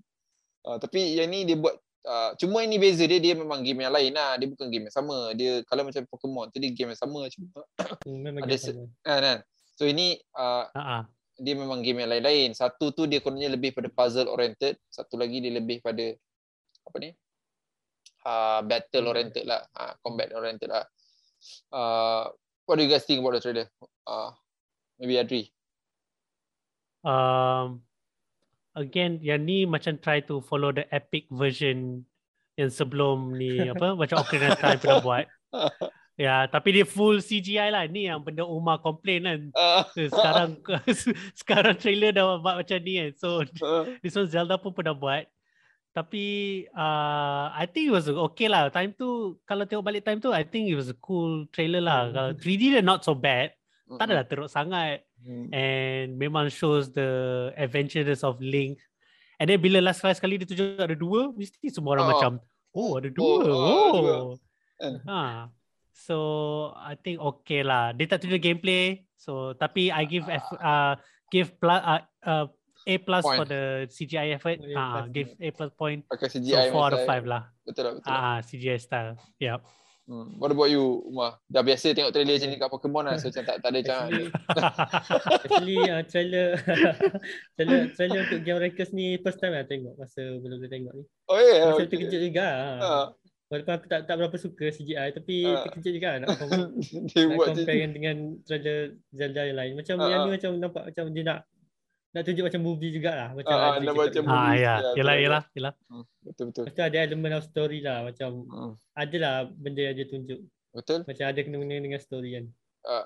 Uh, 0.68 0.78
tapi 0.82 1.16
yang 1.16 1.32
ni 1.32 1.48
dia 1.48 1.56
buat 1.56 1.76
uh, 2.04 2.36
cuma 2.36 2.64
ini 2.64 2.76
beza 2.76 3.08
dia 3.08 3.20
dia 3.20 3.34
memang 3.34 3.64
game 3.64 3.88
yang 3.88 3.94
lain 3.94 4.12
lah. 4.14 4.36
Dia 4.36 4.48
bukan 4.52 4.68
game 4.68 4.92
yang 4.92 4.96
sama. 4.96 5.32
Dia 5.34 5.64
kalau 5.66 5.88
macam 5.88 6.04
Pokemon 6.08 6.52
tu 6.52 6.58
dia 6.60 6.72
game 6.72 6.94
yang 6.94 7.02
sama 7.02 7.28
cuma 7.32 7.64
Hmm, 8.04 8.28
Ada 8.44 8.56
se- 8.58 8.76
kan 9.04 9.20
kan. 9.24 9.38
So 9.78 9.86
ini 9.86 10.18
uh, 10.34 10.66
ah. 10.74 11.04
dia 11.38 11.54
memang 11.54 11.86
game 11.86 12.02
yang 12.02 12.10
lain-lain. 12.10 12.58
Satu 12.58 12.90
tu 12.92 13.06
dia 13.06 13.22
kononnya 13.22 13.54
lebih 13.54 13.78
pada 13.78 13.92
puzzle 13.94 14.32
oriented, 14.32 14.82
satu 14.90 15.16
lagi 15.22 15.38
dia 15.38 15.54
lebih 15.54 15.86
pada 15.86 16.18
apa 16.88 16.98
ni? 16.98 17.12
Uh, 18.28 18.60
battle 18.66 19.08
oriented 19.08 19.46
lah, 19.48 19.64
uh, 19.78 19.96
combat 20.04 20.34
oriented 20.36 20.68
lah. 20.68 20.84
Uh, 21.72 22.28
what 22.66 22.76
do 22.76 22.84
you 22.84 22.92
guys 22.92 23.06
think 23.06 23.22
about 23.22 23.38
the 23.38 23.42
trailer? 23.42 23.68
Uh, 24.04 24.34
maybe 25.00 25.16
Adri. 25.16 25.54
Um, 27.02 27.84
again, 28.78 29.18
yang 29.26 29.46
ni 29.46 29.66
macam 29.66 29.98
try 29.98 30.22
to 30.26 30.42
follow 30.46 30.70
the 30.70 30.86
epic 30.94 31.26
version 31.34 32.06
yang 32.58 32.70
sebelum 32.74 33.38
ni 33.38 33.58
apa 33.74 33.94
macam 33.94 34.22
Ocarina 34.22 34.54
of 34.54 34.62
Time 34.62 34.80
pernah 34.82 35.02
buat. 35.02 35.26
Ya, 36.18 36.50
tapi 36.50 36.74
dia 36.74 36.82
full 36.82 37.22
CGI 37.22 37.70
lah. 37.70 37.86
Ni 37.86 38.10
yang 38.10 38.26
benda 38.26 38.42
Umar 38.42 38.82
complain 38.82 39.22
kan. 39.22 39.40
Uh, 39.54 39.86
sekarang 40.14 40.58
sekarang 41.40 41.76
trailer 41.78 42.10
dah 42.10 42.42
buat 42.42 42.66
macam 42.66 42.78
ni 42.82 42.94
kan. 42.98 43.12
So 43.22 43.46
uh, 43.46 43.86
this 44.02 44.18
one 44.18 44.26
Zelda 44.26 44.58
pun 44.58 44.74
pernah 44.74 44.98
buat. 44.98 45.30
Tapi 45.94 46.26
uh, 46.78 47.54
I 47.54 47.66
think 47.70 47.90
it 47.90 47.94
was 47.94 48.10
okay 48.10 48.50
lah. 48.50 48.70
Time 48.74 48.94
tu 48.98 49.38
kalau 49.46 49.66
tengok 49.66 49.86
balik 49.86 50.06
time 50.06 50.22
tu 50.22 50.34
I 50.34 50.46
think 50.46 50.70
it 50.70 50.78
was 50.78 50.90
a 50.90 50.98
cool 50.98 51.46
trailer 51.54 51.82
lah. 51.82 52.10
Kalau 52.10 52.32
3D 52.38 52.78
dia 52.78 52.82
not 52.82 53.06
so 53.06 53.14
bad. 53.14 53.54
Tak 53.96 54.04
adalah 54.04 54.26
teruk 54.28 54.52
sangat. 54.52 55.08
Hmm. 55.24 55.48
And 55.56 56.20
memang 56.20 56.52
shows 56.52 56.92
the 56.92 57.08
adventures 57.56 58.20
of 58.28 58.36
Link. 58.44 58.84
And 59.40 59.48
then 59.48 59.64
bila 59.64 59.80
last 59.80 60.04
last 60.04 60.20
kali 60.20 60.36
dia 60.36 60.50
tunjuk 60.50 60.76
ada 60.76 60.98
dua, 60.98 61.32
mesti 61.32 61.72
semua 61.72 61.96
orang 61.96 62.06
Oh. 62.06 62.12
macam, 62.12 62.32
oh 62.76 62.92
ada 63.00 63.10
dua. 63.14 63.32
Oh, 63.32 63.40
Oh. 63.48 63.96
oh. 63.96 64.26
Kan? 64.76 64.94
Ha. 65.08 65.22
So 65.96 66.18
I 66.76 67.00
think 67.00 67.18
okay 67.18 67.64
lah. 67.64 67.96
Dia 67.96 68.06
tak 68.12 68.28
tunjuk 68.28 68.44
gameplay. 68.44 69.08
So 69.16 69.56
tapi 69.56 69.90
I 69.90 70.04
give 70.04 70.28
F, 70.28 70.46
uh, 70.60 71.00
give 71.32 71.56
plus 71.58 71.82
uh, 71.82 72.04
uh, 72.28 72.46
A 72.88 72.96
plus 73.04 73.24
Point. 73.26 73.38
for 73.42 73.46
the 73.50 73.64
CGI 73.92 74.38
effort. 74.38 74.62
Ah, 74.72 75.04
plus, 75.04 75.12
give 75.12 75.30
A 75.42 75.48
plus 75.52 75.72
point. 75.76 76.02
Pakai 76.08 76.28
So 76.32 76.40
CGI 76.40 76.72
four 76.72 76.88
out 76.88 76.96
of 76.96 77.04
five 77.04 77.26
lah. 77.28 77.50
Betul 77.68 77.84
lah, 77.84 77.94
betul 78.00 78.10
lah. 78.14 78.22
Ah, 78.22 78.40
CGI 78.46 78.78
style. 78.80 79.20
Yep. 79.42 79.60
Hmm. 80.08 80.40
What 80.40 80.56
about 80.56 80.72
you, 80.72 81.04
Umar? 81.04 81.36
Dah 81.52 81.60
biasa 81.60 81.92
tengok 81.92 82.16
trailer 82.16 82.40
macam 82.40 82.48
ni 82.48 82.56
kat 82.56 82.70
Pokemon 82.72 83.04
lah. 83.04 83.20
So 83.20 83.28
macam 83.28 83.44
tak, 83.44 83.60
tak 83.60 83.70
ada 83.76 83.80
macam 83.84 84.00
Actually, 84.08 84.24
actually 85.44 85.78
uh, 85.84 86.02
trailer 86.08 86.48
trailer 87.60 87.80
trailer 87.92 88.20
untuk 88.24 88.40
game 88.48 88.60
Rankers 88.64 88.96
ni 88.96 89.20
first 89.20 89.44
time 89.44 89.52
lah 89.52 89.68
tengok 89.68 90.00
masa 90.00 90.24
belum 90.40 90.64
saya 90.64 90.72
tengok 90.72 90.94
ni. 90.96 91.04
Oh 91.28 91.36
ya, 91.36 91.44
yeah, 91.44 91.64
Masa 91.68 91.84
okay. 91.84 91.88
terkejut 91.92 92.22
juga. 92.24 92.48
Ha. 92.80 92.92
Walaupun 93.52 93.74
aku 93.76 93.86
tak 93.92 94.00
tak 94.08 94.16
berapa 94.16 94.38
suka 94.40 94.66
CGI 94.72 95.08
tapi 95.12 95.36
Ah. 95.44 95.64
terkejut 95.68 95.92
juga 95.92 96.10
nak, 96.24 96.28
Dia 97.12 97.22
nak 97.28 97.38
compare 97.44 97.88
dengan 97.92 98.16
trailer 98.48 98.80
Zelda 99.12 99.42
yang 99.44 99.58
lain. 99.60 99.74
Macam 99.76 99.96
Ah, 100.00 100.08
yang 100.08 100.20
ni 100.24 100.32
macam 100.40 100.52
nampak 100.56 100.84
macam 100.88 101.04
dia 101.12 101.24
nak 101.28 101.40
nak 102.10 102.24
tunjuk 102.24 102.44
macam 102.44 102.62
movie 102.62 102.92
jugalah 102.92 103.30
macam 103.32 103.52
Ah, 103.52 103.64
ah, 103.68 103.76
nak 103.78 103.94
macam 103.94 104.24
movie. 104.24 104.42
ah, 104.42 104.54
ya. 104.54 104.60
Ya, 104.60 104.74
Yelah, 104.96 105.14
betul, 105.14 105.24
yelah, 105.24 105.44
yelah. 105.54 105.74
Betul, 106.20 106.46
betul. 106.50 106.64
Lepas 106.66 106.74
tu 106.74 106.84
ada 106.84 106.98
elemen 107.00 107.32
of 107.34 107.44
story 107.44 107.80
lah 107.80 107.98
macam 108.04 108.30
Hmm. 108.46 108.74
adalah 108.94 109.34
benda 109.48 109.82
yang 109.82 109.96
dia 109.96 110.08
tunjuk. 110.08 110.40
Betul. 110.72 111.00
Macam 111.04 111.26
ada 111.26 111.40
kena-kena 111.40 111.76
dengan 111.78 112.00
story 112.00 112.30
kan. 112.34 112.46
Uh, 112.88 113.04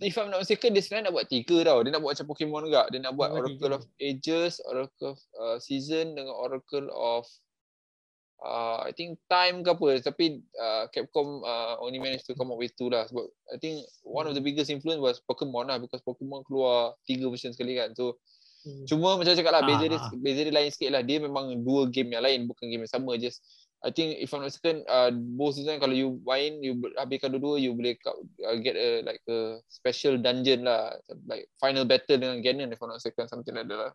if 0.00 0.14
I'm 0.14 0.30
not 0.30 0.40
mistaken, 0.40 0.70
dia 0.70 0.80
sebenarnya 0.80 1.10
nak 1.10 1.14
buat 1.14 1.26
tiga 1.26 1.56
tau. 1.62 1.82
Dia 1.82 1.90
nak 1.90 2.00
buat 2.00 2.12
macam 2.14 2.26
Pokemon 2.26 2.62
juga. 2.64 2.82
Dia 2.88 3.00
nak 3.00 3.12
buat 3.12 3.28
buat 3.28 3.38
Oracle 3.42 3.58
tiga. 3.68 3.76
of 3.76 3.84
Ages, 3.98 4.52
Oracle 4.62 5.06
of 5.08 5.18
uh, 5.34 5.56
Season 5.58 6.14
dengan 6.14 6.32
Oracle 6.32 6.88
of 6.88 7.26
uh, 8.42 8.84
I 8.84 8.92
think 8.92 9.20
time 9.30 9.62
ke 9.64 9.70
apa. 9.72 10.00
Tapi 10.00 10.42
uh, 10.56 10.84
Capcom 10.92 11.44
uh, 11.44 11.80
only 11.80 12.00
managed 12.02 12.28
to 12.28 12.36
come 12.36 12.52
up 12.52 12.60
with 12.60 12.74
two 12.76 12.88
lah. 12.88 13.06
Sebab 13.08 13.24
I 13.52 13.56
think 13.60 13.86
one 14.02 14.26
of 14.28 14.34
the 14.36 14.44
biggest 14.44 14.68
influence 14.68 15.00
was 15.00 15.22
Pokemon 15.24 15.72
lah. 15.72 15.78
Because 15.80 16.04
Pokemon 16.04 16.44
keluar 16.44 16.96
tiga 17.06 17.30
version 17.30 17.54
sekali 17.56 17.76
kan. 17.78 17.96
So 17.96 18.18
Hmm. 18.66 18.82
Cuma 18.82 19.14
macam 19.14 19.30
cakap 19.30 19.52
lah, 19.54 19.62
beza 19.62 19.86
dia, 19.86 19.94
Ah. 19.94 20.10
beza 20.10 20.42
dia 20.42 20.50
lain 20.50 20.70
sikit 20.74 20.90
lah. 20.90 21.02
Dia 21.06 21.22
memang 21.22 21.54
dua 21.62 21.86
game 21.86 22.18
yang 22.18 22.26
lain, 22.26 22.50
bukan 22.50 22.66
game 22.66 22.82
yang 22.82 22.90
sama. 22.90 23.14
Just, 23.14 23.38
I 23.86 23.94
think 23.94 24.18
if 24.18 24.34
I'm 24.34 24.42
not 24.42 24.50
mistaken, 24.50 24.82
uh, 24.90 25.14
both 25.14 25.54
season 25.54 25.78
kalau 25.78 25.94
you 25.94 26.18
main, 26.26 26.58
you 26.58 26.74
habiskan 26.98 27.30
dua-dua, 27.30 27.62
you 27.62 27.70
boleh 27.70 27.94
uh, 28.02 28.58
get 28.58 28.74
a 28.74 29.06
like 29.06 29.22
a 29.30 29.62
special 29.70 30.18
dungeon 30.18 30.66
lah. 30.66 30.98
Like 31.30 31.46
final 31.62 31.86
battle 31.86 32.18
dengan 32.18 32.42
Ganon 32.42 32.74
if 32.74 32.82
I'm 32.82 32.90
not 32.90 32.98
mistaken, 32.98 33.30
something 33.30 33.54
like 33.54 33.70
that 33.70 33.78
lah. 33.78 33.92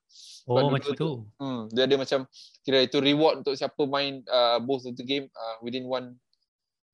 Oh, 0.47 0.55
dua-dua 0.55 0.71
macam 0.71 0.95
tu-. 0.95 1.27
Hmm, 1.35 1.67
dia 1.75 1.91
ada 1.91 1.99
macam, 1.99 2.23
kira 2.63 2.87
itu 2.87 3.03
reward 3.03 3.43
untuk 3.43 3.59
siapa 3.59 3.83
main 3.83 4.23
uh, 4.31 4.63
both 4.63 4.87
of 4.87 4.95
the 4.95 5.03
game 5.03 5.27
uh, 5.35 5.59
within 5.59 5.83
one 5.91 6.15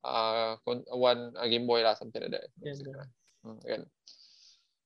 uh, 0.02 0.58
one 0.90 1.30
uh, 1.38 1.46
Game 1.46 1.70
Boy 1.70 1.86
lah, 1.86 1.94
something 1.94 2.18
like 2.18 2.34
that. 2.34 2.50
lah. 2.98 3.06
Hmm, 3.46 3.62
kan. 3.62 3.86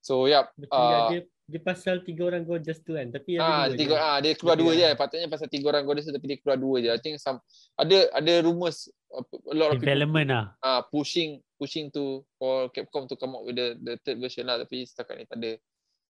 So, 0.04 0.28
yeah. 0.28 0.52
Betul 0.60 0.76
Uh, 0.76 1.24
dia 1.42 1.60
pasal 1.60 2.00
tiga 2.06 2.30
orang 2.30 2.46
gorgeous 2.46 2.78
tu 2.80 2.94
kan. 2.94 3.10
Tapi 3.10 3.36
Ah, 3.36 3.66
tiga 3.68 3.98
ah 3.98 4.18
dia 4.22 4.32
keluar 4.38 4.54
Dia 4.54 4.62
dua 4.62 4.72
je. 4.78 4.88
Patutnya 4.94 5.28
pasal 5.28 5.48
tiga 5.50 5.74
orang 5.74 5.84
goddess 5.84 6.06
tu, 6.06 6.14
tapi 6.14 6.26
dia 6.30 6.38
keluar 6.38 6.58
dua 6.58 6.76
je. 6.78 6.88
I 6.94 7.00
think 7.02 7.18
some 7.18 7.42
ada 7.74 8.08
ada 8.14 8.32
rumours 8.46 8.86
uh, 9.10 9.24
a 9.50 9.54
lot 9.56 9.74
of 9.74 9.82
people 9.82 9.90
Development 9.90 10.28
lah. 10.30 10.44
ah 10.62 10.80
pushing 10.86 11.42
pushing 11.58 11.90
to 11.90 12.22
for 12.38 12.70
Capcom 12.70 13.10
to 13.10 13.18
come 13.18 13.34
out 13.34 13.44
with 13.44 13.58
the 13.58 13.74
the 13.82 13.98
third 14.06 14.22
version 14.22 14.46
lah 14.46 14.58
tapi 14.62 14.86
setakat 14.86 15.14
ni 15.18 15.24
tak 15.26 15.38
ada 15.42 15.50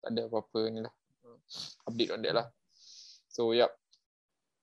tak 0.03 0.09
ada 0.13 0.21
apa-apa 0.27 0.59
ni 0.69 0.79
lah. 0.83 0.93
Update 1.87 2.11
on 2.11 2.21
that 2.23 2.33
lah. 2.35 2.47
So 3.31 3.55
yep. 3.55 3.71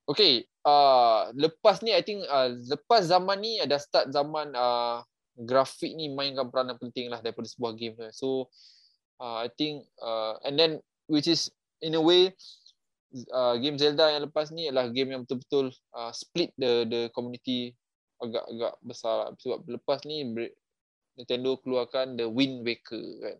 Okay, 0.08 0.48
uh, 0.64 1.28
lepas 1.36 1.84
ni 1.84 1.92
I 1.92 2.00
think 2.00 2.24
uh, 2.24 2.48
lepas 2.48 3.04
zaman 3.04 3.44
ni 3.44 3.60
ada 3.60 3.76
start 3.76 4.08
zaman 4.08 4.56
uh, 4.56 5.04
grafik 5.36 5.92
ni 5.92 6.08
mainkan 6.08 6.48
peranan 6.48 6.80
penting 6.80 7.12
lah 7.12 7.20
daripada 7.20 7.44
sebuah 7.44 7.76
game. 7.76 7.92
So 8.16 8.48
uh, 9.20 9.44
I 9.44 9.48
think 9.52 9.86
uh, 10.02 10.38
and 10.42 10.58
then 10.58 10.82
which 11.06 11.26
is 11.26 11.50
in 11.82 11.94
a 11.94 12.02
way 12.02 12.34
uh, 13.32 13.56
game 13.58 13.78
Zelda 13.78 14.12
yang 14.12 14.28
lepas 14.28 14.50
ni 14.52 14.68
adalah 14.68 14.90
game 14.90 15.14
yang 15.14 15.22
betul-betul 15.24 15.72
uh, 15.94 16.12
split 16.12 16.52
the 16.58 16.84
the 16.88 17.00
community 17.14 17.72
agak-agak 18.18 18.74
besar 18.82 19.14
lah. 19.14 19.28
sebab 19.38 19.62
lepas 19.78 20.02
ni 20.02 20.26
Nintendo 21.18 21.58
keluarkan 21.58 22.18
the 22.18 22.26
Wind 22.26 22.66
Waker 22.66 23.06
kan. 23.22 23.38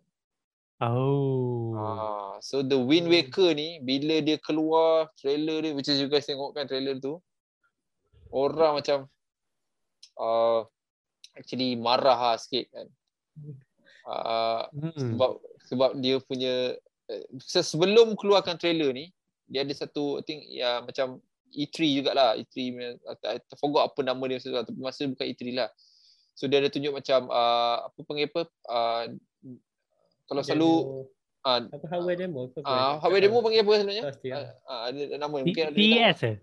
Oh. 0.79 1.75
Ah, 1.75 2.39
so 2.39 2.63
the 2.63 2.79
Wind 2.79 3.11
Hmm. 3.11 3.15
Waker 3.19 3.51
ni 3.51 3.83
bila 3.83 4.23
dia 4.23 4.39
keluar 4.39 5.11
trailer 5.19 5.59
dia 5.59 5.75
which 5.75 5.91
is 5.91 5.99
you 5.99 6.07
guys 6.07 6.23
tengok 6.23 6.55
kan 6.55 6.67
trailer 6.71 6.95
tu 6.95 7.19
orang 8.31 8.79
macam 8.79 9.11
uh, 10.15 10.63
actually 11.35 11.75
marah 11.75 12.35
lah 12.35 12.37
sikit 12.39 12.71
kan. 12.71 12.87
Uh, 14.07 14.63
Hmm. 14.71 14.95
sebab 14.95 15.31
sebab 15.69 16.01
dia 16.01 16.17
punya 16.17 16.73
se- 17.37 17.65
sebelum 17.65 18.17
keluarkan 18.17 18.57
trailer 18.57 18.89
ni 18.89 19.13
dia 19.45 19.61
ada 19.61 19.73
satu 19.73 20.17
I 20.17 20.23
think 20.25 20.41
ya 20.49 20.81
macam 20.81 21.21
E3 21.49 22.01
jugalah 22.01 22.37
E3 22.37 22.53
punya 22.73 22.89
I, 23.05 23.37
I 23.37 23.57
forgot 23.57 23.93
apa 23.93 24.01
nama 24.01 24.21
dia 24.29 24.41
sesuatu 24.41 24.73
tapi 24.73 24.81
masa 24.81 25.05
bukan 25.05 25.25
E3 25.29 25.41
lah 25.53 25.69
so 26.33 26.45
dia 26.49 26.61
ada 26.61 26.69
tunjuk 26.69 26.93
macam 26.93 27.29
uh, 27.29 27.89
apa 27.89 27.99
panggil 28.05 28.29
apa 28.29 28.41
uh, 28.69 29.03
kalau 30.29 30.41
selalu 30.45 30.71
uh, 31.45 31.59
apa 31.65 31.85
hardware 31.89 32.17
demo 32.17 32.49
apa? 32.49 32.57
uh, 32.65 32.93
hardware 33.01 33.23
demo 33.25 33.37
panggil 33.41 33.61
apa 33.65 33.71
selalunya 33.81 34.03
Pasti 34.09 34.27
lah. 34.29 34.37
uh, 34.37 34.49
uh, 34.69 34.81
ada 34.89 35.01
nama 35.17 35.35
mungkin 35.41 35.63
ada 35.69 35.77
TES 35.77 36.19
eh? 36.25 36.37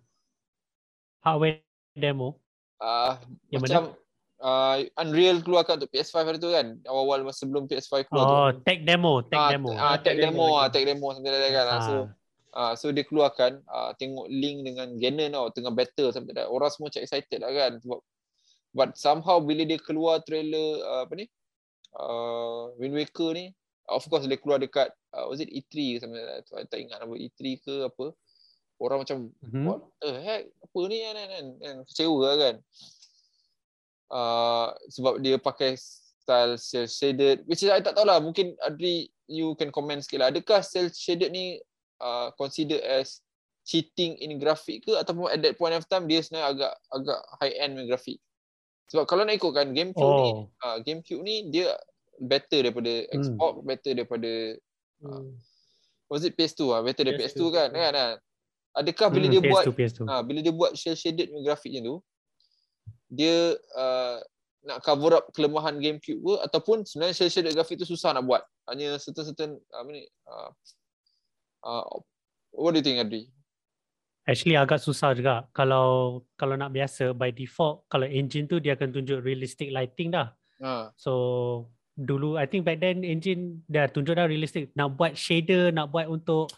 Hardware 1.22 1.58
demo. 1.94 2.38
uh, 2.82 3.18
Yang 3.50 3.62
macam 3.66 3.82
uh, 4.39 4.76
Unreal 4.99 5.41
keluarkan 5.41 5.78
untuk 5.78 5.91
PS5 5.91 6.16
hari 6.22 6.39
tu 6.39 6.51
kan 6.51 6.76
awal-awal 6.84 7.24
masa 7.24 7.45
sebelum 7.45 7.64
PS5 7.64 8.05
keluar 8.07 8.24
tu 8.24 8.34
Oh, 8.34 8.49
tech 8.62 8.84
demo, 8.84 9.20
tech 9.24 9.39
Ah, 9.39 9.51
demo. 9.51 9.70
ah, 9.72 9.97
tech 9.97 10.16
Tech 10.16 10.16
demo 10.20 10.47
ah, 10.55 10.68
tech 10.68 10.84
demo 10.84 11.07
like 11.11 11.24
that 11.24 11.53
kan. 11.53 11.66
Ah, 11.66 11.80
So 11.80 11.95
Ah. 11.95 12.07
ah, 12.53 12.72
so 12.74 12.89
dia 12.91 13.05
keluarkan 13.05 13.61
ah, 13.66 13.93
tengok 13.95 14.26
link 14.28 14.64
dengan 14.64 14.89
Ganon 14.97 15.30
tau 15.30 15.49
tengah 15.51 15.72
battle 15.72 16.11
like 16.11 16.32
that. 16.32 16.47
Orang 16.47 16.68
semua 16.68 16.89
macam 16.89 17.03
excited 17.03 17.39
lah 17.41 17.53
kan 17.53 17.72
sebab 17.80 17.99
but 18.72 18.93
somehow 18.95 19.41
bila 19.41 19.64
dia 19.64 19.80
keluar 19.80 20.20
trailer 20.20 20.80
ah, 20.84 21.05
apa 21.05 21.14
ni? 21.16 21.26
Uh, 21.97 22.76
Wind 22.76 22.93
Waker 22.93 23.32
ni 23.32 23.57
of 23.89 24.05
course 24.05 24.28
dia 24.28 24.37
keluar 24.37 24.61
dekat 24.61 24.93
uh, 25.16 25.24
was 25.26 25.41
it 25.41 25.49
E3 25.49 25.97
ke 25.97 26.05
something 26.05 26.18
like 26.18 26.28
that. 26.28 26.45
So, 26.45 26.61
I 26.61 26.68
tak 26.68 26.84
ingat 26.84 27.01
nama 27.01 27.16
E3 27.16 27.41
ke 27.57 27.74
apa. 27.89 28.12
Orang 28.76 29.01
macam 29.01 29.32
Mhm. 29.41 29.64
what 29.64 29.80
the 30.05 30.12
heck 30.20 30.45
apa 30.53 30.78
ni 30.84 31.01
kan 31.01 31.14
kan, 31.16 31.28
kan, 31.32 31.47
kan. 31.57 31.76
kecewa 31.89 32.20
lah 32.20 32.37
kan 32.37 32.55
uh, 34.11 34.70
sebab 34.88 35.18
dia 35.18 35.36
pakai 35.36 35.74
style 35.76 36.59
cel 36.59 36.86
shaded 36.86 37.46
which 37.46 37.62
is 37.62 37.70
I 37.70 37.80
tak 37.80 37.94
tahu 37.94 38.07
lah 38.07 38.18
mungkin 38.18 38.54
Adri 38.61 39.07
you 39.26 39.54
can 39.54 39.70
comment 39.70 40.02
sikit 40.02 40.22
lah 40.22 40.28
adakah 40.30 40.62
cel 40.62 40.90
shaded 40.90 41.30
ni 41.30 41.59
uh, 41.98 42.30
consider 42.34 42.78
as 42.82 43.22
cheating 43.66 44.14
in 44.18 44.38
grafik 44.38 44.86
ke 44.86 44.94
ataupun 44.94 45.26
at 45.26 45.42
that 45.42 45.59
point 45.59 45.74
of 45.74 45.86
time 45.86 46.07
dia 46.07 46.22
sebenarnya 46.22 46.54
agak 46.54 46.72
agak 46.94 47.20
high 47.42 47.54
end 47.59 47.74
punya 47.74 47.86
grafik 47.90 48.18
sebab 48.86 49.04
kalau 49.11 49.26
nak 49.26 49.34
ikutkan 49.34 49.74
GameCube 49.74 50.14
ni 50.14 50.30
Oh. 50.30 50.46
uh, 50.62 50.78
GameCube 50.82 51.22
ni 51.26 51.50
dia 51.50 51.74
better 52.22 52.62
daripada 52.62 52.90
Hmm. 53.11 53.18
Xbox 53.18 53.52
better 53.66 53.92
daripada 53.92 54.30
Hmm. 54.96 55.34
was 56.09 56.22
it 56.22 56.32
PS2 56.34 56.70
ah 56.70 56.80
better 56.80 57.02
daripada 57.04 57.26
PS2, 57.26 57.38
PS2, 57.38 57.42
kan 57.50 57.68
PS2. 57.68 57.76
kan 57.76 57.92
kan 57.92 58.14
adakah 58.76 59.09
bila 59.11 59.26
Hmm, 59.26 59.32
dia 59.34 59.40
PS2, 59.42 59.50
buat 59.50 59.64
PS2. 59.74 60.00
Ha, 60.07 60.14
bila 60.22 60.38
dia 60.40 60.54
buat 60.54 60.72
shell 60.76 60.96
shaded 60.96 61.26
punya 61.28 61.42
grafik 61.48 61.70
macam 61.72 61.84
tu, 61.84 61.96
dia 63.11 63.54
uh, 63.78 64.18
nak 64.66 64.82
cover 64.82 65.22
up 65.22 65.30
kelemahan 65.30 65.78
GameCube 65.78 66.18
ke 66.18 66.34
ataupun 66.42 66.82
sebenarnya 66.82 67.14
shell 67.14 67.30
shaded 67.30 67.54
grafik 67.54 67.78
tu 67.78 67.86
susah 67.86 68.11
nak 68.11 68.26
buat. 68.26 68.42
Hanya 68.66 68.98
certain-certain 68.98 69.62
apa 69.70 69.88
ni 69.94 70.02
uh, 70.26 70.50
uh, 71.62 71.86
what 72.50 72.74
do 72.74 72.82
you 72.82 72.86
think 72.86 72.98
Adri? 72.98 73.30
Actually 74.26 74.59
agak 74.59 74.82
susah 74.82 75.14
juga 75.14 75.46
kalau 75.54 76.20
kalau 76.34 76.59
nak 76.59 76.74
biasa 76.74 77.14
by 77.14 77.30
default 77.30 77.86
kalau 77.86 78.11
engine 78.11 78.50
tu 78.50 78.59
dia 78.59 78.74
akan 78.74 78.90
tunjuk 78.90 79.22
realistic 79.22 79.70
lighting 79.70 80.11
dah. 80.11 80.34
Ha. 80.59 80.90
So 80.98 81.12
dulu 81.94 82.34
I 82.34 82.50
think 82.50 82.66
back 82.66 82.82
then 82.82 83.07
engine 83.07 83.62
dah 83.70 83.86
tunjuk 83.86 84.18
dah 84.18 84.26
realistic. 84.26 84.74
Nak 84.74 84.98
buat 84.98 85.14
shader, 85.14 85.70
nak 85.70 85.94
buat 85.94 86.11
untuk 86.11 86.50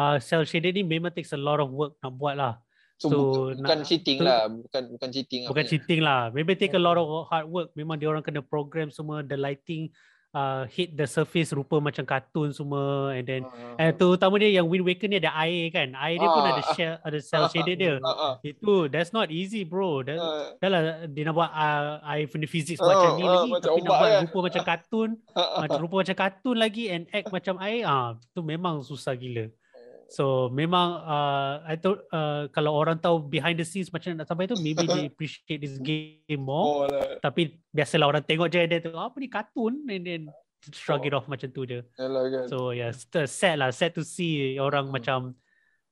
uh, 0.00 0.16
cell 0.16 0.48
shader 0.48 0.72
ni 0.72 0.80
memang 0.80 1.12
takes 1.12 1.36
a 1.36 1.40
lot 1.40 1.60
of 1.60 1.68
work 1.68 1.92
nak 2.00 2.16
buat 2.16 2.40
lah. 2.40 2.56
So, 3.00 3.08
So, 3.08 3.16
bukan, 3.16 3.64
bukan 3.64 3.78
cheating 3.82 4.18
lah, 4.20 4.44
bukan 4.44 4.82
bukan 4.92 5.08
cheating 5.08 5.42
Bukan 5.48 5.64
apa 5.64 5.70
cheating 5.72 6.00
lah. 6.00 6.28
Maybe 6.30 6.52
take 6.52 6.76
a 6.76 6.78
lot 6.78 6.94
of 6.94 7.08
hard 7.26 7.48
work. 7.48 7.72
Memang 7.72 7.96
dia 7.96 8.06
orang 8.06 8.20
kena 8.20 8.44
program 8.44 8.92
semua 8.92 9.24
the 9.24 9.34
lighting 9.34 9.88
uh, 10.30 10.68
hit 10.68 10.92
the 10.94 11.08
surface 11.08 11.48
rupa 11.50 11.80
macam 11.80 12.04
kartun 12.04 12.52
semua 12.52 13.10
and 13.10 13.24
then 13.24 13.42
Ha, 13.42 13.80
eh 13.80 13.90
terutama 13.90 14.36
dia 14.36 14.52
yang 14.52 14.68
Wind 14.68 14.84
Waker 14.84 15.08
ni 15.08 15.16
ada 15.16 15.32
air 15.34 15.72
kan. 15.72 15.96
Air 15.96 16.20
dia 16.20 16.28
pun 16.28 16.42
Ah. 16.44 16.52
ada 16.52 16.62
shell 16.70 16.94
ada 17.00 17.18
cell 17.18 17.44
shaded 17.48 17.76
dia. 17.78 17.96
ha, 17.98 18.12
ha, 18.20 18.30
Itu 18.44 18.86
that's 18.86 19.10
not 19.10 19.32
easy 19.32 19.64
bro. 19.64 20.04
That, 20.04 20.20
ha, 20.20 20.52
dah 20.60 20.68
lah 20.68 20.80
dia 21.08 21.24
nak 21.24 21.34
buat 21.34 21.50
uh, 21.50 22.04
air 22.06 22.28
punya 22.28 22.46
physics 22.46 22.78
Ah, 22.78 22.86
macam 22.86 23.10
ni 23.16 23.24
ah, 23.24 23.32
lagi 23.32 23.48
macam 23.48 23.64
tapi 23.64 23.80
nak 23.80 23.90
buat 23.90 24.10
kan? 24.12 24.20
rupa 24.22 24.38
macam 24.44 24.62
kartun, 24.62 25.10
ha, 25.32 25.40
ha. 25.56 25.58
macam 25.64 25.78
rupa 25.80 25.94
macam 26.04 26.16
kartun 26.20 26.56
lagi 26.60 26.84
and 26.86 27.08
act 27.10 27.32
macam 27.32 27.54
air 27.58 27.82
ah 27.82 28.12
tu 28.30 28.44
memang 28.44 28.84
susah 28.84 29.16
gila. 29.16 29.48
So 30.10 30.50
memang 30.50 31.06
uh, 31.06 31.62
I 31.62 31.78
thought 31.78 32.02
uh, 32.10 32.50
kalau 32.50 32.74
orang 32.74 32.98
tahu 32.98 33.22
behind 33.22 33.56
the 33.56 33.64
scenes 33.64 33.94
macam 33.94 34.18
nak 34.18 34.26
sampai 34.26 34.50
tu 34.50 34.58
maybe 34.58 34.82
they 34.82 35.06
appreciate 35.14 35.62
this 35.62 35.78
game 35.78 36.42
more. 36.42 36.66
Oh, 36.66 36.90
lah. 36.90 37.22
Tapi 37.22 37.54
biasalah 37.70 38.10
orang 38.10 38.24
tengok 38.26 38.50
je 38.50 38.66
dia 38.66 38.82
tu 38.82 38.90
apa 38.90 39.14
ni 39.22 39.30
kartun 39.30 39.86
and 39.86 40.02
then 40.02 40.22
shrug 40.74 41.00
Oh. 41.00 41.06
it 41.06 41.14
off 41.14 41.30
macam 41.30 41.46
tu 41.54 41.62
je. 41.62 41.86
Yalah 41.94 42.26
kan. 42.26 42.44
So 42.50 42.74
yeah, 42.74 42.90
sad 43.24 43.62
lah, 43.62 43.70
sad 43.70 43.94
to 43.94 44.02
see 44.02 44.58
orang 44.58 44.90
Hmm. 44.90 44.94
macam 44.98 45.20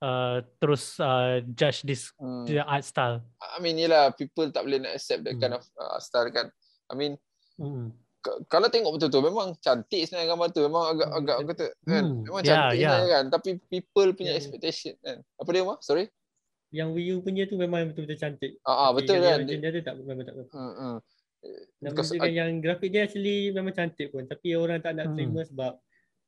uh, 0.02 0.42
terus 0.58 0.98
uh, 0.98 1.38
judge 1.54 1.86
this 1.86 2.10
Hmm. 2.18 2.42
the 2.42 2.58
art 2.66 2.82
style. 2.82 3.22
I 3.38 3.62
mean 3.62 3.78
yelah 3.78 4.10
people 4.18 4.50
tak 4.50 4.66
boleh 4.66 4.82
nak 4.82 4.98
accept 4.98 5.22
that 5.30 5.38
Hmm. 5.38 5.42
kind 5.46 5.54
of 5.54 5.64
uh, 5.78 6.02
style 6.02 6.26
kan. 6.34 6.50
I 6.90 6.98
mean 6.98 7.14
Mm. 7.58 7.90
Kalau 8.50 8.66
tengok 8.68 8.98
betul-betul 8.98 9.22
memang 9.30 9.54
cantik 9.62 10.02
sebenarnya 10.04 10.28
gambar 10.34 10.48
tu. 10.50 10.60
Memang 10.66 10.84
agak 10.90 11.08
agak 11.14 11.36
kata 11.54 11.66
kan. 11.86 12.04
Hmm, 12.04 12.22
Memang 12.26 12.42
ya, 12.42 12.48
cantik 12.50 12.76
ya. 12.76 12.88
sebenarnya 12.90 13.08
kan. 13.08 13.24
Tapi 13.30 13.48
people 13.70 14.08
punya 14.14 14.32
Ya. 14.34 14.38
expectation 14.38 14.94
kan. 15.00 15.16
Apa 15.38 15.48
dia 15.54 15.62
mah? 15.62 15.78
Sorry. 15.80 16.04
Yang 16.68 16.88
Wii 16.98 17.10
U 17.14 17.16
punya 17.24 17.42
tu 17.48 17.56
memang 17.56 17.88
betul-betul 17.88 18.18
cantik. 18.20 18.52
Ah, 18.66 18.88
ah 18.88 18.90
betul 18.92 19.22
yang 19.22 19.46
kan. 19.46 19.48
Dia 19.48 19.70
tu 19.72 19.80
tak 19.80 19.94
memang 20.02 20.24
tak 20.26 20.36
betul. 20.36 20.52
Hmm, 20.52 20.74
hmm. 20.74 20.96
Dan 21.78 21.90
Because 21.94 22.10
yang 22.18 22.50
grafik 22.58 22.90
dia 22.90 23.06
actually 23.06 23.54
memang 23.54 23.72
cantik 23.72 24.10
pun. 24.10 24.26
Tapi 24.26 24.58
orang 24.58 24.82
tak 24.82 24.98
nak 24.98 25.14
Hmm. 25.14 25.16
terima 25.16 25.40
sebab 25.46 25.72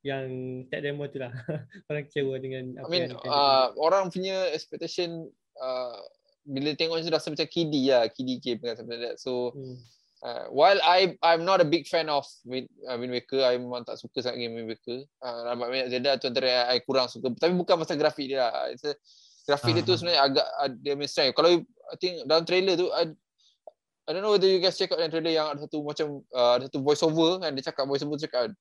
yang 0.01 0.25
tech 0.71 0.81
demo 0.81 1.05
tu 1.11 1.21
lah. 1.21 1.29
orang 1.91 2.03
kecewa 2.09 2.33
dengan 2.41 2.63
I 2.73 2.81
apa 2.81 2.89
mean 2.89 3.01
yang 3.11 3.21
uh, 3.27 3.69
orang 3.77 4.09
punya 4.09 4.49
expectation 4.49 5.29
uh, 5.61 5.99
bila 6.41 6.73
tengok 6.73 6.97
macam 6.97 7.05
tu 7.05 7.13
rasa 7.13 7.27
macam 7.29 7.45
kiddie 7.45 7.93
lah, 7.93 8.09
kiddie 8.09 8.41
game 8.41 8.57
kan 8.63 8.73
something 8.79 8.97
like 8.97 9.13
that. 9.13 9.15
So. 9.21 9.53
Hmm. 9.53 9.77
Uh, 10.21 10.45
while 10.53 10.77
I 10.81 11.17
I'm 11.21 11.43
not 11.43 11.61
a 11.61 11.67
big 11.67 11.85
fan 11.85 12.09
of 12.09 12.25
Wind, 12.45 12.69
uh, 12.87 12.97
Wind 12.97 13.11
Waker, 13.13 13.41
I 13.41 13.57
memang 13.57 13.85
tak 13.85 13.97
suka 13.97 14.21
sangat 14.21 14.41
game 14.41 14.55
Wind 14.57 14.69
Waker. 14.69 15.05
Uh, 15.21 15.39
Ramai 15.51 15.67
banyak 15.69 15.87
Zelda 15.91 16.17
tu 16.21 16.29
antara 16.29 16.69
I 16.71 16.79
kurang 16.81 17.09
suka. 17.09 17.33
Tapi 17.35 17.53
bukan 17.53 17.77
pasal 17.81 17.97
grafik 17.97 18.29
dia 18.31 18.47
lah. 18.49 18.69
It's 18.73 18.85
a, 18.85 18.93
grafik 19.45 19.73
dia 19.75 19.83
tu 19.83 19.93
Ah. 19.93 19.97
sebenarnya 19.97 20.21
agak 20.21 20.47
uh, 20.61 20.69
dia 20.81 20.93
punya 20.95 21.09
strength. 21.09 21.33
Kalau 21.35 21.49
I 21.65 21.95
think 21.99 22.13
dalam 22.29 22.43
trailer 22.45 22.77
tu 22.77 22.87
I, 22.93 23.09
I 24.05 24.09
don't 24.13 24.23
know 24.25 24.33
whether 24.33 24.49
you 24.49 24.61
guys 24.61 24.77
check 24.77 24.89
out 24.93 25.01
yang 25.01 25.09
trailer 25.13 25.33
yang 25.33 25.47
ada 25.51 25.61
satu 25.65 25.81
macam 25.85 26.21
uh, 26.33 26.57
ada 26.57 26.69
satu 26.69 26.79
voice 26.81 27.01
over 27.05 27.41
kan 27.41 27.53
dia 27.53 27.63
cakap 27.67 27.85
voice 27.85 28.01
over 28.01 28.17
tu 28.17 28.25
cakap 28.25 28.53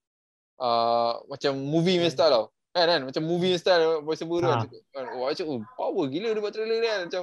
uh, 0.61 1.21
macam 1.29 1.57
movie 1.57 1.97
punya 2.01 2.11
Hmm. 2.11 2.17
style 2.17 2.33
tau. 2.33 2.47
Kan 2.71 2.87
kan 2.87 3.01
macam 3.03 3.23
movie 3.27 3.59
style 3.59 4.05
voice 4.07 4.23
over 4.23 4.39
tu 4.41 4.49
kan. 4.49 4.59
Ah. 4.63 4.67
Kan. 4.69 5.05
Oh, 5.17 5.27
macam 5.27 5.45
oh, 5.49 5.61
power 5.77 6.05
gila 6.09 6.29
dia 6.33 6.41
buat 6.43 6.55
trailer 6.55 6.79
dia 6.81 6.91
kan 6.91 7.01
macam 7.09 7.23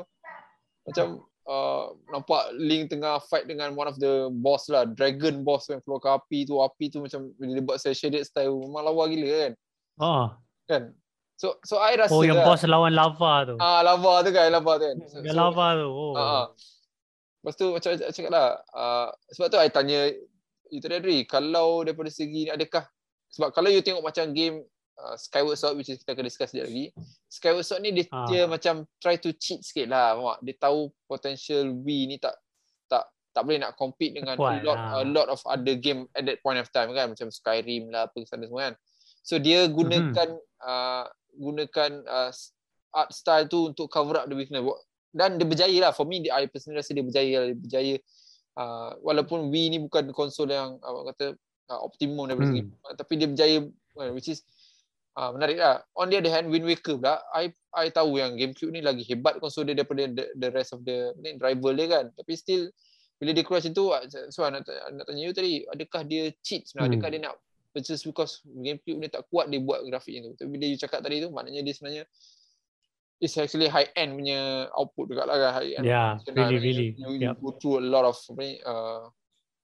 macam 0.87 1.05
uh, 1.47 1.95
nampak 2.11 2.53
Link 2.59 2.91
tengah 2.91 3.23
fight 3.25 3.47
dengan 3.47 3.73
one 3.73 3.87
of 3.87 3.97
the 3.97 4.29
boss 4.29 4.67
lah, 4.67 4.83
dragon 4.85 5.41
boss 5.41 5.71
yang 5.71 5.79
keluar 5.81 6.19
api 6.19 6.43
tu, 6.45 6.59
api 6.59 6.91
tu 6.91 6.99
macam 7.01 7.31
dia 7.39 7.63
buat 7.63 7.79
shaded 7.81 8.21
style 8.27 8.53
memang 8.53 8.83
lawa 8.83 9.07
gila 9.07 9.27
kan. 9.47 9.53
Oh, 9.97 10.25
Kan? 10.67 10.93
So 11.37 11.61
so 11.61 11.77
I 11.77 11.93
rasa 11.95 12.11
oh 12.11 12.25
yang 12.25 12.41
lah, 12.41 12.45
boss 12.49 12.65
lawan 12.65 12.97
lava 12.97 13.33
tu. 13.45 13.55
ah 13.61 13.79
lava 13.85 14.25
tu 14.25 14.29
kan, 14.33 14.49
lava 14.49 14.71
tu 14.81 14.85
kan. 14.89 14.97
So, 15.05 15.15
Yang 15.21 15.37
so- 15.37 15.41
lava 15.41 15.65
tu. 15.77 15.87
Oh. 15.87 16.13
Ah, 16.13 16.21
ah. 16.21 16.45
Lepas 17.37 17.53
tu 17.55 17.65
macam 17.71 17.89
I 17.93 18.11
cakap 18.11 18.31
lah, 18.33 18.47
uh, 18.75 19.07
sebab 19.31 19.47
tu 19.53 19.57
I 19.61 19.69
tanya 19.71 20.11
you 20.67 20.81
tadi 20.83 21.23
kalau 21.23 21.85
daripada 21.85 22.11
segi 22.11 22.49
ni 22.49 22.51
adakah, 22.51 22.83
sebab 23.31 23.55
kalau 23.55 23.71
you 23.71 23.79
tengok 23.79 24.03
macam 24.03 24.33
game 24.35 24.65
uh, 24.97 25.15
Skyward 25.15 25.55
Sword 25.55 25.77
which 25.77 25.89
is 25.89 25.97
kita 25.97 26.13
akan 26.13 26.25
discuss 26.25 26.49
sekejap 26.49 26.67
lagi, 26.67 26.85
Skyward 27.29 27.65
Sword 27.65 27.81
ni 27.81 27.91
dia, 27.93 28.05
Ah. 28.09 28.25
dia 28.25 28.41
macam 28.45 28.85
try 28.97 29.15
to 29.15 29.31
cheat 29.33 29.61
sikit 29.61 29.87
lah, 29.87 30.17
tak? 30.17 30.37
Dia 30.43 30.55
tahu 30.57 30.89
potential 31.05 31.69
Wii 31.71 32.03
ni 32.09 32.17
tak 32.17 32.33
tak 32.85 33.05
tak 33.31 33.45
boleh 33.45 33.61
nak 33.61 33.77
compete 33.77 34.17
dengan 34.17 34.33
a 34.33 34.57
lot 34.65 34.77
lah. 34.77 34.97
a 34.97 35.05
lot 35.05 35.27
of 35.29 35.39
other 35.45 35.77
game 35.77 36.09
at 36.11 36.25
that 36.25 36.41
point 36.41 36.57
of 36.57 36.65
time 36.73 36.89
kan 36.91 37.13
macam 37.13 37.29
Skyrim 37.29 37.93
lah 37.93 38.09
apa 38.09 38.17
sana 38.25 38.45
semua 38.45 38.71
kan. 38.71 38.75
So 39.21 39.37
dia 39.37 39.67
gunakan 39.67 40.39
uh, 40.63 41.05
gunakan 41.37 41.91
uh, 42.03 42.31
art 42.91 43.09
style 43.13 43.45
tu 43.45 43.69
untuk 43.69 43.85
cover 43.87 44.17
up 44.17 44.25
the 44.25 44.33
weakness 44.33 44.65
dan 45.13 45.37
dia 45.37 45.45
berjaya 45.45 45.77
lah 45.79 45.91
for 45.93 46.05
me 46.05 46.21
dia, 46.21 46.33
I 46.33 46.49
personally 46.49 46.81
rasa 46.81 46.97
dia 46.97 47.05
berjaya 47.05 47.33
lah. 47.37 47.45
dia 47.53 47.57
berjaya 47.59 47.95
uh, 48.57 48.91
walaupun 49.03 49.53
Wii 49.53 49.65
ni 49.69 49.77
bukan 49.83 50.09
konsol 50.11 50.49
yang 50.49 50.81
apa 50.81 51.13
kata 51.13 51.25
uh, 51.69 51.79
optimum 51.83 52.25
daripada 52.25 52.49
Hmm. 52.49 52.53
segi 52.57 52.63
uh, 52.73 52.93
tapi 52.95 53.13
dia 53.19 53.27
berjaya 53.27 53.57
uh, 54.01 54.11
which 54.15 54.31
is 54.31 54.41
uh, 55.17 55.33
menarik 55.33 55.57
lah 55.57 55.81
on 55.97 56.13
the 56.13 56.21
other 56.21 56.29
hand 56.29 56.47
Wind 56.47 56.63
Waker 56.63 57.01
pula 57.01 57.19
I 57.33 57.49
I 57.73 57.89
tahu 57.89 58.21
yang 58.21 58.37
GameCube 58.37 58.69
ni 58.69 58.85
lagi 58.85 59.01
hebat 59.09 59.41
konsol 59.41 59.65
dia 59.65 59.73
daripada 59.73 60.05
the, 60.05 60.29
the 60.37 60.49
rest 60.53 60.71
of 60.71 60.85
the 60.85 61.17
ni, 61.17 61.33
rival 61.41 61.73
dia 61.73 61.89
kan 61.89 62.05
tapi 62.13 62.37
still 62.37 62.69
bila 63.17 63.33
dia 63.33 63.41
keluar 63.41 63.65
macam 63.65 63.73
tu 63.73 63.85
uh, 63.89 64.01
so 64.29 64.45
nak, 64.45 64.61
nak 64.93 65.05
tanya 65.09 65.21
you 65.25 65.33
tadi 65.33 65.65
adakah 65.65 66.05
dia 66.05 66.29
cheat 66.45 66.69
sebenarnya 66.69 66.85
Hmm. 66.85 66.93
adakah 67.01 67.09
dia 67.09 67.21
nak 67.25 67.35
just 67.77 68.09
because 68.09 68.41
GameCube 68.45 68.97
ni 68.97 69.05
tak 69.05 69.25
kuat 69.29 69.49
dia 69.49 69.61
buat 69.61 69.85
grafik 69.85 70.17
macam 70.17 70.33
tu 70.33 70.37
tapi 70.45 70.49
bila 70.49 70.65
you 70.65 70.77
cakap 70.77 71.01
tadi 71.01 71.21
tu 71.21 71.29
maknanya 71.29 71.61
dia 71.61 71.73
sebenarnya 71.77 72.03
it's 73.17 73.37
actually 73.37 73.69
high 73.69 73.89
end 73.97 74.13
punya 74.13 74.69
output 74.77 75.09
juga 75.09 75.25
lah 75.25 75.37
kan 75.37 75.51
high 75.61 75.73
end 75.77 75.85
Yeah, 75.85 76.17
production 76.21 76.57
really, 76.61 76.61
really. 76.61 76.87
you, 76.97 77.09
you 77.17 77.29
Yep. 77.33 77.41
go 77.41 77.49
through 77.57 77.77
a 77.81 77.85
lot 77.85 78.05
of 78.05 78.17
ni 78.37 78.57
uh, 78.65 79.09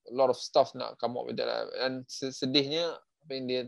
a 0.04 0.12
lot 0.14 0.30
of 0.30 0.38
stuff 0.38 0.74
nak 0.78 0.98
come 0.98 1.14
up 1.18 1.26
with 1.26 1.38
that 1.38 1.46
lah 1.46 1.66
and 1.86 2.02
se- 2.06 2.34
sedihnya 2.34 2.98
apa 2.98 3.30
yang 3.34 3.46
dia 3.46 3.60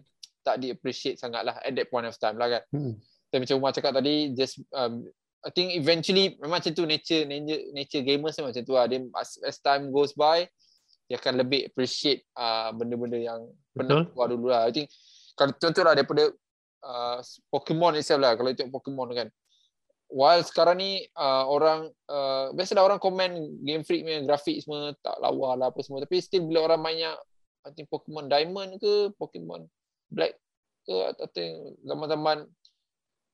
tak 0.47 0.63
di 0.63 0.71
appreciate 0.71 1.19
sangat 1.19 1.43
lah 1.43 1.59
at 1.59 1.75
that 1.75 1.91
point 1.91 2.07
of 2.07 2.15
time 2.15 2.39
lah 2.39 2.47
kan. 2.47 2.63
Hmm. 2.71 2.95
dan 3.35 3.43
macam 3.43 3.59
Umar 3.59 3.75
cakap 3.75 3.93
tadi 3.99 4.31
just 4.39 4.63
um, 4.71 5.03
I 5.43 5.51
think 5.51 5.75
eventually 5.75 6.39
memang 6.39 6.63
macam 6.63 6.73
tu 6.75 6.87
nature 6.87 7.27
nature, 7.27 7.63
nature 7.75 8.03
gamers 8.07 8.39
macam 8.39 8.63
tu 8.63 8.75
lah. 8.79 8.87
Dia 8.87 9.03
as, 9.19 9.39
as 9.43 9.59
time 9.59 9.91
goes 9.91 10.15
by 10.15 10.47
dia 11.07 11.17
akan 11.23 11.39
lebih 11.39 11.71
appreciate 11.71 12.27
uh, 12.35 12.75
benda-benda 12.75 13.19
yang 13.19 13.47
pernah 13.71 14.03
keluar 14.11 14.27
dulu 14.27 14.47
lah. 14.51 14.67
I 14.67 14.75
think 14.75 14.91
kalau 15.39 15.55
contoh 15.55 15.83
lah 15.87 15.95
daripada 15.95 16.35
uh, 16.83 17.19
Pokemon 17.51 17.99
itself 17.99 18.23
lah. 18.23 18.35
Kalau 18.35 18.51
tengok 18.51 18.83
Pokemon 18.83 19.15
kan. 19.15 19.29
While 20.07 20.47
sekarang 20.47 20.79
ni 20.79 21.03
uh, 21.19 21.51
orang 21.51 21.91
uh, 22.07 22.55
biasalah 22.55 22.87
orang 22.87 23.03
komen 23.03 23.59
Game 23.67 23.83
Freak 23.83 24.07
punya 24.07 24.23
grafik 24.23 24.63
semua 24.63 24.95
tak 25.03 25.19
lawa 25.19 25.59
lah 25.59 25.67
apa 25.71 25.83
semua. 25.83 26.03
Tapi 26.03 26.23
still 26.23 26.47
bila 26.47 26.67
orang 26.67 26.83
mainnya 26.83 27.11
I 27.67 27.75
think 27.75 27.91
Pokemon 27.91 28.31
Diamond 28.31 28.79
ke 28.79 29.11
Pokemon 29.19 29.67
Black 30.11 30.39
ke 30.87 30.95
atau 31.19 31.41
yang 31.43 31.57
zaman-zaman 31.83 32.37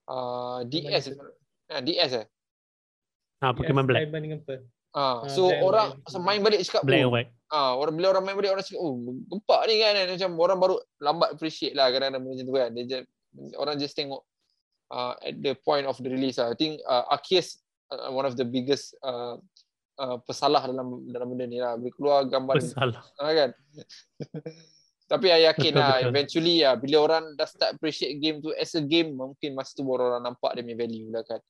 uh, 0.09 0.61
DS 0.67 1.13
ah, 1.69 1.83
DS 1.85 2.13
eh 2.25 2.27
Ah, 3.43 3.51
Pokemon 3.51 3.91
Black. 3.91 4.07
Dengan 4.07 4.39
Pearl. 4.47 4.63
ah 4.95 5.27
Ah, 5.27 5.27
so 5.27 5.51
Black 5.51 5.59
and 5.59 5.67
orang 5.67 5.89
main 6.23 6.41
balik 6.47 6.61
cakap 6.63 6.83
Black 6.87 7.03
oh, 7.03 7.13
white. 7.13 7.31
ah 7.51 7.75
orang 7.75 7.95
bila 7.97 8.07
orang 8.17 8.25
main 8.29 8.37
balik 8.39 8.55
orang 8.55 8.65
cakap 8.65 8.81
oh 8.81 8.95
gempak 9.29 9.61
ni 9.67 9.75
kan 9.83 9.93
macam 10.05 10.31
orang 10.39 10.59
baru 10.61 10.77
lambat 11.03 11.29
appreciate 11.35 11.75
lah 11.75 11.89
kadang-kadang 11.91 12.23
benda 12.23 12.35
macam 12.39 12.47
tu 12.47 12.55
kan 12.55 12.69
dia 12.77 12.85
just, 12.87 13.05
orang 13.57 13.75
just 13.81 13.95
tengok 13.97 14.23
uh, 14.93 15.17
at 15.25 15.35
the 15.41 15.57
point 15.65 15.89
of 15.89 15.97
the 15.99 16.11
release 16.13 16.37
lah. 16.37 16.53
I 16.53 16.57
think 16.57 16.85
uh, 16.85 17.09
Arceus 17.09 17.59
uh, 17.89 18.13
one 18.13 18.29
of 18.29 18.37
the 18.37 18.45
biggest 18.45 18.93
uh, 19.01 19.41
uh, 19.97 20.17
pesalah 20.29 20.69
dalam 20.69 21.09
dalam 21.09 21.27
benda 21.33 21.49
ni 21.49 21.59
lah. 21.59 21.81
Bila 21.81 21.91
keluar 21.97 22.19
gambar 22.29 22.61
Bersalah. 22.61 23.03
ah, 23.19 23.33
kan. 23.33 23.51
Tapi 25.13 25.27
I 25.29 25.45
yakin 25.45 25.73
lah 25.77 26.01
eventually 26.09 26.65
ya 26.65 26.73
bila 26.73 26.97
orang 27.05 27.37
dah 27.37 27.45
start 27.45 27.77
appreciate 27.77 28.17
game 28.17 28.41
tu 28.41 28.49
as 28.57 28.73
a 28.73 28.81
game 28.81 29.13
mungkin 29.13 29.53
masa 29.53 29.77
tu 29.77 29.85
baru 29.85 30.09
orang 30.09 30.25
nampak 30.25 30.57
dia 30.57 30.65
punya 30.65 30.79
value 30.81 31.13
lah 31.13 31.21
kan. 31.21 31.41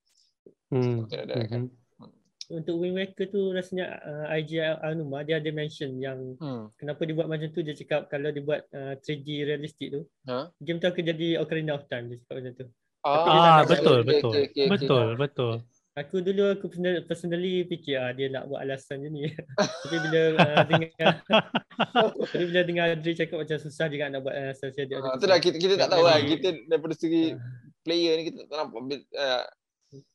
Hmm. 0.75 1.07
Like 1.07 1.27
that 1.31 1.47
kan. 1.47 1.63
Mhm. 1.71 2.11
Untuk 2.53 2.75
Wind 2.77 2.99
Waker 2.99 3.31
tu 3.31 3.55
rasanya 3.55 4.03
uh, 4.03 4.27
IG 4.35 4.59
Anuma 4.83 5.23
dia 5.23 5.39
ada 5.39 5.47
mention 5.55 5.95
yang 5.97 6.35
Hmm. 6.37 6.75
kenapa 6.75 7.07
dia 7.07 7.15
buat 7.15 7.31
macam 7.31 7.49
tu 7.49 7.63
dia 7.63 7.73
cakap 7.73 8.11
kalau 8.11 8.29
dia 8.29 8.43
buat 8.43 8.67
uh, 8.75 8.99
3D 8.99 9.47
realistic 9.47 9.95
tu 9.95 10.03
Ha? 10.27 10.51
game 10.59 10.83
tu 10.83 10.91
akan 10.91 11.03
jadi 11.07 11.39
Ocarina 11.39 11.79
of 11.79 11.87
Time 11.87 12.11
dia 12.11 12.19
cakap 12.19 12.35
macam 12.43 12.53
tu. 12.59 12.67
Ah, 13.03 13.63
tak 13.63 13.79
betul, 13.79 13.99
okay, 13.99 14.09
betul. 14.11 14.31
okay, 14.31 14.43
okay, 14.43 14.63
okay. 14.63 14.69
Betul, 14.71 15.07
betul. 15.17 15.55
Aku 15.93 16.25
dulu 16.25 16.57
aku 16.57 16.73
personally, 17.05 17.69
fikir 17.69 18.01
ah 18.01 18.17
dia 18.17 18.33
nak 18.33 18.49
buat 18.49 18.65
alasan 18.65 19.05
je 19.05 19.09
ni. 19.13 19.29
Tapi 19.85 19.97
bila 20.09 20.21
uh, 20.41 20.65
dengar 20.65 21.11
tapi 22.33 22.45
bila 22.49 22.61
dengar 22.65 22.85
Adri 22.97 23.13
cakap 23.13 23.45
macam 23.45 23.61
susah 23.61 23.93
juga 23.93 24.09
nak 24.09 24.25
buat 24.25 24.33
alasan 24.33 24.73
saya 24.73 24.89
dia. 24.89 25.05
Ah, 25.05 25.21
tu 25.21 25.29
dah 25.29 25.37
kita, 25.37 25.61
kita 25.61 25.77
tak 25.77 25.93
tahu 25.93 26.09
lah. 26.09 26.17
Kita 26.25 26.49
daripada 26.65 26.97
segi 26.97 27.37
Ah. 27.37 27.41
player 27.85 28.13
ni 28.17 28.23
kita 28.33 28.49
tak 28.49 28.57
nampak. 28.57 29.05
Uh, 29.13 29.45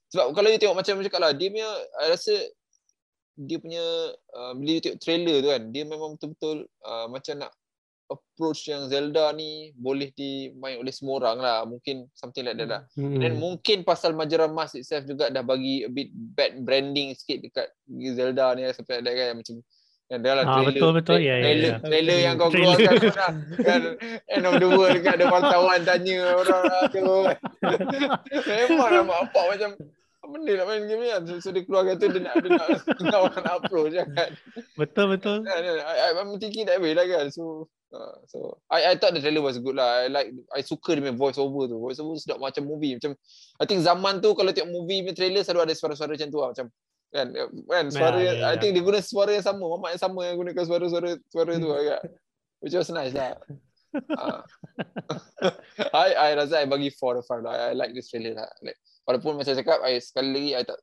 sebab 0.10 0.26
kalau 0.34 0.50
you 0.50 0.58
tengok 0.58 0.78
macam 0.82 0.98
macam 0.98 1.06
cakap 1.14 1.22
lah, 1.22 1.32
dia 1.38 1.48
punya, 1.54 1.70
I 2.02 2.06
rasa 2.10 2.34
dia 3.38 3.58
punya, 3.62 3.86
uh, 4.34 4.52
bila 4.58 4.70
you 4.74 4.82
tengok 4.82 5.00
trailer 5.04 5.38
tu 5.46 5.50
kan, 5.54 5.64
dia 5.70 5.84
memang 5.86 6.18
betul-betul 6.18 6.58
uh, 6.90 7.06
macam 7.06 7.38
nak 7.38 7.52
approach 8.08 8.72
yang 8.72 8.88
Zelda 8.88 9.36
ni 9.36 9.76
boleh 9.76 10.12
dimain 10.12 10.80
oleh 10.80 10.92
semua 10.92 11.20
orang 11.20 11.38
lah. 11.38 11.58
Mungkin 11.64 12.08
something 12.16 12.44
like 12.44 12.56
that 12.56 12.68
lah. 12.68 12.82
Hmm. 12.96 13.20
Dan 13.20 13.36
mungkin 13.36 13.84
pasal 13.84 14.16
Majora 14.16 14.48
Mas 14.48 14.72
itself 14.74 15.04
juga 15.04 15.28
dah 15.28 15.44
bagi 15.44 15.84
a 15.84 15.92
bit 15.92 16.10
bad 16.12 16.64
branding 16.64 17.12
sikit 17.14 17.44
dekat 17.44 17.68
Zelda 18.16 18.56
ni 18.56 18.64
sampai 18.72 19.04
ada 19.04 19.12
kan 19.12 19.38
macam 19.38 19.56
yang 20.08 20.24
dalam 20.24 20.44
Ah, 20.48 20.64
trailer, 20.64 20.72
betul, 20.72 20.92
betul. 20.96 21.18
Ya, 21.20 21.36
ya, 21.36 21.44
trailer, 21.44 21.68
ya. 21.68 21.78
trailer 21.84 22.18
yang 22.24 22.34
kau 22.40 22.48
Trailer. 22.48 22.80
keluarkan 22.80 22.96
kan, 23.12 23.34
kan 23.60 23.82
end 24.32 24.46
of 24.48 24.56
the 24.56 24.68
world 24.72 24.96
dekat 24.96 25.14
ada 25.20 25.26
wartawan 25.28 25.80
tanya 25.84 26.20
orang 26.32 26.64
aduh 26.88 27.28
memang 28.48 28.90
nampak 29.04 29.18
apa 29.28 29.40
macam 29.52 29.70
apa 29.76 30.26
benda 30.32 30.52
nak 30.56 30.66
main 30.72 30.84
game 30.88 31.02
ni 31.04 31.10
kan 31.12 31.22
so, 31.28 31.34
so 31.44 31.50
dia 31.52 31.64
keluarkan 31.68 32.00
tu 32.00 32.08
dia 32.08 32.24
nak 32.24 32.40
dia 32.40 32.50
nak, 32.56 32.68
nak 33.04 33.20
orang 33.20 33.42
nak 33.44 33.56
approach 33.60 33.94
kan 34.00 34.08
Betul, 34.80 35.06
betul. 35.12 35.38
kan 35.44 35.60
I, 35.60 36.16
I'm 36.16 36.40
thinking 36.40 36.64
that 36.72 36.80
way 36.80 36.96
lah 36.96 37.04
kan 37.04 37.28
so 37.28 37.68
uh, 37.94 38.18
so 38.28 38.58
I 38.72 38.92
I 38.92 38.94
thought 38.98 39.14
the 39.16 39.22
trailer 39.24 39.44
was 39.44 39.60
good 39.60 39.76
lah 39.78 40.04
I 40.04 40.12
like 40.12 40.30
I 40.52 40.64
suka 40.64 40.96
dia 40.96 41.04
punya 41.04 41.16
voice 41.16 41.40
over 41.40 41.68
tu 41.70 41.78
voice 41.80 42.00
over 42.02 42.16
sedap 42.20 42.42
macam 42.42 42.64
movie 42.68 42.98
macam 42.98 43.16
I 43.60 43.66
think 43.68 43.84
zaman 43.84 44.20
tu 44.24 44.34
kalau 44.34 44.52
tengok 44.52 44.72
movie 44.72 45.06
punya 45.06 45.16
trailer 45.16 45.42
selalu 45.44 45.72
ada 45.72 45.74
suara-suara 45.78 46.16
macam 46.16 46.30
tu 46.32 46.40
lah 46.40 46.50
macam 46.56 46.68
kan 47.08 47.28
kan 47.72 47.86
suara 47.88 48.18
Ya, 48.20 48.34
ya, 48.36 48.46
I 48.52 48.56
ya. 48.56 48.60
think 48.60 48.72
dia 48.76 48.84
guna 48.84 49.00
suara 49.00 49.32
yang 49.32 49.46
sama 49.46 49.64
mamak 49.64 49.96
yang 49.96 50.02
sama 50.04 50.20
yang 50.28 50.36
gunakan 50.36 50.64
suara-suara 50.68 51.10
suara 51.32 51.52
tu 51.56 51.70
agak 51.72 52.02
which 52.60 52.76
was 52.76 52.92
nice 52.92 53.16
lah 53.16 53.40
uh, 53.96 54.42
I 55.94 56.10
I 56.14 56.30
rasa 56.36 56.62
I 56.64 56.68
bagi 56.68 56.92
4 56.92 57.18
or 57.18 57.24
5 57.24 57.46
lah. 57.46 57.72
I 57.72 57.74
like 57.74 57.94
this 57.96 58.12
trailer 58.12 58.36
lah. 58.38 58.50
Like, 58.62 58.78
walaupun 59.08 59.40
macam 59.40 59.54
cakap, 59.56 59.80
I 59.82 59.98
sekali 60.02 60.30
lagi 60.34 60.50
I 60.54 60.64
tak 60.68 60.80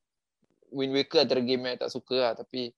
Wind 0.75 0.93
Waker 0.95 1.23
antara 1.23 1.43
game 1.45 1.63
yang 1.67 1.79
I 1.79 1.81
tak 1.81 1.93
suka 1.93 2.17
lah. 2.19 2.33
Tapi 2.35 2.73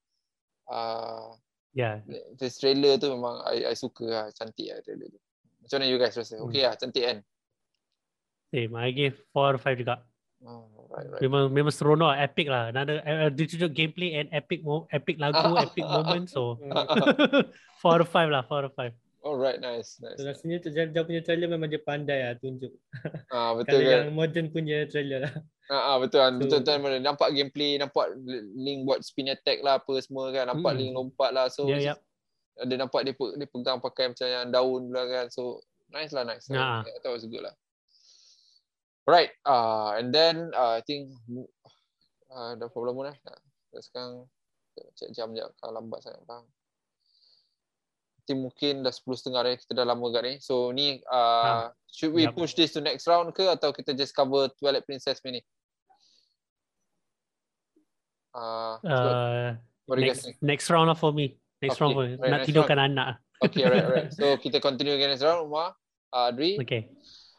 uh, 0.69 1.33
Yeah. 1.77 2.01
this 2.41 2.57
trailer 2.57 2.97
tu 2.97 3.13
memang 3.13 3.45
I, 3.45 3.69
I 3.69 3.75
suka 3.77 4.05
lah. 4.09 4.25
Cantik 4.33 4.73
lah 4.73 4.81
trailer 4.81 5.13
tu. 5.13 5.19
Macam 5.61 5.77
mana 5.77 5.85
you 5.85 6.01
guys 6.01 6.17
rasa? 6.17 6.41
Okay 6.41 6.65
lah, 6.65 6.73
cantik 6.73 7.05
kan? 7.05 7.17
Same. 8.49 8.73
I 8.73 8.89
give 8.89 9.21
4 9.29 9.53
or 9.53 9.59
5 9.61 9.77
juga. 9.77 10.01
Oh, 10.41 10.65
right, 10.89 11.05
right. 11.05 11.21
Memang 11.21 11.53
memang 11.53 11.69
seronok 11.69 12.17
epic 12.17 12.49
lah. 12.49 12.73
Another 12.73 12.97
uh, 13.05 13.29
digital 13.29 13.69
gameplay 13.69 14.17
and 14.17 14.25
epic 14.33 14.65
mo- 14.65 14.89
epic 14.89 15.21
lagu, 15.21 15.37
epic 15.69 15.85
moment. 15.85 16.25
So 16.25 16.57
4 16.65 17.85
or 17.85 18.05
5 18.09 18.33
lah, 18.33 18.41
4 18.41 18.65
or 18.65 18.73
5. 18.73 18.93
Alright, 19.27 19.59
nice, 19.59 19.99
nice. 19.99 20.17
So, 20.17 20.23
rasanya 20.23 20.63
tu 20.63 20.71
dia 20.71 20.87
dia 20.87 21.03
punya 21.03 21.19
trailer 21.19 21.51
memang 21.51 21.67
dia 21.67 21.83
pandai 21.83 22.25
lah 22.25 22.39
tunjuk. 22.39 22.71
Ah, 23.27 23.53
betul 23.53 23.83
Kalau 23.83 23.85
kan? 23.85 23.91
yang 23.91 24.05
modern 24.15 24.47
punya 24.49 24.87
trailer 24.87 25.27
lah. 25.29 25.33
Ah, 25.67 25.93
ah 25.93 25.97
betul 25.99 26.19
kan. 26.23 26.31
So- 26.33 26.39
Betul 26.39 26.59
betul 26.63 26.75
mana 26.79 26.97
nampak 27.03 27.29
gameplay, 27.35 27.75
nampak 27.75 28.07
link 28.55 28.87
buat 28.87 29.03
spin 29.03 29.27
attack 29.27 29.59
lah 29.59 29.79
apa 29.79 29.93
semua 29.99 30.31
kan. 30.31 30.47
Nampak 30.47 30.71
Hmm. 30.73 30.79
link 30.79 30.91
lompat 30.95 31.29
lah. 31.35 31.51
So 31.51 31.67
Yeah, 31.67 31.93
yeah. 31.93 31.97
dia 32.63 32.77
nampak 32.79 33.03
dia, 33.03 33.11
pe- 33.11 33.35
dia 33.35 33.45
pegang 33.45 33.83
pakai 33.83 34.15
macam 34.15 34.27
yang 34.27 34.47
daun 34.47 34.87
pula 34.87 35.03
kan. 35.05 35.25
So 35.27 35.59
nice 35.91 36.15
lah 36.15 36.23
nice. 36.23 36.47
Ah. 36.49 36.87
I 36.87 36.99
thought 37.03 37.11
it 37.13 37.19
was 37.19 37.27
good 37.27 37.43
lah. 37.43 37.55
Right. 39.07 39.31
Uh, 39.43 39.95
and 39.95 40.11
then 40.11 40.51
uh, 40.51 40.79
I 40.79 40.83
think 40.83 41.11
uh, 42.27 42.55
dah 42.55 42.67
lama 42.67 43.11
dah? 43.11 43.15
Dah 43.71 43.81
sekarang 43.83 44.27
cek 44.95 45.11
jam 45.11 45.31
je 45.31 45.43
kalau 45.59 45.79
lambat 45.79 46.03
sangat 46.03 46.23
faham. 46.23 46.43
Nanti 48.19 48.33
mungkin 48.35 48.83
dah 48.83 48.91
10.30 48.91 49.31
dah 49.31 49.55
kita 49.55 49.71
dah 49.73 49.87
lama 49.87 50.05
kat 50.11 50.23
ni. 50.23 50.33
So 50.43 50.71
ni 50.71 50.99
uh, 51.07 51.71
should 51.87 52.11
we 52.11 52.27
Yup. 52.27 52.35
push 52.35 52.51
this 52.51 52.75
to 52.75 52.83
next 52.83 53.07
round 53.07 53.31
ke 53.31 53.47
atau 53.47 53.71
kita 53.71 53.95
just 53.95 54.11
cover 54.11 54.51
Twilight 54.59 54.83
Princess 54.83 55.23
ni? 55.23 55.39
Uh, 58.31 58.75
Uh, 58.83 59.55
what 59.85 59.95
do 59.95 60.03
you 60.03 60.09
guys 60.09 60.19
next, 60.19 60.23
think? 60.23 60.35
next 60.43 60.67
round 60.69 60.87
lah 60.87 60.97
for 60.97 61.11
me. 61.11 61.35
Next 61.59 61.75
Okay, 61.75 61.81
round 61.81 61.93
for 61.95 62.03
me. 62.05 62.13
right, 62.15 62.29
Nak 62.29 62.39
next 62.41 62.47
tidurkan 62.49 62.77
anak. 62.77 63.07
Okay, 63.37 63.63
right, 63.65 63.85
right. 63.85 64.09
So 64.17 64.35
kita 64.37 64.57
continue 64.59 64.93
again 64.93 65.13
next 65.13 65.23
round, 65.23 65.45
Umar, 65.45 65.73
uh, 66.11 66.29
Adri. 66.29 66.57
Okay. 66.57 66.89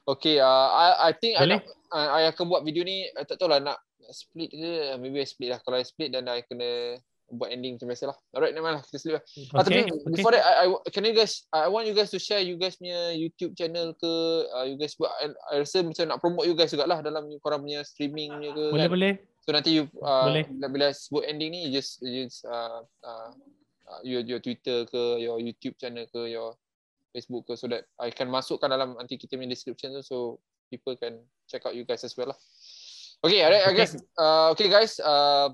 Okay, 0.08 0.40
uh, 0.40 0.68
I 0.72 0.86
I 1.08 1.12
think 1.12 1.36
I 1.36 1.44
Boleh? 1.44 1.60
nak, 1.60 1.62
uh, 1.92 2.08
I 2.16 2.22
akan 2.32 2.44
buat 2.48 2.62
video 2.64 2.80
ni, 2.80 3.04
I 3.04 3.22
tak 3.28 3.36
tahu 3.36 3.52
lah 3.52 3.60
nak 3.60 3.76
split 4.08 4.48
ke, 4.48 4.96
maybe 4.96 5.20
I 5.20 5.28
split 5.28 5.52
lah. 5.52 5.60
Kalau 5.60 5.76
I 5.76 5.84
split 5.84 6.10
then 6.10 6.24
I 6.24 6.40
kena 6.42 6.96
buat 7.28 7.52
ending 7.52 7.76
macam 7.76 7.92
biasa 7.92 8.08
lah. 8.08 8.16
Alright, 8.32 8.56
nevermind 8.56 8.80
lah, 8.80 8.84
kita 8.88 8.96
split 8.96 9.14
lah. 9.20 9.24
Ah, 9.52 9.60
tapi 9.60 9.84
Okay. 9.84 9.92
okay. 9.92 10.12
before 10.16 10.32
that, 10.32 10.40
I, 10.40 10.64
I, 10.64 10.88
can 10.88 11.04
you 11.04 11.12
guys, 11.12 11.44
I 11.52 11.68
want 11.68 11.84
you 11.84 11.92
guys 11.92 12.08
to 12.08 12.16
share 12.16 12.40
you 12.40 12.56
guys 12.56 12.80
punya 12.80 13.12
YouTube 13.12 13.52
channel 13.52 13.92
ke, 14.00 14.12
uh, 14.48 14.64
you 14.64 14.80
guys 14.80 14.96
buat, 14.96 15.12
I, 15.20 15.28
I 15.52 15.54
rasa 15.60 15.84
macam 15.84 16.08
nak 16.08 16.24
promote 16.24 16.48
you 16.48 16.56
guys 16.56 16.72
juga 16.72 16.88
lah 16.88 17.04
dalam 17.04 17.28
korang 17.44 17.60
punya 17.60 17.84
streaming 17.84 18.32
punya 18.32 18.50
ke 18.56 18.64
Boleh 18.72 18.88
kan. 18.88 18.92
boleh. 18.96 19.12
So 19.48 19.56
nanti 19.56 19.80
you, 19.80 19.88
uh, 20.04 20.28
Boleh. 20.28 20.44
bila, 20.44 20.66
bila 20.68 20.86
sebut 20.92 21.24
ending 21.24 21.56
ni, 21.56 21.64
you 21.64 21.80
just, 21.80 22.04
you 22.04 22.28
just 22.28 22.44
uh, 22.44 22.84
uh, 23.00 23.32
uh, 23.88 24.00
your, 24.04 24.20
your 24.20 24.44
Twitter 24.44 24.84
ke, 24.84 25.24
your 25.24 25.40
YouTube 25.40 25.72
channel 25.80 26.04
ke, 26.04 26.28
your 26.28 26.52
Facebook 27.16 27.48
ke, 27.48 27.56
so 27.56 27.64
that 27.72 27.88
I 27.96 28.12
can 28.12 28.28
masukkan 28.28 28.68
dalam 28.68 29.00
nanti 29.00 29.16
kita 29.16 29.40
punya 29.40 29.56
description 29.56 29.96
tu, 29.96 30.04
so 30.04 30.16
people 30.68 31.00
can 31.00 31.24
check 31.48 31.64
out 31.64 31.72
you 31.72 31.88
guys 31.88 32.04
as 32.04 32.12
well 32.12 32.36
lah. 32.36 32.38
Okay, 33.24 33.40
alright, 33.40 33.64
I 33.64 33.72
guess, 33.72 33.96
uh, 34.20 34.52
okay 34.52 34.68
guys, 34.68 35.00
uh, 35.00 35.48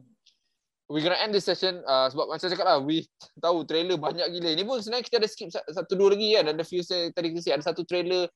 we 0.95 1.03
gonna 1.03 1.19
end 1.19 1.35
this 1.35 1.43
session 1.43 1.83
uh, 1.83 2.07
sebab 2.07 2.31
macam 2.31 2.47
cakap 2.47 2.63
lah, 2.63 2.79
we 2.79 3.03
tahu 3.45 3.67
trailer 3.67 3.99
banyak 3.99 4.31
gila. 4.31 4.55
Ni 4.55 4.63
pun 4.63 4.79
sebenarnya 4.79 5.03
kita 5.03 5.19
ada 5.19 5.27
skip 5.27 5.51
sa- 5.51 5.67
satu 5.67 5.99
dua 5.99 6.15
lagi 6.15 6.39
kan, 6.39 6.55
ada 6.55 6.63
few 6.63 6.87
saya 6.87 7.11
tadi 7.11 7.35
kita 7.35 7.51
ada 7.51 7.67
satu 7.67 7.83
trailer 7.83 8.31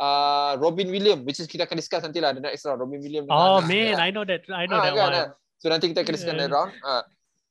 uh, 0.00 0.56
Robin 0.56 0.88
Williams, 0.88 1.22
which 1.28 1.36
is 1.36 1.44
kita 1.44 1.68
akan 1.68 1.76
discuss 1.76 2.00
nanti 2.00 2.24
lah, 2.24 2.32
the 2.32 2.40
next 2.40 2.64
round, 2.64 2.80
Robin 2.80 2.96
Williams. 2.96 3.28
Oh 3.28 3.60
dengan- 3.60 3.68
man, 3.68 4.00
I 4.00 4.08
know 4.08 4.24
that. 4.24 4.40
I 4.48 4.64
know 4.64 4.80
Ah, 4.80 4.84
that 4.88 4.94
kan, 4.96 5.04
one. 5.04 5.14
ah. 5.14 5.28
So 5.60 5.68
nanti 5.68 5.92
kita 5.92 6.00
akan 6.00 6.14
discuss 6.16 6.32
Yeah. 6.32 6.48
that 6.48 6.54
round. 6.54 6.70
Uh, 6.80 7.02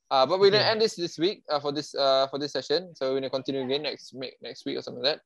uh, 0.09 0.23
but 0.25 0.41
we're 0.41 0.49
gonna 0.49 0.65
Okay. 0.65 0.73
end 0.73 0.81
this 0.81 0.97
this 0.97 1.21
week 1.21 1.45
uh, 1.51 1.61
for 1.61 1.69
this 1.69 1.93
uh, 1.93 2.25
for 2.31 2.39
this 2.41 2.55
session. 2.55 2.95
So 2.97 3.13
we're 3.13 3.19
gonna 3.21 3.29
continue 3.29 3.61
again 3.61 3.85
next 3.85 4.15
next 4.41 4.65
week 4.65 4.79
or 4.79 4.83
something 4.83 5.05
like 5.05 5.19
that. 5.19 5.21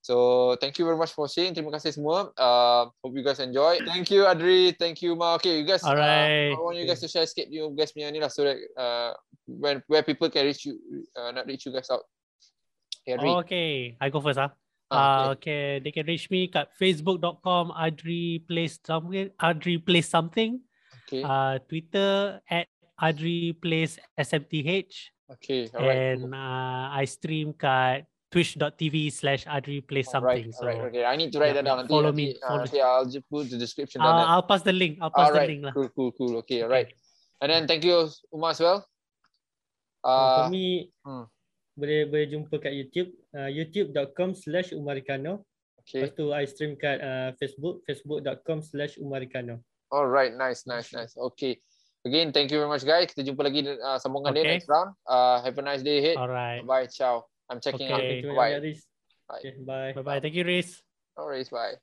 So 0.00 0.56
thank 0.62 0.78
you 0.78 0.86
very 0.86 0.96
much 0.96 1.12
for 1.12 1.28
sharing. 1.28 1.52
Terima 1.52 1.74
kasih 1.74 1.92
semua. 1.98 2.30
Uh, 2.38 2.88
hope 3.02 3.12
you 3.18 3.24
guys 3.26 3.42
enjoy. 3.42 3.82
Thank 3.84 4.08
you 4.14 4.24
Adri. 4.24 4.72
Thank 4.78 5.02
you 5.04 5.18
Ma. 5.18 5.36
Okay, 5.36 5.60
you 5.60 5.66
guys. 5.66 5.82
Alright. 5.84 6.54
Uh, 6.54 6.56
I 6.56 6.62
want 6.62 6.78
you 6.78 6.86
guys 6.86 7.02
to 7.02 7.10
share 7.10 7.26
skip 7.26 7.50
you 7.50 7.68
guys 7.76 7.92
punya 7.92 8.08
ni 8.14 8.22
lah 8.22 8.30
so 8.32 8.46
that 8.46 8.56
uh, 8.78 9.12
when 9.44 9.82
where 9.90 10.00
people 10.06 10.30
can 10.30 10.46
reach 10.46 10.64
you, 10.64 10.78
uh, 11.18 11.34
not 11.34 11.44
reach 11.50 11.66
you 11.66 11.74
guys 11.74 11.90
out. 11.90 12.06
Okay, 13.04 13.18
Adri. 13.18 13.28
Oh, 13.28 13.42
okay, 13.42 13.70
I 14.00 14.08
go 14.08 14.22
first 14.22 14.38
ah. 14.40 14.54
Ah, 14.88 14.96
Uh, 15.28 15.36
okay, 15.36 15.84
they 15.84 15.92
can 15.92 16.08
reach 16.08 16.32
me 16.32 16.48
at 16.56 16.72
facebook.com 16.80 17.76
Adri 17.76 18.40
plays 18.48 18.80
something 18.80 19.28
Adri 19.36 19.76
plays 19.76 20.08
something. 20.08 20.64
okay. 21.04 21.20
Uh, 21.20 21.60
Twitter 21.68 22.40
at 22.48 22.68
Adri 22.96 23.52
plays 23.52 24.00
SMTH 24.16 25.12
okay. 25.36 25.68
Alright. 25.76 26.16
and 26.16 26.32
uh, 26.32 26.88
I 26.92 27.04
stream 27.04 27.52
kat 27.52 28.08
twitch.tv 28.30 29.12
slash 29.12 29.44
Adri 29.46 29.80
plays 29.80 30.10
something. 30.10 30.28
Alright, 30.28 30.54
So 30.54 30.68
alright, 30.68 30.84
okay. 30.92 31.04
I 31.04 31.16
need 31.16 31.32
to 31.32 31.40
write 31.40 31.56
yeah, 31.56 31.62
that 31.62 31.64
down. 31.64 31.78
Nanti, 31.80 31.88
follow 31.88 32.12
nanti, 32.12 32.16
me, 32.16 32.36
uh, 32.42 32.48
follow- 32.48 32.64
nanti 32.68 32.78
I'll 32.80 33.08
just 33.08 33.24
put 33.30 33.48
the 33.50 33.56
description 33.56 34.00
down 34.04 34.12
I'll, 34.12 34.18
there. 34.20 34.28
I'll 34.36 34.46
pass 34.48 34.62
the 34.62 34.72
link. 34.76 34.98
I'll 35.00 35.10
pass 35.10 35.28
Alright, 35.32 35.48
the 35.48 35.52
link 35.54 35.62
lah. 35.64 35.72
cool, 35.72 35.88
cool, 35.96 36.12
cool. 36.12 36.32
Okay, 36.44 36.62
alright. 36.62 36.92
And 37.40 37.48
then 37.50 37.66
thank 37.66 37.84
you 37.84 38.08
Umar 38.34 38.50
as 38.52 38.60
well. 38.60 38.84
Uh, 40.04 40.08
Uh, 40.08 40.34
for 40.44 40.44
me, 40.52 40.92
hmm. 41.02 41.24
boleh 41.78 42.06
boleh 42.10 42.26
jumpa 42.30 42.54
kat 42.62 42.70
YouTube, 42.74 43.10
uh, 43.34 43.50
youtube.com 43.50 44.34
slash 44.34 44.70
umarikano. 44.74 45.42
okay. 45.82 46.04
Lepas 46.06 46.10
tu 46.14 46.24
I 46.34 46.44
stream 46.46 46.74
kat 46.78 46.98
uh, 47.02 47.30
Facebook, 47.40 47.82
facebook.com 47.88 48.60
slash 48.62 48.98
umarikano. 49.00 49.58
Alright, 49.88 50.36
nice, 50.36 50.68
nice, 50.68 50.92
nice. 50.92 51.16
Okay. 51.16 51.58
Again, 52.06 52.30
thank 52.30 52.52
you 52.52 52.60
very 52.62 52.70
much 52.70 52.84
guys. 52.86 53.10
Kita 53.10 53.24
jumpa 53.26 53.42
lagi 53.42 53.64
uh, 53.66 53.98
sambungan 53.98 54.30
dia 54.36 54.44
Okay. 54.46 54.54
next 54.60 54.68
round. 54.70 54.94
Uh, 55.02 55.42
have 55.42 55.56
a 55.58 55.64
nice 55.64 55.82
day 55.82 55.98
ahead. 55.98 56.14
Alright. 56.20 56.62
Bye, 56.62 56.86
ciao. 56.86 57.26
I'm 57.48 57.60
checking 57.60 57.88
out. 57.88 58.00
Okay. 58.00 58.20
Thank 58.20 58.24
you 58.24 58.36
Bye. 58.36 58.52
banyak 58.52 58.60
Aris. 58.60 58.80
Bye. 59.28 59.40
Okay, 59.40 59.52
bye. 59.64 59.92
Bye 59.96 60.02
bye. 60.04 60.20
Thank 60.20 60.34
you, 60.36 60.44
Reese. 60.44 60.82
Alright, 61.16 61.48
bye. 61.50 61.76